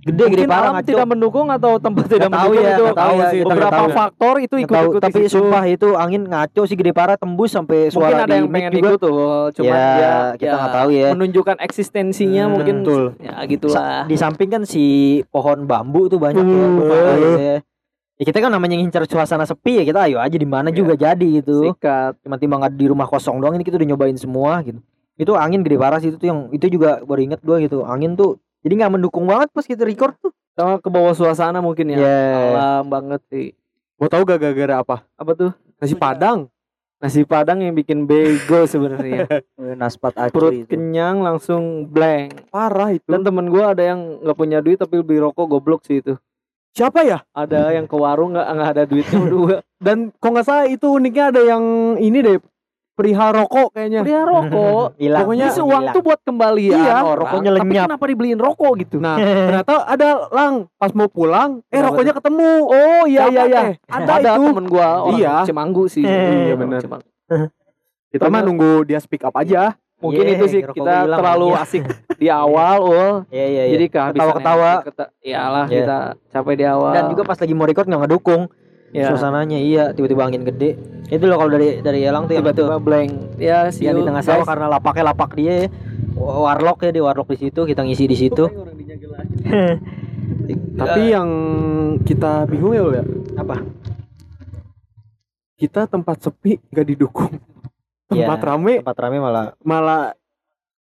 Gede 0.02 0.22
gede 0.30 0.46
Mungkin 0.46 0.46
parah 0.48 0.62
alam 0.62 0.76
ngaco. 0.76 0.86
tidak 0.88 1.06
mendukung 1.08 1.48
atau 1.50 1.72
tempat 1.76 2.06
tidak 2.06 2.30
tahu 2.30 2.54
mendukung 2.54 2.62
ya, 2.62 2.70
itu 2.70 2.84
nggak 2.86 2.94
tahu 2.96 3.16
sih, 3.18 3.26
kita 3.34 3.34
nggak 3.42 3.50
beberapa 3.50 3.74
tahu. 3.82 3.90
faktor 3.92 4.36
itu 4.38 4.56
ikut 4.56 4.70
tahu, 4.70 4.86
ikut 4.86 5.02
tapi 5.02 5.22
sumpah 5.26 5.64
itu 5.66 5.88
angin 5.96 6.22
ngaco 6.24 6.62
sih 6.64 6.76
gede 6.76 6.92
parah 6.92 7.16
tembus 7.16 7.50
sampai 7.50 7.78
suara 7.90 8.06
mungkin 8.06 8.22
ada 8.22 8.30
di 8.30 8.38
yang 8.38 8.48
pengen 8.48 8.72
juga. 8.72 8.86
ikut 8.86 9.00
tuh 9.02 9.18
cuma 9.52 9.66
ya, 9.66 9.82
dia 9.90 10.14
kita 10.36 10.46
ya, 10.46 10.54
nggak 10.54 10.76
tahu 10.78 10.90
ya. 10.92 11.08
menunjukkan 11.10 11.58
eksistensinya 11.60 12.44
Hmm, 12.44 12.54
mungkin 12.54 12.76
betul. 12.80 13.04
ya 13.18 13.34
gitulah 13.46 13.74
Sa- 13.74 14.06
di 14.06 14.16
samping 14.16 14.50
kan 14.52 14.62
si 14.64 14.84
pohon 15.26 15.66
bambu 15.66 16.06
tuh 16.06 16.22
banyak 16.22 16.38
ya, 16.38 16.54
Uh. 16.54 16.70
gitu 17.18 17.42
ya. 17.42 17.58
Ya 18.16 18.24
kita 18.24 18.40
kan 18.40 18.48
namanya 18.48 18.76
ngincar 18.76 19.04
suasana 19.04 19.44
sepi 19.44 19.76
ya 19.76 19.84
kita 19.84 20.08
ayo 20.08 20.18
aja 20.18 20.32
di 20.34 20.46
mana 20.46 20.70
Iya. 20.70 20.78
juga 20.78 20.94
jadi 20.96 21.28
gitu. 21.36 21.68
sikat 21.68 22.16
Cuma 22.22 22.36
timbang 22.36 22.60
nggak 22.60 22.74
di 22.74 22.86
rumah 22.86 23.04
kosong 23.04 23.38
doang 23.38 23.54
ini 23.54 23.62
kita 23.62 23.76
udah 23.76 23.88
nyobain 23.88 24.16
semua 24.16 24.60
gitu. 24.62 24.80
Itu 25.16 25.36
angin 25.36 25.62
gede 25.62 25.76
parah 25.76 25.98
sih 25.98 26.08
itu 26.08 26.18
tuh 26.18 26.28
yang 26.28 26.40
itu 26.50 26.68
juga 26.70 27.00
baru 27.02 27.22
inget 27.22 27.40
gua 27.40 27.60
gitu. 27.60 27.84
Angin 27.84 28.14
tuh 28.14 28.40
jadi 28.62 28.74
nggak 28.78 28.92
mendukung 28.94 29.24
banget 29.24 29.50
pas 29.50 29.64
kita 29.64 29.84
record 29.84 30.16
tuh. 30.18 30.32
sama 30.54 30.80
ke 30.80 30.88
bawah 30.88 31.12
suasana 31.12 31.60
mungkin 31.60 31.90
ya 31.90 31.98
Ya. 31.98 32.20
alam 32.50 32.88
banget 32.88 33.20
sih 33.28 33.52
Mau 33.96 34.08
tahu 34.08 34.24
gak 34.24 34.40
gara-gara 34.40 34.76
apa? 34.78 35.04
apa 35.14 35.32
tuh 35.34 35.52
Nasi 35.76 35.92
Padang. 35.94 36.48
nasi 36.96 37.22
padang 37.22 37.60
yang 37.60 37.72
bikin 37.72 38.04
bego 38.04 38.64
sebenarnya 38.64 39.28
Naspat 39.76 40.16
acu 40.18 40.32
perut 40.32 40.56
itu. 40.56 40.66
kenyang 40.66 41.20
langsung 41.20 41.84
blank 41.86 42.48
Parah 42.48 42.90
itu. 42.90 43.04
dan 43.06 43.20
temen 43.22 43.46
gua 43.46 43.76
ada 43.76 43.84
yang 43.86 44.00
nggak 44.18 44.32
punya 44.34 44.58
duit 44.58 44.80
tapi 44.80 45.00
beli 45.00 45.20
rokok 45.20 45.44
goblok 45.46 45.84
sih 45.84 46.00
itu 46.00 46.16
Siapa 46.76 47.00
ya? 47.02 47.24
ada 47.32 47.72
yang 47.72 47.88
ke 47.88 47.96
warung 47.96 48.32
nggak 48.32 48.48
nggak 48.48 48.70
ada 48.70 48.84
duitnya 48.84 49.18
berdua 49.18 49.56
Dan 49.86 50.12
kok 50.14 50.28
nggak 50.28 50.44
salah 50.44 50.68
itu 50.68 50.88
uniknya 50.90 51.32
ada 51.32 51.42
yang 51.42 51.64
ini 51.98 52.20
deh 52.20 52.38
perihal 52.92 53.32
rokok 53.34 53.72
kayaknya. 53.72 54.00
beli 54.02 54.16
rokok 54.18 54.88
Hilang. 55.02 55.22
Pokoknya 55.22 55.48
Terus 55.50 55.60
uang 55.62 55.84
tuh 55.92 56.02
buat 56.02 56.20
kembalian 56.22 56.76
Iya, 56.78 56.96
orang, 56.98 57.18
rokoknya 57.18 57.52
tapi 57.54 57.60
lenyap. 57.66 57.86
kenapa 57.88 58.06
dibeliin 58.06 58.40
rokok 58.40 58.72
gitu 58.78 58.98
Nah, 58.98 59.16
ternyata 59.48 59.74
ada 59.86 60.10
lang 60.30 60.54
pas 60.76 60.92
mau 60.92 61.08
pulang, 61.08 61.60
eh 61.66 61.80
rokoknya 61.80 62.12
ketemu. 62.12 62.52
oh 62.66 63.04
iya 63.06 63.24
iya 63.28 63.44
iya? 63.46 63.62
Ada, 63.86 64.12
ada 64.18 64.32
itu. 64.34 64.44
temen 64.46 64.66
gua 64.66 64.88
orang 65.02 65.16
Iya. 65.18 65.36
Cemanggu 65.44 65.84
sih 65.88 66.04
Iya, 66.04 66.56
bener. 66.56 66.80
Cemanggu. 66.80 67.08
Kita 68.08 68.28
mah 68.28 68.42
nunggu 68.42 68.84
dia 68.84 69.00
speak 69.00 69.24
up 69.24 69.36
aja. 69.36 69.76
Mungkin 69.96 70.24
Iya, 70.24 70.34
itu 70.36 70.46
sih 70.48 70.62
kita 70.62 71.08
hilang, 71.08 71.18
terlalu 71.18 71.48
iya. 71.50 71.64
asik 71.64 71.84
di 72.16 72.28
awal 72.28 72.78
ul 72.82 73.12
Iya 73.28 73.46
iya 73.46 73.64
iya. 73.64 73.74
jadi 73.74 73.86
kehabisan 73.88 74.20
Ketawa-ketawa. 74.22 74.72
iyalah 75.20 75.66
Iya. 75.66 75.76
kita 75.78 75.98
capek 76.30 76.54
di 76.56 76.66
awal 76.66 76.92
Dan 76.94 77.04
juga 77.10 77.24
pas 77.24 77.38
lagi 77.38 77.54
mau 77.54 77.66
record 77.66 77.86
nggak 77.86 78.02
ngedukung 78.04 78.42
ya, 78.92 79.08
suasananya 79.10 79.60
iya 79.60 79.84
tiba-tiba 79.92 80.24
angin 80.24 80.44
gede. 80.44 80.80
Itu 81.06 81.28
loh 81.28 81.36
kalau 81.36 81.52
dari 81.52 81.80
dari 81.80 82.00
Elang 82.02 82.26
tuh 82.26 82.36
tiba-tiba 82.36 82.80
blank 82.80 83.12
ya 83.36 83.68
sih 83.68 83.84
yang 83.84 84.00
di 84.00 84.04
tengah 84.04 84.24
sawah 84.24 84.46
karena 84.46 84.68
lapaknya 84.70 85.04
lapak 85.12 85.36
dia 85.36 85.54
ya. 85.64 85.68
warlock 86.16 86.80
ya 86.82 86.96
di 86.96 87.02
warlock 87.04 87.28
di 87.28 87.40
situ 87.42 87.68
kita 87.68 87.84
ngisi 87.84 88.08
di 88.08 88.16
situ 88.16 88.46
Tapi 90.76 91.02
yang 91.10 91.30
kita 92.04 92.44
bingung 92.46 92.76
ya, 92.76 92.82
Ul, 92.84 92.94
ya. 92.94 93.04
apa 93.36 93.64
Kita 95.56 95.88
tempat 95.88 96.20
sepi 96.20 96.60
gak 96.68 96.84
didukung. 96.86 97.32
Iya. 98.08 98.26
Tempat 98.26 98.40
rame 98.44 98.74
tempat 98.80 98.98
rame 99.00 99.18
malah 99.18 99.46
malah 99.62 100.14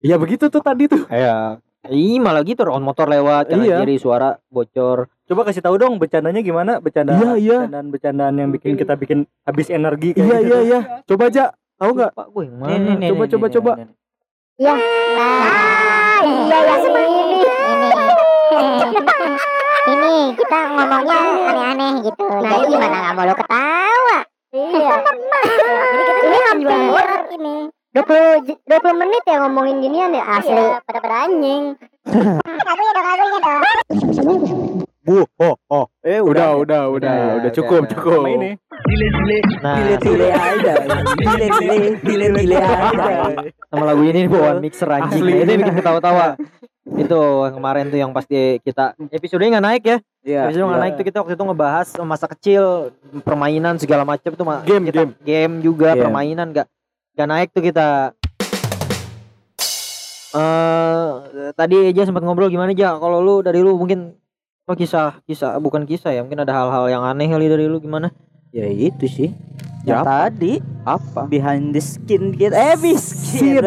ya 0.00 0.16
begitu 0.16 0.48
tuh 0.48 0.58
tadi 0.58 0.86
tuh. 0.86 1.06
ya 1.06 1.58
Ih 1.84 2.16
malah 2.16 2.40
gitu 2.40 2.64
on 2.64 2.80
motor 2.80 3.04
lewat 3.04 3.48
kanan 3.48 3.60
Iya. 3.62 3.76
kiri 3.80 3.96
suara 3.96 4.40
bocor 4.48 5.06
Coba 5.24 5.40
kasih 5.42 5.60
tahu 5.60 5.76
dong 5.76 5.96
bercandanya 5.96 6.40
gimana? 6.40 6.76
Bercanda 6.78 7.12
Iya, 7.14 7.32
iya. 7.34 7.58
bercandaan-bercandaan 7.64 8.34
yang 8.34 8.50
bikin 8.50 8.74
kita 8.74 8.92
bikin 8.94 9.24
habis 9.40 9.68
energi 9.68 10.12
kayak 10.12 10.20
Iya 10.20 10.36
gitu. 10.38 10.44
iya 10.44 10.58
iya. 10.60 10.80
Coba 11.02 11.24
aja. 11.28 11.44
Tahu 11.74 11.90
nggak? 11.92 12.10
Pak 12.12 12.26
gue 12.30 12.42
Nih, 12.42 12.52
mana 12.52 12.76
nih, 12.76 12.94
nih, 12.94 13.08
Coba, 13.08 13.24
nih, 13.24 13.30
coba, 13.30 13.46
nih, 13.46 13.54
coba. 13.54 13.72
nih, 13.72 13.84
nih. 13.84 13.96
Ya. 14.56 14.74
Nah, 14.74 16.20
iya 16.22 16.58
ya 16.60 16.74
seperti 16.78 17.10
ini. 17.10 17.36
Ini. 17.40 17.88
ini 19.86 20.12
kita 20.34 20.58
ngomongnya 20.70 21.18
aneh-aneh 21.44 21.92
gitu. 22.02 22.24
Jadi 22.24 22.64
gimana 22.66 22.86
nggak 22.94 23.14
mau 23.14 23.24
lo 23.24 23.34
ketawa? 23.34 24.18
Iya. 24.54 24.94
ini 26.22 26.38
hampir 26.46 26.70
ini. 27.34 27.54
20, 27.90 28.06
j- 28.44 28.58
20 28.64 28.94
menit 28.96 29.22
ya 29.24 29.36
ngomongin 29.40 29.78
ginian 29.80 30.10
ya 30.10 30.24
asli 30.32 30.62
pada 30.80 30.98
pada 30.98 31.16
anjing. 31.26 31.74
Lagunya 32.04 32.92
dong, 32.96 33.06
lagunya 33.06 33.38
dong. 33.40 33.62
Bu, 35.04 35.20
oh, 35.36 35.54
oh. 35.68 35.84
Eh 36.00 36.16
Udah, 36.16 36.56
udah. 36.56 36.56
udah, 36.56 36.82
udah, 36.88 36.88
Udah, 36.88 37.12
udah, 37.12 37.36
udah, 37.38 37.50
cukup, 37.52 37.80
udah. 37.84 37.90
cukup. 37.92 38.20
Sama 38.20 38.30
ini. 38.32 38.50
nah 39.60 39.74
Tile 39.96 40.28
aja. 40.30 40.74
Tile 41.12 41.46
tile 41.50 41.76
tile 42.00 42.26
tile 42.32 42.56
aja. 42.56 43.10
sama 43.68 43.84
lagu 43.84 44.02
ini 44.02 44.18
nih 44.20 44.30
bawaan 44.30 44.58
mixer 44.58 44.86
anjing 44.88 45.18
Asli. 45.20 45.32
ini 45.36 45.52
bikin 45.56 45.74
ketawa-tawa 45.74 46.38
itu 46.94 47.20
yang 47.42 47.54
kemarin 47.54 47.84
tuh 47.88 47.98
yang 47.98 48.12
pasti 48.12 48.60
kita 48.60 48.92
episodenya 49.08 49.58
nggak 49.58 49.66
naik 49.66 49.82
ya 49.84 49.96
Iya. 50.24 50.48
episode 50.48 50.64
nggak 50.64 50.80
naik 50.80 50.94
tuh 50.96 51.04
kita 51.04 51.16
waktu 51.20 51.32
itu 51.36 51.44
ngebahas 51.44 51.88
masa 52.02 52.26
kecil 52.26 52.64
permainan 53.20 53.76
segala 53.76 54.02
macam 54.02 54.32
tuh 54.32 54.44
Game, 54.64 54.88
kita, 54.88 55.04
game. 55.04 55.12
game 55.20 55.54
juga 55.60 55.92
Game. 55.92 56.00
permainan 56.00 56.46
nggak 56.48 56.66
nggak 57.12 57.28
naik 57.28 57.48
tuh 57.52 57.60
kita 57.60 58.16
eh 60.34 61.08
tadi 61.52 61.92
aja 61.92 62.02
sempat 62.02 62.24
ngobrol 62.24 62.48
gimana 62.48 62.72
aja 62.72 62.96
kalau 62.96 63.20
lu 63.20 63.34
dari 63.38 63.60
lu 63.60 63.76
mungkin 63.76 64.16
apa 64.64 64.74
kisah 64.74 65.20
kisah 65.22 65.60
bukan 65.60 65.84
kisah 65.84 66.10
ya 66.10 66.24
mungkin 66.24 66.40
ada 66.40 66.50
hal-hal 66.50 66.88
yang 66.88 67.04
aneh 67.04 67.28
kali 67.28 67.46
dari 67.46 67.68
lu 67.68 67.78
gimana 67.78 68.08
Ya 68.48 68.70
itu 68.70 69.10
sih. 69.10 69.34
Ya, 69.82 69.98
Yang 69.98 70.02
tadi 70.06 70.52
Apa? 70.86 71.26
behind 71.26 71.74
the 71.74 71.82
skin 71.82 72.30
gitu. 72.30 72.54
Eh 72.54 72.78
skin. 72.94 73.66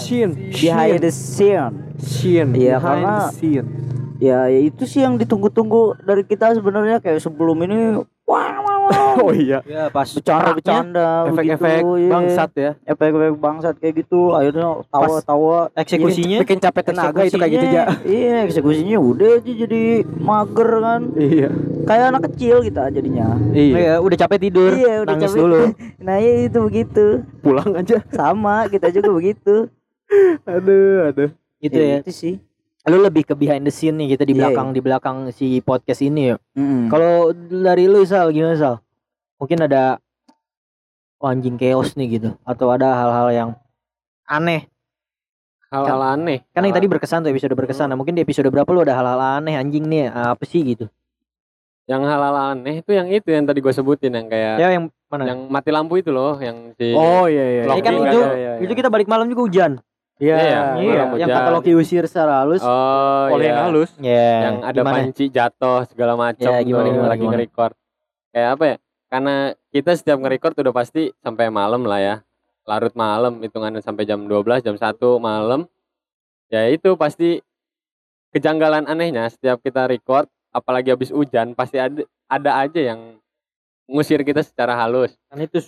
Shin, 0.00 0.30
Behind 0.48 0.96
the 0.98 1.12
scene. 1.12 1.68
Shin, 2.00 2.48
Iya, 2.56 2.80
behind 2.80 3.04
karena- 3.04 3.28
the 3.28 3.36
scene. 3.36 3.68
Ya, 4.22 4.46
ya 4.46 4.60
itu 4.62 4.86
sih 4.86 5.02
yang 5.02 5.18
ditunggu-tunggu 5.18 5.98
dari 5.98 6.22
kita 6.22 6.54
sebenarnya 6.54 7.02
kayak 7.02 7.18
sebelum 7.18 7.58
ini 7.66 8.06
wah 8.22 8.54
wah 8.62 8.76
wah 8.86 9.14
Oh 9.26 9.34
iya, 9.34 9.58
ya 9.66 9.90
pas 9.90 10.06
bercanda-bercanda 10.06 11.26
efek-efek 11.26 11.82
begitu, 11.82 11.98
iya. 11.98 12.10
bangsat 12.14 12.50
ya. 12.54 12.70
efek-efek 12.86 13.34
bangsat 13.34 13.74
kayak 13.82 14.06
gitu 14.06 14.30
akhirnya 14.30 14.78
tawa-tawa. 14.88 15.74
Eksekusinya? 15.74 16.38
Bikin 16.38 16.62
capek 16.62 16.82
tenaga 16.86 17.20
itu 17.26 17.34
kayak 17.34 17.50
gitu 17.50 17.66
aja 17.66 17.82
Eksekusinya- 17.82 18.06
iya 18.06 18.36
eksekusinya 18.46 18.98
udah 19.02 19.30
aja 19.42 19.52
jadi 19.66 19.82
mager 20.16 20.70
kan. 20.78 21.02
Iya, 21.18 21.48
kayak 21.82 22.04
anak 22.14 22.22
kecil 22.30 22.56
kita 22.62 22.82
jadinya. 22.94 23.26
Iya. 23.50 23.74
Iya, 23.74 23.94
udah 24.06 24.16
capek 24.22 24.38
tidur 24.38 24.70
iya 24.70 24.94
udah 25.02 25.14
nangis 25.18 25.34
capek. 25.34 25.40
dulu. 25.42 25.60
Nah 26.06 26.16
iya 26.22 26.34
itu 26.46 26.58
begitu. 26.62 27.06
Pulang 27.42 27.74
aja. 27.74 27.98
sama 28.14 28.70
kita 28.70 28.86
juga 28.94 29.10
begitu. 29.10 29.66
Aduh, 30.46 31.10
aduh. 31.10 31.30
gitu 31.58 31.74
ya. 31.74 31.98
Itu 32.06 32.14
sih 32.14 32.38
lu 32.82 32.98
lebih 32.98 33.22
ke 33.22 33.34
behind 33.34 33.62
the 33.62 33.70
scene 33.70 33.94
nih 33.94 34.16
kita 34.16 34.26
di 34.26 34.34
Iya, 34.34 34.50
belakang 34.50 34.68
di 34.74 34.80
belakang 34.82 35.16
si 35.30 35.62
podcast 35.62 36.02
ini 36.02 36.34
ya. 36.34 36.36
Mm-mm. 36.58 36.90
Kalau 36.90 37.30
dari 37.36 37.86
lu 37.86 38.02
Sal 38.02 38.34
gimana 38.34 38.58
Sal? 38.58 38.74
Mungkin 39.38 39.62
ada 39.62 40.02
oh, 41.18 41.30
anjing 41.30 41.54
chaos 41.54 41.94
nih 41.94 42.18
gitu 42.18 42.34
atau 42.42 42.66
ada 42.70 42.90
hal-hal 42.90 43.28
yang 43.30 43.50
aneh. 44.26 44.66
hal-hal 45.72 46.20
aneh 46.20 46.44
Kan 46.52 46.66
yang 46.66 46.74
tadi 46.74 46.84
berkesan 46.84 47.22
tuh 47.22 47.30
episode 47.32 47.54
berkesan. 47.54 47.88
Nah, 47.88 47.96
mungkin 47.96 48.12
di 48.12 48.20
episode 48.20 48.44
berapa 48.50 48.66
lu 48.68 48.82
ada 48.82 48.92
hal-hal 48.92 49.40
aneh 49.40 49.54
anjing 49.54 49.86
nih 49.86 50.10
apa 50.10 50.42
sih 50.42 50.62
gitu? 50.62 50.90
yang 51.82 52.06
hal-hal 52.06 52.54
aneh 52.54 52.78
itu 52.78 52.94
yang 52.94 53.10
itu 53.10 53.26
yang 53.26 53.42
tadi 53.42 53.58
gue 53.58 53.74
sebutin 53.74 54.14
yang 54.14 54.30
kayak 54.30 54.54
Ya 54.54 54.70
yang 54.70 54.86
mana? 55.10 55.26
yang 55.26 55.50
mati 55.50 55.74
lampu 55.74 55.98
itu 55.98 56.14
loh 56.14 56.38
yang 56.38 56.70
si 56.78 56.94
Oh 56.94 57.26
iya 57.26 57.42
iya. 57.58 57.62
Loki 57.66 57.78
Ya 57.78 57.82
kan 57.82 57.94
itu 57.98 58.18
ada, 58.22 58.52
itu 58.62 58.72
kita 58.78 58.86
balik 58.86 59.10
malam 59.10 59.26
juga 59.26 59.42
hujan. 59.50 59.72
Iya. 60.22 60.36
Iya, 60.38 60.46
Iya, 60.46 60.62
malam 60.78 60.94
yang 60.94 61.10
hujan. 61.18 61.34
kata 61.34 61.50
Loki 61.50 61.72
usir 61.74 62.04
secara 62.06 62.46
halus. 62.46 62.62
oh 62.62 63.26
Oleh 63.34 63.50
yang 63.50 63.58
iya. 63.58 63.66
halus. 63.66 63.90
Ya, 63.98 64.30
yang 64.46 64.56
ada 64.62 64.78
gimana? 64.78 64.94
panci 65.02 65.24
jatuh 65.26 65.78
segala 65.90 66.14
macam 66.14 66.46
Ya, 66.46 66.62
gimana, 66.62 66.86
tuh, 66.86 66.92
gimana, 66.94 67.10
lagi 67.10 67.20
gimana? 67.20 67.32
nge-record 67.34 67.72
kayak 68.30 68.48
apa 68.54 68.64
ya 68.64 68.76
karena 69.08 69.34
kita 69.68 69.90
setiap 69.92 70.16
nge-record 70.16 70.54
udah 70.56 70.72
pasti 70.72 71.02
sampai 71.20 71.52
malam 71.52 71.84
lah 71.84 72.00
ya 72.00 72.14
larut 72.64 72.94
malam 72.94 73.42
hitungannya 73.42 73.82
sampai 73.82 74.06
jam 74.06 74.24
12 74.24 74.62
jam 74.62 74.72
1 74.72 74.80
malam 75.18 75.66
ya 76.48 76.64
itu 76.70 76.94
pasti 76.94 77.42
kejanggalan 78.30 78.86
anehnya 78.86 79.28
setiap 79.28 79.60
kita 79.60 79.84
record 79.84 80.30
apalagi 80.48 80.88
habis 80.88 81.12
hujan 81.12 81.52
pasti 81.52 81.76
ada 81.76 82.00
ada 82.24 82.50
aja 82.62 82.80
yang 82.80 83.20
ngusir 83.84 84.20
kita 84.20 84.40
secara 84.40 84.72
halus 84.74 85.12
Kan 85.26 85.40
itu 85.40 85.58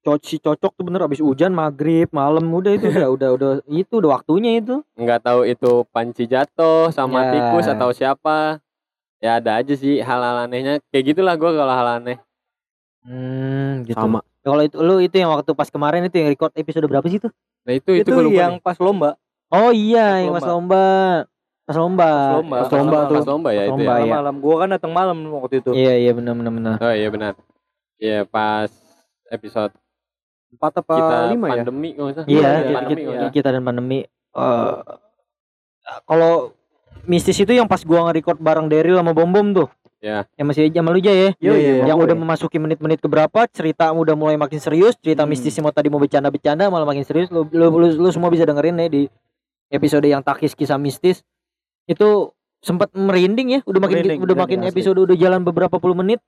co- 0.00 0.20
si 0.20 0.36
cocok 0.36 0.72
tuh 0.72 0.82
bener 0.82 1.00
abis 1.00 1.18
hujan 1.18 1.50
maghrib 1.50 2.10
malam 2.10 2.42
udah 2.46 2.72
itu 2.72 2.86
udah 2.88 3.08
udah 3.08 3.28
udah 3.32 3.50
itu 3.66 3.94
udah 3.94 4.10
waktunya 4.12 4.58
itu. 4.58 4.82
nggak 4.94 5.20
tahu 5.20 5.40
itu 5.44 5.70
panci 5.88 6.24
jatuh 6.24 6.90
sama 6.90 7.22
Ya. 7.22 7.30
tikus 7.32 7.66
atau 7.66 7.88
siapa 7.90 8.58
ya 9.16 9.36
ada 9.36 9.56
aja 9.56 9.72
sih 9.72 9.98
hal-hal 9.98 10.44
anehnya 10.44 10.80
kayak 10.88 11.04
gitulah 11.08 11.34
gua 11.34 11.54
kalau 11.54 11.72
hal 11.72 11.88
aneh 11.96 12.18
Hmm, 13.00 13.80
gitu. 13.82 13.96
Sama. 13.96 14.20
Kalau 14.38 14.60
itu 14.60 14.76
lu 14.76 14.98
itu 14.98 15.14
yang 15.14 15.30
waktu 15.30 15.48
pas 15.50 15.64
kemarin 15.66 16.04
itu 16.04 16.12
yang 16.14 16.28
record 16.28 16.52
episode 16.52 16.84
berapa 16.84 17.04
sih 17.06 17.16
tuh? 17.18 17.32
nah 17.60 17.72
itu 17.72 17.92
itu, 17.94 18.04
Itu, 18.04 18.10
gua 18.10 18.24
lupa 18.24 18.36
yang 18.38 18.54
nih. 18.54 18.62
pas 18.62 18.76
lomba. 18.76 19.10
Oh 19.48 19.68
iya, 19.70 20.04
Pas 20.10 20.20
yang 20.20 20.34
pas 20.34 20.44
lomba. 20.44 20.52
lomba. 20.52 20.84
Pas 21.62 21.76
lomba. 21.76 22.04
Pas 22.04 22.34
lomba. 22.34 22.56
Pas 22.58 22.70
lomba 22.74 22.98
tuh. 23.02 23.16
pas 23.16 23.26
lomba 23.26 23.48
ya 23.50 23.56
Pas 23.56 23.64
itu 23.64 23.72
lomba, 23.74 23.92
ya 23.94 24.00
iya. 24.02 24.12
Malam 24.12 24.34
gua 24.38 24.54
kan 24.58 24.68
datang 24.70 24.92
malam 24.92 25.16
waktu 25.34 25.54
itu. 25.58 25.70
Iya 25.72 25.94
iya 25.98 26.12
benar 26.12 26.32
benar 26.34 26.52
benar. 26.52 26.74
oh 26.78 26.92
iya 26.92 27.08
benar 27.08 27.32
Iya 28.00 28.24
pas 28.24 28.72
episode 29.28 29.76
Empat 30.50 30.82
apa 30.82 30.94
kita 30.96 31.16
lima 31.30 31.46
ya? 31.46 31.62
pandemi 31.62 31.88
nggak 31.94 32.08
usah 32.10 32.24
Iya, 32.26 32.40
kita, 32.42 32.74
pandemi 32.74 33.02
kita, 33.06 33.26
kita 33.30 33.48
dan 33.54 33.62
pandemi. 33.62 33.98
eh 34.02 34.74
kalau 36.06 36.54
mistis 37.04 37.38
itu 37.38 37.50
yang 37.50 37.66
pas 37.66 37.82
gua 37.82 38.10
nge-record 38.10 38.38
bareng 38.38 38.66
Daryl 38.66 38.98
sama 38.98 39.14
Bom 39.14 39.30
Bom 39.30 39.46
tuh. 39.54 39.68
Ya. 40.00 40.24
Yang 40.34 40.46
masih 40.50 40.62
sama 40.72 40.90
lu 40.90 40.98
aja 40.98 41.12
ya. 41.12 41.30
Iya, 41.38 41.52
iya, 41.54 41.72
yang 41.86 41.98
Bom 41.98 42.06
udah 42.08 42.16
Bom. 42.16 42.22
memasuki 42.26 42.56
menit-menit 42.56 42.98
keberapa, 42.98 43.46
cerita 43.46 43.90
udah 43.90 44.14
mulai 44.14 44.34
makin 44.34 44.58
serius, 44.58 44.96
cerita 44.98 45.22
Hmm. 45.22 45.30
mistis 45.30 45.54
mau 45.58 45.70
tadi 45.70 45.86
mau 45.86 45.98
bercanda-bercanda 45.98 46.66
malah 46.66 46.86
makin 46.86 47.04
serius. 47.04 47.28
Lu, 47.28 47.46
lu, 47.46 47.66
lu, 47.70 47.86
lu 47.94 48.08
semua 48.10 48.26
bisa 48.28 48.42
dengerin 48.42 48.74
ya 48.76 48.88
di 48.88 49.02
episode 49.68 50.02
yang 50.04 50.22
takis 50.22 50.54
kisah 50.54 50.78
mistis. 50.78 51.22
Itu 51.84 52.32
sempat 52.58 52.90
merinding 52.90 53.54
ya, 53.54 53.60
udah 53.62 53.80
makin 53.80 53.96
Merinding, 54.02 54.18
udah 54.20 54.34
makin 54.36 54.58
merinding 54.58 54.62
asli. 54.66 54.74
episode 54.78 54.98
udah 55.00 55.16
jalan 55.16 55.40
beberapa 55.42 55.78
puluh 55.78 55.94
menit. 55.94 56.18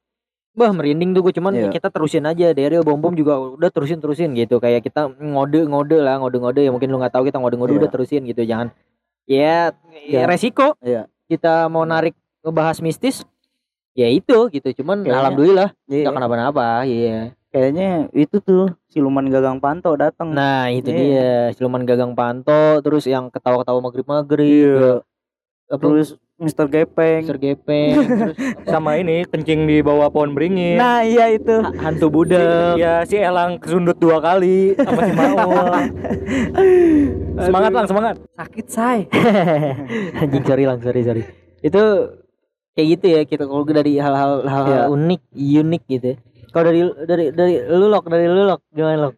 Bah 0.53 0.69
merinding 0.69 1.17
tuh 1.17 1.25
gue 1.25 1.33
cuman 1.33 1.53
Iya. 1.53 1.65
ya 1.65 1.69
kita 1.73 1.89
terusin 1.89 2.25
aja 2.25 2.53
Daryl 2.53 2.85
Bom 2.85 3.01
Bom 3.01 3.17
juga 3.17 3.41
udah 3.41 3.73
terusin 3.73 3.99
terusin 3.99 4.37
gitu 4.37 4.61
kayak 4.61 4.85
kita 4.85 5.09
ngode 5.09 5.65
ngode 5.65 5.97
lah 5.97 6.21
ngode 6.21 6.37
ngode 6.37 6.61
ya 6.61 6.69
mungkin 6.69 6.93
lu 6.93 7.01
nggak 7.01 7.09
tahu 7.11 7.25
kita 7.25 7.41
ngode 7.41 7.57
ngode 7.57 7.73
Iya. 7.73 7.81
udah 7.81 7.91
terusin 7.91 8.23
gitu 8.23 8.43
jangan 8.43 8.69
ya, 9.25 9.73
ya 10.05 10.19
Ya. 10.19 10.29
resiko 10.29 10.77
Iya. 10.79 11.09
kita 11.25 11.67
mau 11.67 11.83
narik 11.83 12.13
ngebahas 12.41 12.79
mistis 12.79 13.25
ya 13.93 14.07
itu 14.07 14.49
gitu 14.51 14.69
cuman 14.77 15.01
Kayaknya- 15.01 15.17
alhamdulillah 15.19 15.69
Iya. 15.87 16.05
nggak 16.05 16.15
kenapa-napa 16.15 16.69
iya 16.85 17.19
Kayaknya 17.49 18.09
itu 18.13 18.41
tuh 18.41 18.73
siluman 18.89 19.29
gagang 19.29 19.57
panto 19.57 19.93
datang. 19.95 20.33
nah 20.33 20.69
itu 20.69 20.89
Iya. 20.89 20.97
dia 20.97 21.33
siluman 21.53 21.85
gagang 21.85 22.13
panto 22.13 22.53
terus 22.81 23.05
yang 23.05 23.29
ketawa-ketawa 23.29 23.81
maghrib 23.81 24.05
maghrib 24.05 24.77
Iya. 24.77 24.93
apa 25.67 25.81
Terus 25.81 26.21
Mister 26.43 26.67
Gepeng. 26.67 27.23
Mister 27.23 27.39
Gepeng 27.39 27.95
terus 28.21 28.37
sama 28.65 28.97
ini 28.97 29.23
kencing 29.25 29.65
di 29.65 29.79
bawah 29.79 30.09
pohon 30.09 30.33
beringin 30.33 30.75
Nah, 30.75 31.01
iya 31.01 31.31
itu. 31.31 31.55
ha- 31.57 31.71
hantu 31.81 32.11
budek 32.11 32.75
ya 32.77 33.03
si 33.03 33.17
Elang 33.17 33.57
kesundut 33.57 33.97
dua 33.97 34.19
kali 34.19 34.75
sama 34.77 35.01
si 35.01 35.13
Maul 35.13 35.67
semangat 37.47 37.71
lang 37.71 37.87
semangat 37.87 38.15
Sakit, 38.33 38.67
say. 38.67 38.99
anjing 40.21 40.43
sorry 40.43 40.65
lang 40.65 40.79
sorry 40.79 41.03
sorry 41.03 41.23
itu 41.61 41.83
kayak 42.73 42.89
gitu 42.91 43.07
ya 43.09 43.21
kita 43.23 43.45
kalau 43.45 43.63
dari 43.65 43.97
hal-hal 43.97 44.45
hal 44.45 44.65
Iya. 44.65 44.83
unik 44.89 45.23
unik 45.35 45.83
gitu 45.89 46.07
ya. 46.09 46.17
kalau 46.51 46.65
dari 46.67 46.81
dari 47.03 47.25
dari 47.31 47.55
lu 47.65 47.87
lok 47.87 48.05
dari 48.07 48.27
lu 48.27 48.43
lok 48.45 48.61
gimana 48.69 48.99
lok 49.03 49.15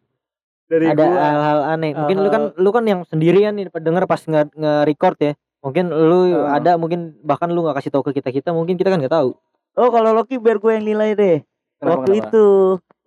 Dari 0.64 0.89
ada 0.89 1.05
hal-hal 1.05 1.61
aneh 1.70 1.93
mungkin 1.93 2.16
lu 2.18 2.29
kan 2.29 2.43
lu 2.57 2.70
kan 2.70 2.85
yang 2.85 3.01
sendirian 3.05 3.53
nih 3.53 3.68
denger 3.70 4.05
pas 4.05 4.18
nge, 4.18 4.49
nge-record 4.51 5.16
ya 5.18 5.33
mungkin 5.65 5.89
lu 5.89 6.19
Ah. 6.39 6.55
ada 6.55 6.77
mungkin 6.77 7.01
bahkan 7.21 7.49
lu 7.49 7.65
nggak 7.65 7.81
kasih 7.81 7.91
tahu 7.91 8.05
ke 8.05 8.21
kita 8.21 8.29
kita 8.31 8.51
mungkin 8.51 8.77
kita 8.77 8.89
kan 8.89 9.01
nggak 9.01 9.15
tahu 9.15 9.33
Oh, 9.75 9.91
kalau 9.91 10.15
Loki 10.15 10.39
biar 10.39 10.57
gue 10.57 10.71
yang 10.71 10.87
nilai 10.87 11.11
deh. 11.12 11.37
Kenapa, 11.75 11.91
Waktu 11.99 12.11
kenapa? 12.15 12.23
itu 12.23 12.45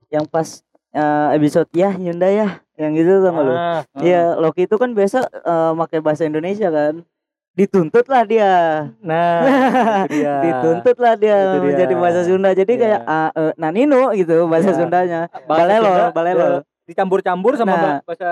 yang 0.10 0.26
pas 0.26 0.47
eh, 0.89 1.28
episode 1.32 1.70
ya 1.72 1.89
Hyundai 1.89 2.36
ya, 2.36 2.60
yang 2.76 2.91
gitu 2.91 3.22
tuh 3.22 3.32
lu. 3.32 3.55
Ah, 3.55 3.88
Iya, 3.95 4.36
Loki 4.36 4.66
itu 4.66 4.76
kan 4.76 4.91
biasa 4.91 5.18
eh, 5.24 5.72
pakai 5.78 5.99
bahasa 6.01 6.26
Indonesia 6.26 6.68
kan. 6.68 7.08
Dituntut 7.53 8.03
lah 8.05 8.22
dia. 8.22 8.51
nah 8.99 9.47
dia 10.12 10.34
Dituntut 10.43 10.97
lah 10.97 11.16
dia 11.16 11.55
dia. 11.55 11.64
menjadi 11.64 11.93
bahasa 11.95 12.22
Sunda. 12.22 12.51
Jadi 12.51 12.68
Iya. 12.70 12.82
kayak 12.84 13.01
ah, 13.08 13.30
eh, 13.32 13.51
nanino 13.55 14.12
gitu 14.12 14.43
bahasa 14.45 14.70
Iya. 14.70 14.78
Sundanya. 14.78 15.20
Balelo, 15.47 15.88
Sunda, 15.88 16.05
balelo. 16.12 16.43
ya, 16.43 16.60
dicampur-campur 16.86 17.55
sama 17.55 17.72
Nah. 17.72 17.80
bah- 17.80 18.01
bahasa 18.05 18.32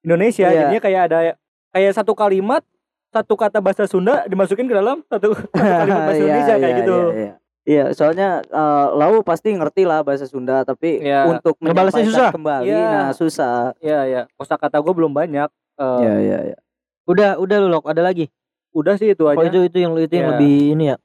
Indonesia 0.00 0.46
Iya. 0.46 0.56
jadinya 0.62 0.80
kayak 0.80 1.00
ada 1.04 1.18
kayak 1.70 1.92
satu 1.92 2.12
kalimat 2.12 2.64
satu 3.14 3.34
kata 3.34 3.58
bahasa 3.58 3.86
Sunda 3.86 4.26
dimasukin 4.26 4.66
ke 4.66 4.74
dalam 4.74 5.06
satu, 5.06 5.30
satu 5.54 5.54
kalimat 5.54 6.02
bahasa 6.02 6.18
Iya, 6.18 6.26
Indonesia 6.26 6.54
kayak 6.56 6.66
iya, 6.66 6.80
gitu 6.80 6.96
Iya, 6.96 7.14
iya. 7.14 7.32
Iya, 7.64 7.84
soalnya 7.90 8.28
eh, 8.44 8.86
Lau 8.92 9.22
pasti 9.22 9.48
ngerti 9.50 9.82
lah 9.82 10.02
bahasa 10.02 10.26
Sunda, 10.26 10.60
tapi 10.62 11.00
Iya. 11.00 11.30
untuk 11.30 11.56
Ngebalasnya 11.56 12.02
menyampaikan 12.02 12.12
susah. 12.12 12.30
kembali, 12.30 12.66
Iya. 12.66 12.84
nah 12.90 13.08
susah. 13.10 13.56
Iya 13.78 14.00
ya 14.04 14.20
kosakata 14.34 14.76
gue 14.76 14.92
belum 14.92 15.12
banyak 15.12 15.48
Eh, 15.74 15.98
Iya, 16.00 16.14
iya, 16.20 16.38
iya. 16.44 16.56
udah 17.04 17.30
udah 17.36 17.56
lu 17.58 17.68
lok 17.68 17.84
ada 17.84 18.00
lagi 18.00 18.30
udah 18.70 18.94
sih 18.94 19.10
itu 19.10 19.22
oh 19.22 19.30
aja 19.30 19.42
itu 19.44 19.64
itu 19.64 19.76
yang 19.76 19.94
itu 19.94 20.10
yang 20.12 20.26
Iya. 20.26 20.32
lebih 20.32 20.54
ini 20.72 20.84
ya 20.86 20.96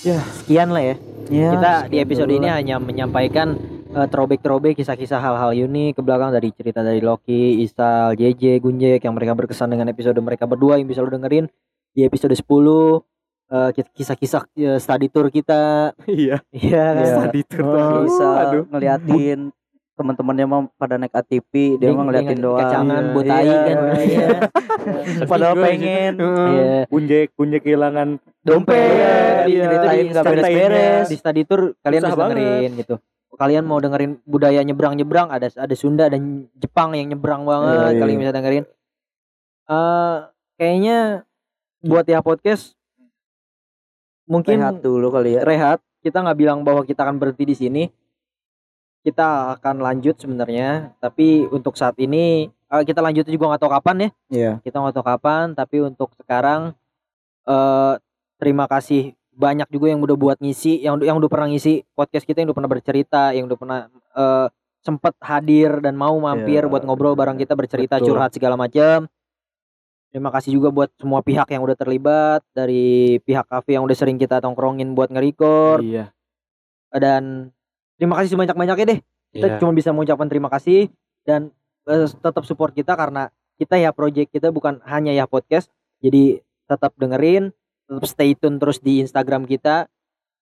Ya. 0.00 0.18
sekian 0.34 0.70
lah 0.70 0.82
ya 0.84 0.96
Iya, 1.28 1.48
kita 1.52 1.72
di 1.86 1.96
episode 1.98 2.26
dulu 2.26 2.38
ini 2.38 2.46
lah. 2.46 2.54
hanya 2.56 2.76
menyampaikan 2.78 3.58
eh, 3.88 4.06
throwback-throwback 4.06 4.74
kisah-kisah 4.74 5.18
hal-hal 5.18 5.50
unik 5.54 5.98
ke 5.98 6.02
belakang 6.02 6.30
dari 6.30 6.48
cerita 6.50 6.80
dari 6.80 7.00
Loki, 7.00 7.62
Isal, 7.62 8.14
JJ, 8.14 8.60
Gunjek 8.60 9.00
yang 9.00 9.14
mereka 9.14 9.32
berkesan 9.34 9.68
dengan 9.68 9.88
episode 9.88 10.18
mereka 10.18 10.44
berdua 10.44 10.76
yang 10.76 10.86
bisa 10.86 11.00
lu 11.00 11.08
dengerin 11.08 11.48
di 11.92 12.04
episode 12.04 12.32
10 12.32 12.44
eh, 13.48 13.70
kis- 13.72 13.92
kisah-kisah 13.94 14.42
eh, 14.54 14.78
study 14.78 15.08
tour 15.08 15.28
kita. 15.28 15.92
Iya. 16.08 16.40
Iya 16.50 16.84
kan? 16.86 16.94
Iya. 16.98 17.14
Study 17.16 17.40
tour 17.44 17.64
Oh, 17.64 18.00
bisa 18.04 18.26
Aduh. 18.44 18.64
ngeliatin 18.68 19.40
teman-temannya 19.98 20.46
mah 20.46 20.60
pada 20.78 20.94
naik 20.94 21.10
ATV, 21.10 21.74
dia 21.74 21.90
mah 21.90 22.06
ngeliatin 22.06 22.38
doang. 22.38 22.62
Kacangan 22.62 23.02
Iya, 23.02 23.10
botai 23.10 23.42
iya. 23.42 23.58
kan. 23.66 23.76
Iya. 23.98 24.28
Padahal 25.26 25.54
Sedih 25.58 25.58
gua 25.58 25.66
pengen. 25.66 26.12
Iya. 26.22 26.74
Gunjek 26.86 27.26
gunjek 27.34 27.60
kehilangan 27.66 28.08
Dompet. 28.46 29.44
Iya, 29.50 29.64
Itu 29.66 29.86
di 29.90 30.14
beres-beres. 30.14 31.06
Di 31.10 31.16
study 31.18 31.42
tour 31.42 31.74
kalian 31.82 32.02
bisa 32.06 32.14
dengerin 32.14 32.70
gitu. 32.78 32.94
Kalian 33.38 33.64
mau 33.64 33.78
dengerin 33.78 34.18
budaya 34.26 34.58
nyebrang-nyebrang 34.60 35.30
ada 35.30 35.46
ada 35.46 35.74
Sunda 35.78 36.10
dan 36.10 36.50
Jepang 36.58 36.90
yang 36.92 37.06
nyebrang 37.08 37.46
banget 37.46 37.70
Iya, 37.70 37.86
iya. 37.94 38.00
kalian 38.02 38.18
bisa 38.18 38.32
dengerin. 38.34 38.64
Eh 39.68 40.16
kayaknya 40.58 40.98
buat 41.78 42.02
ya 42.04 42.18
podcast 42.18 42.74
mungkin 44.26 44.58
Rehat 44.58 44.82
dulu 44.82 45.08
kali 45.08 45.38
ya. 45.38 45.46
rehat. 45.46 45.78
Kita 45.98 46.20
nggak 46.20 46.38
bilang 46.38 46.60
bahwa 46.62 46.82
kita 46.82 47.06
akan 47.06 47.16
berhenti 47.16 47.44
di 47.46 47.56
sini. 47.56 47.82
Kita 49.00 49.54
akan 49.56 49.80
lanjut 49.80 50.18
sebenarnya, 50.18 50.92
tapi 50.98 51.46
untuk 51.48 51.78
saat 51.78 51.94
ini 51.96 52.50
eh, 52.50 52.82
kita 52.84 52.98
lanjut 52.98 53.24
juga 53.24 53.54
nggak 53.54 53.62
tahu 53.62 53.72
kapan 53.72 53.96
ya. 53.96 54.10
Iya. 54.28 54.52
Kita 54.60 54.82
nggak 54.82 54.94
tahu 54.98 55.06
kapan, 55.06 55.44
tapi 55.54 55.76
untuk 55.80 56.10
sekarang 56.18 56.74
eh 57.46 57.94
terima 58.36 58.66
kasih 58.66 59.14
banyak 59.38 59.70
juga 59.70 59.86
yang 59.94 60.02
udah 60.02 60.18
buat 60.18 60.38
ngisi, 60.42 60.82
yang 60.82 60.98
yang 60.98 61.14
udah 61.22 61.30
pernah 61.30 61.46
ngisi 61.46 61.86
podcast 61.94 62.26
kita, 62.26 62.42
yang 62.42 62.50
udah 62.50 62.58
pernah 62.58 62.72
bercerita, 62.74 63.22
yang 63.30 63.46
udah 63.46 63.58
pernah 63.58 63.78
eh 64.18 64.46
sempat 64.78 65.14
hadir 65.20 65.78
dan 65.82 65.94
mau 65.98 66.14
mampir 66.18 66.62
Iya. 66.64 66.70
buat 66.70 66.82
ngobrol 66.86 67.14
bareng 67.14 67.38
kita 67.38 67.54
bercerita 67.54 67.98
Betul. 67.98 68.14
curhat 68.14 68.30
segala 68.34 68.54
macam. 68.58 69.06
Terima 70.08 70.32
kasih 70.32 70.56
juga 70.56 70.72
buat 70.72 70.88
semua 70.96 71.20
pihak 71.20 71.44
yang 71.52 71.60
udah 71.60 71.76
terlibat 71.76 72.40
dari 72.56 73.18
pihak 73.22 73.44
kafe 73.44 73.76
yang 73.76 73.84
udah 73.84 73.92
sering 73.92 74.16
kita 74.16 74.40
tongkrongin 74.40 74.96
buat 74.96 75.12
nge-record 75.12 75.84
Iya. 75.84 76.08
dan 76.96 77.52
terima 78.00 78.16
kasih 78.16 78.32
sebanyak-banyaknya 78.38 78.86
deh. 78.88 79.00
Kita 79.36 79.46
Iya. 79.52 79.58
cuma 79.60 79.76
bisa 79.76 79.92
mengucapkan 79.92 80.26
terima 80.30 80.48
kasih 80.48 80.88
dan 81.28 81.52
eh, 81.84 82.08
tetap 82.08 82.44
support 82.44 82.72
kita 82.72 82.96
karena 82.96 83.28
kita 83.56 83.76
ya 83.76 83.92
project 83.92 84.32
kita 84.32 84.48
bukan 84.48 84.80
hanya 84.88 85.12
ya 85.12 85.28
podcast. 85.28 85.68
Jadi 86.00 86.40
tetap 86.64 86.94
dengerin, 86.96 87.52
tetap 87.88 88.04
stay 88.04 88.36
tune 88.36 88.60
terus 88.60 88.78
di 88.78 89.00
Instagram 89.00 89.42
kita. 89.44 89.88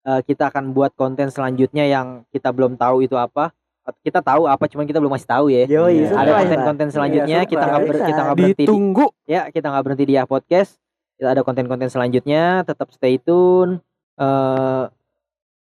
Eh, 0.03 0.21
kita 0.23 0.51
akan 0.51 0.71
buat 0.71 0.93
konten 0.93 1.31
selanjutnya 1.31 1.87
yang 1.87 2.27
kita 2.31 2.51
belum 2.51 2.75
tahu 2.75 3.03
itu 3.03 3.15
apa. 3.15 3.55
Kita 4.03 4.19
tahu 4.19 4.51
apa, 4.51 4.67
cuman 4.67 4.83
kita 4.83 4.99
belum 4.99 5.15
masih 5.15 5.31
tahu 5.31 5.47
ya. 5.47 5.63
Yoi, 5.65 6.03
Ada 6.03 6.11
surprise 6.11 6.27
lah. 6.27 6.39
konten-konten 6.43 6.89
selanjutnya 6.91 7.39
Iya, 7.39 7.47
kita 7.47 7.65
nggak 7.65 7.83
ber- 7.87 8.03
kita 8.03 8.21
nggak 8.21 8.37
berhenti 8.37 8.55
di, 8.57 8.67
Ditunggu. 8.67 9.07
ya 9.25 9.43
kita 9.47 9.67
nggak 9.71 9.85
berhenti 9.87 10.05
di 10.05 10.15
ya 10.15 10.23
podcast. 10.27 10.71
Kita 11.15 11.29
ada 11.31 11.43
konten-konten 11.43 11.87
selanjutnya, 11.87 12.43
tetap 12.63 12.91
stay 12.91 13.15
tune. 13.17 13.79
Eh 14.19 14.85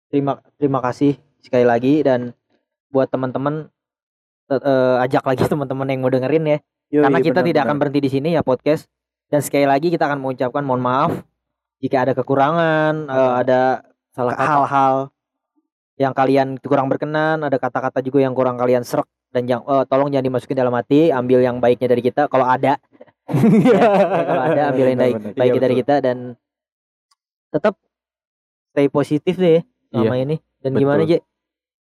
terima 0.10 0.42
terima 0.58 0.80
kasih 0.82 1.18
sekali 1.38 1.66
lagi 1.66 2.02
dan 2.02 2.34
buat 2.90 3.10
teman-teman 3.10 3.70
eh, 4.50 4.96
ajak 5.02 5.22
lagi 5.22 5.46
teman-teman 5.54 5.86
yang 5.86 6.02
mau 6.02 6.10
dengerin 6.10 6.46
ya. 6.48 6.58
Yoi, 6.92 7.02
Karena 7.02 7.20
kita 7.20 7.40
benar, 7.40 7.48
tidak 7.50 7.62
akan 7.66 7.78
berhenti 7.78 8.00
di 8.00 8.10
sini 8.10 8.30
ya 8.34 8.42
podcast. 8.42 8.90
Dan 9.26 9.42
sekali 9.42 9.66
lagi 9.66 9.90
kita 9.90 10.06
akan 10.06 10.22
mengucapkan 10.22 10.62
mohon 10.62 10.82
maaf 10.82 11.14
jika 11.80 12.08
ada 12.08 12.14
kekurangan, 12.16 12.94
eh, 13.08 13.32
ada 13.46 13.62
salah 14.16 14.36
hal-hal 14.36 14.96
yang 15.96 16.12
kalian 16.12 16.60
kurang 16.60 16.88
berkenan, 16.92 17.44
ada 17.44 17.56
kata-kata 17.56 18.04
juga 18.04 18.24
yang 18.24 18.36
kurang 18.36 18.60
kalian 18.60 18.84
serak 18.84 19.08
dan 19.32 19.48
yang 19.48 19.62
eh, 19.68 19.84
tolong 19.88 20.12
jangan 20.12 20.28
dimasukin 20.32 20.58
dalam 20.60 20.76
hati, 20.76 21.12
ambil 21.12 21.44
yang 21.44 21.60
baiknya 21.60 21.92
dari 21.92 22.04
kita 22.04 22.28
kalau 22.32 22.48
ada. 22.48 22.80
Ya, 23.26 23.82
kalau 24.22 24.44
ada 24.54 24.62
ambil 24.70 24.86
yang 24.94 25.02
baik, 25.02 25.16
baiknya 25.34 25.58
Iya, 25.58 25.66
dari 25.66 25.76
kita 25.82 25.96
dan 25.98 26.18
tetap 27.50 27.74
stay 28.70 28.86
positif 28.86 29.34
deh 29.40 29.66
selama 29.90 30.16
ini. 30.22 30.38
Dan 30.62 30.78
betul. 30.78 30.82
gimana 30.86 31.02
Je? 31.10 31.20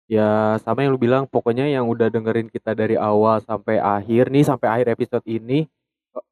Ya 0.09 0.57
sama 0.65 0.83
yang 0.83 0.97
lu 0.97 1.01
bilang 1.01 1.29
pokoknya 1.29 1.69
yang 1.69 1.85
udah 1.85 2.09
dengerin 2.09 2.49
kita 2.49 2.73
dari 2.73 2.97
awal 2.97 3.45
sampai 3.45 3.77
akhir 3.77 4.33
nih 4.33 4.41
sampai 4.41 4.67
akhir 4.67 4.97
episode 4.97 5.23
ini 5.29 5.69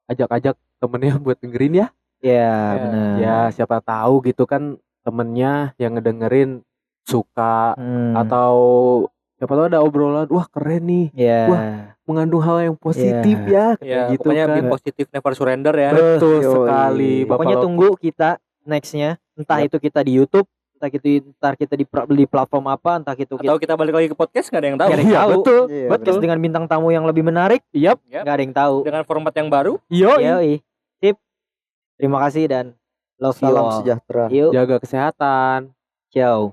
ajak-ajak 0.08 0.56
temennya 0.80 1.20
buat 1.24 1.36
dengerin 1.38 1.84
ya. 1.84 1.86
Ya, 2.26 2.54
benar. 2.76 3.10
Ya 3.16 3.36
siapa 3.50 3.78
tahu 3.78 4.18
gitu 4.22 4.42
kan 4.44 4.74
temennya 5.00 5.70
yang 5.76 5.94
ngedengerin 5.94 6.66
suka 7.02 7.72
Hmm, 7.72 8.18
atau 8.18 8.52
siapa 9.32 9.52
tahu 9.52 9.66
ada 9.68 9.78
obrolan 9.78 10.26
wah 10.26 10.46
keren 10.46 10.82
nih 10.82 11.06
ya. 11.14 11.42
Wah, 11.46 11.62
mengandung 12.02 12.40
hal 12.40 12.56
yang 12.64 12.76
positif 12.76 13.38
ya, 13.46 13.74
kayak 13.74 13.80
ya 13.80 14.02
gitu 14.10 14.26
pokoknya 14.26 14.44
kan. 14.48 14.66
positif 14.68 15.04
never 15.08 15.32
surrender 15.32 15.70
ya 15.72 15.90
Betul 15.92 16.38
Yoi. 16.40 16.50
sekali. 16.52 17.14
Bapak 17.22 17.30
Pokoknya 17.36 17.56
tunggu 17.60 17.88
kita 17.96 18.28
nextnya 18.62 19.10
entah 19.34 19.58
itu 19.60 19.76
kita 19.76 20.00
di 20.00 20.12
YouTube, 20.14 20.46
entah 20.72 20.88
itu 20.88 21.06
entar 21.24 21.54
kita 21.54 21.74
di, 21.74 21.84
di 21.86 22.24
platform 22.24 22.66
apa, 22.68 22.90
entah 22.96 23.14
itu 23.14 23.34
kita 23.34 23.46
atau 23.46 23.58
kita 23.58 23.74
balik 23.74 23.94
lagi 23.94 24.08
ke 24.08 24.16
podcast 24.16 24.48
nggak 24.48 24.58
ada 24.58 24.66
yang 24.66 24.76
tahu 24.76 24.88
Nggak 24.88 24.96
ada 24.96 25.02
yang 25.02 25.12
Iya, 25.12 25.20
tahu. 25.20 25.30
betul. 25.32 25.60
Iya, 25.68 25.86
podcast 25.88 26.18
dengan 26.18 26.38
bintang 26.40 26.64
tamu 26.66 26.88
yang 26.88 27.04
lebih 27.04 27.22
menarik, 27.22 27.62
Yap. 27.70 28.02
Yap. 28.04 28.22
nggak 28.22 28.34
ada 28.34 28.42
yang 28.42 28.54
tahu. 28.56 28.76
dengan 28.82 29.02
format 29.02 29.30
yang 29.32 29.46
baru 29.46 29.78
Yo, 29.86 30.18
Yoi. 30.18 30.58
Terima 31.96 32.20
kasih 32.28 32.44
dan 32.48 32.66
love 33.16 33.36
you 33.40 33.48
Salam 33.48 33.64
all. 33.64 33.76
sejahtera. 33.80 34.24
Yuk, 34.28 34.52
Jaga 34.52 34.76
kesehatan. 34.80 35.60
ciao. 36.12 36.52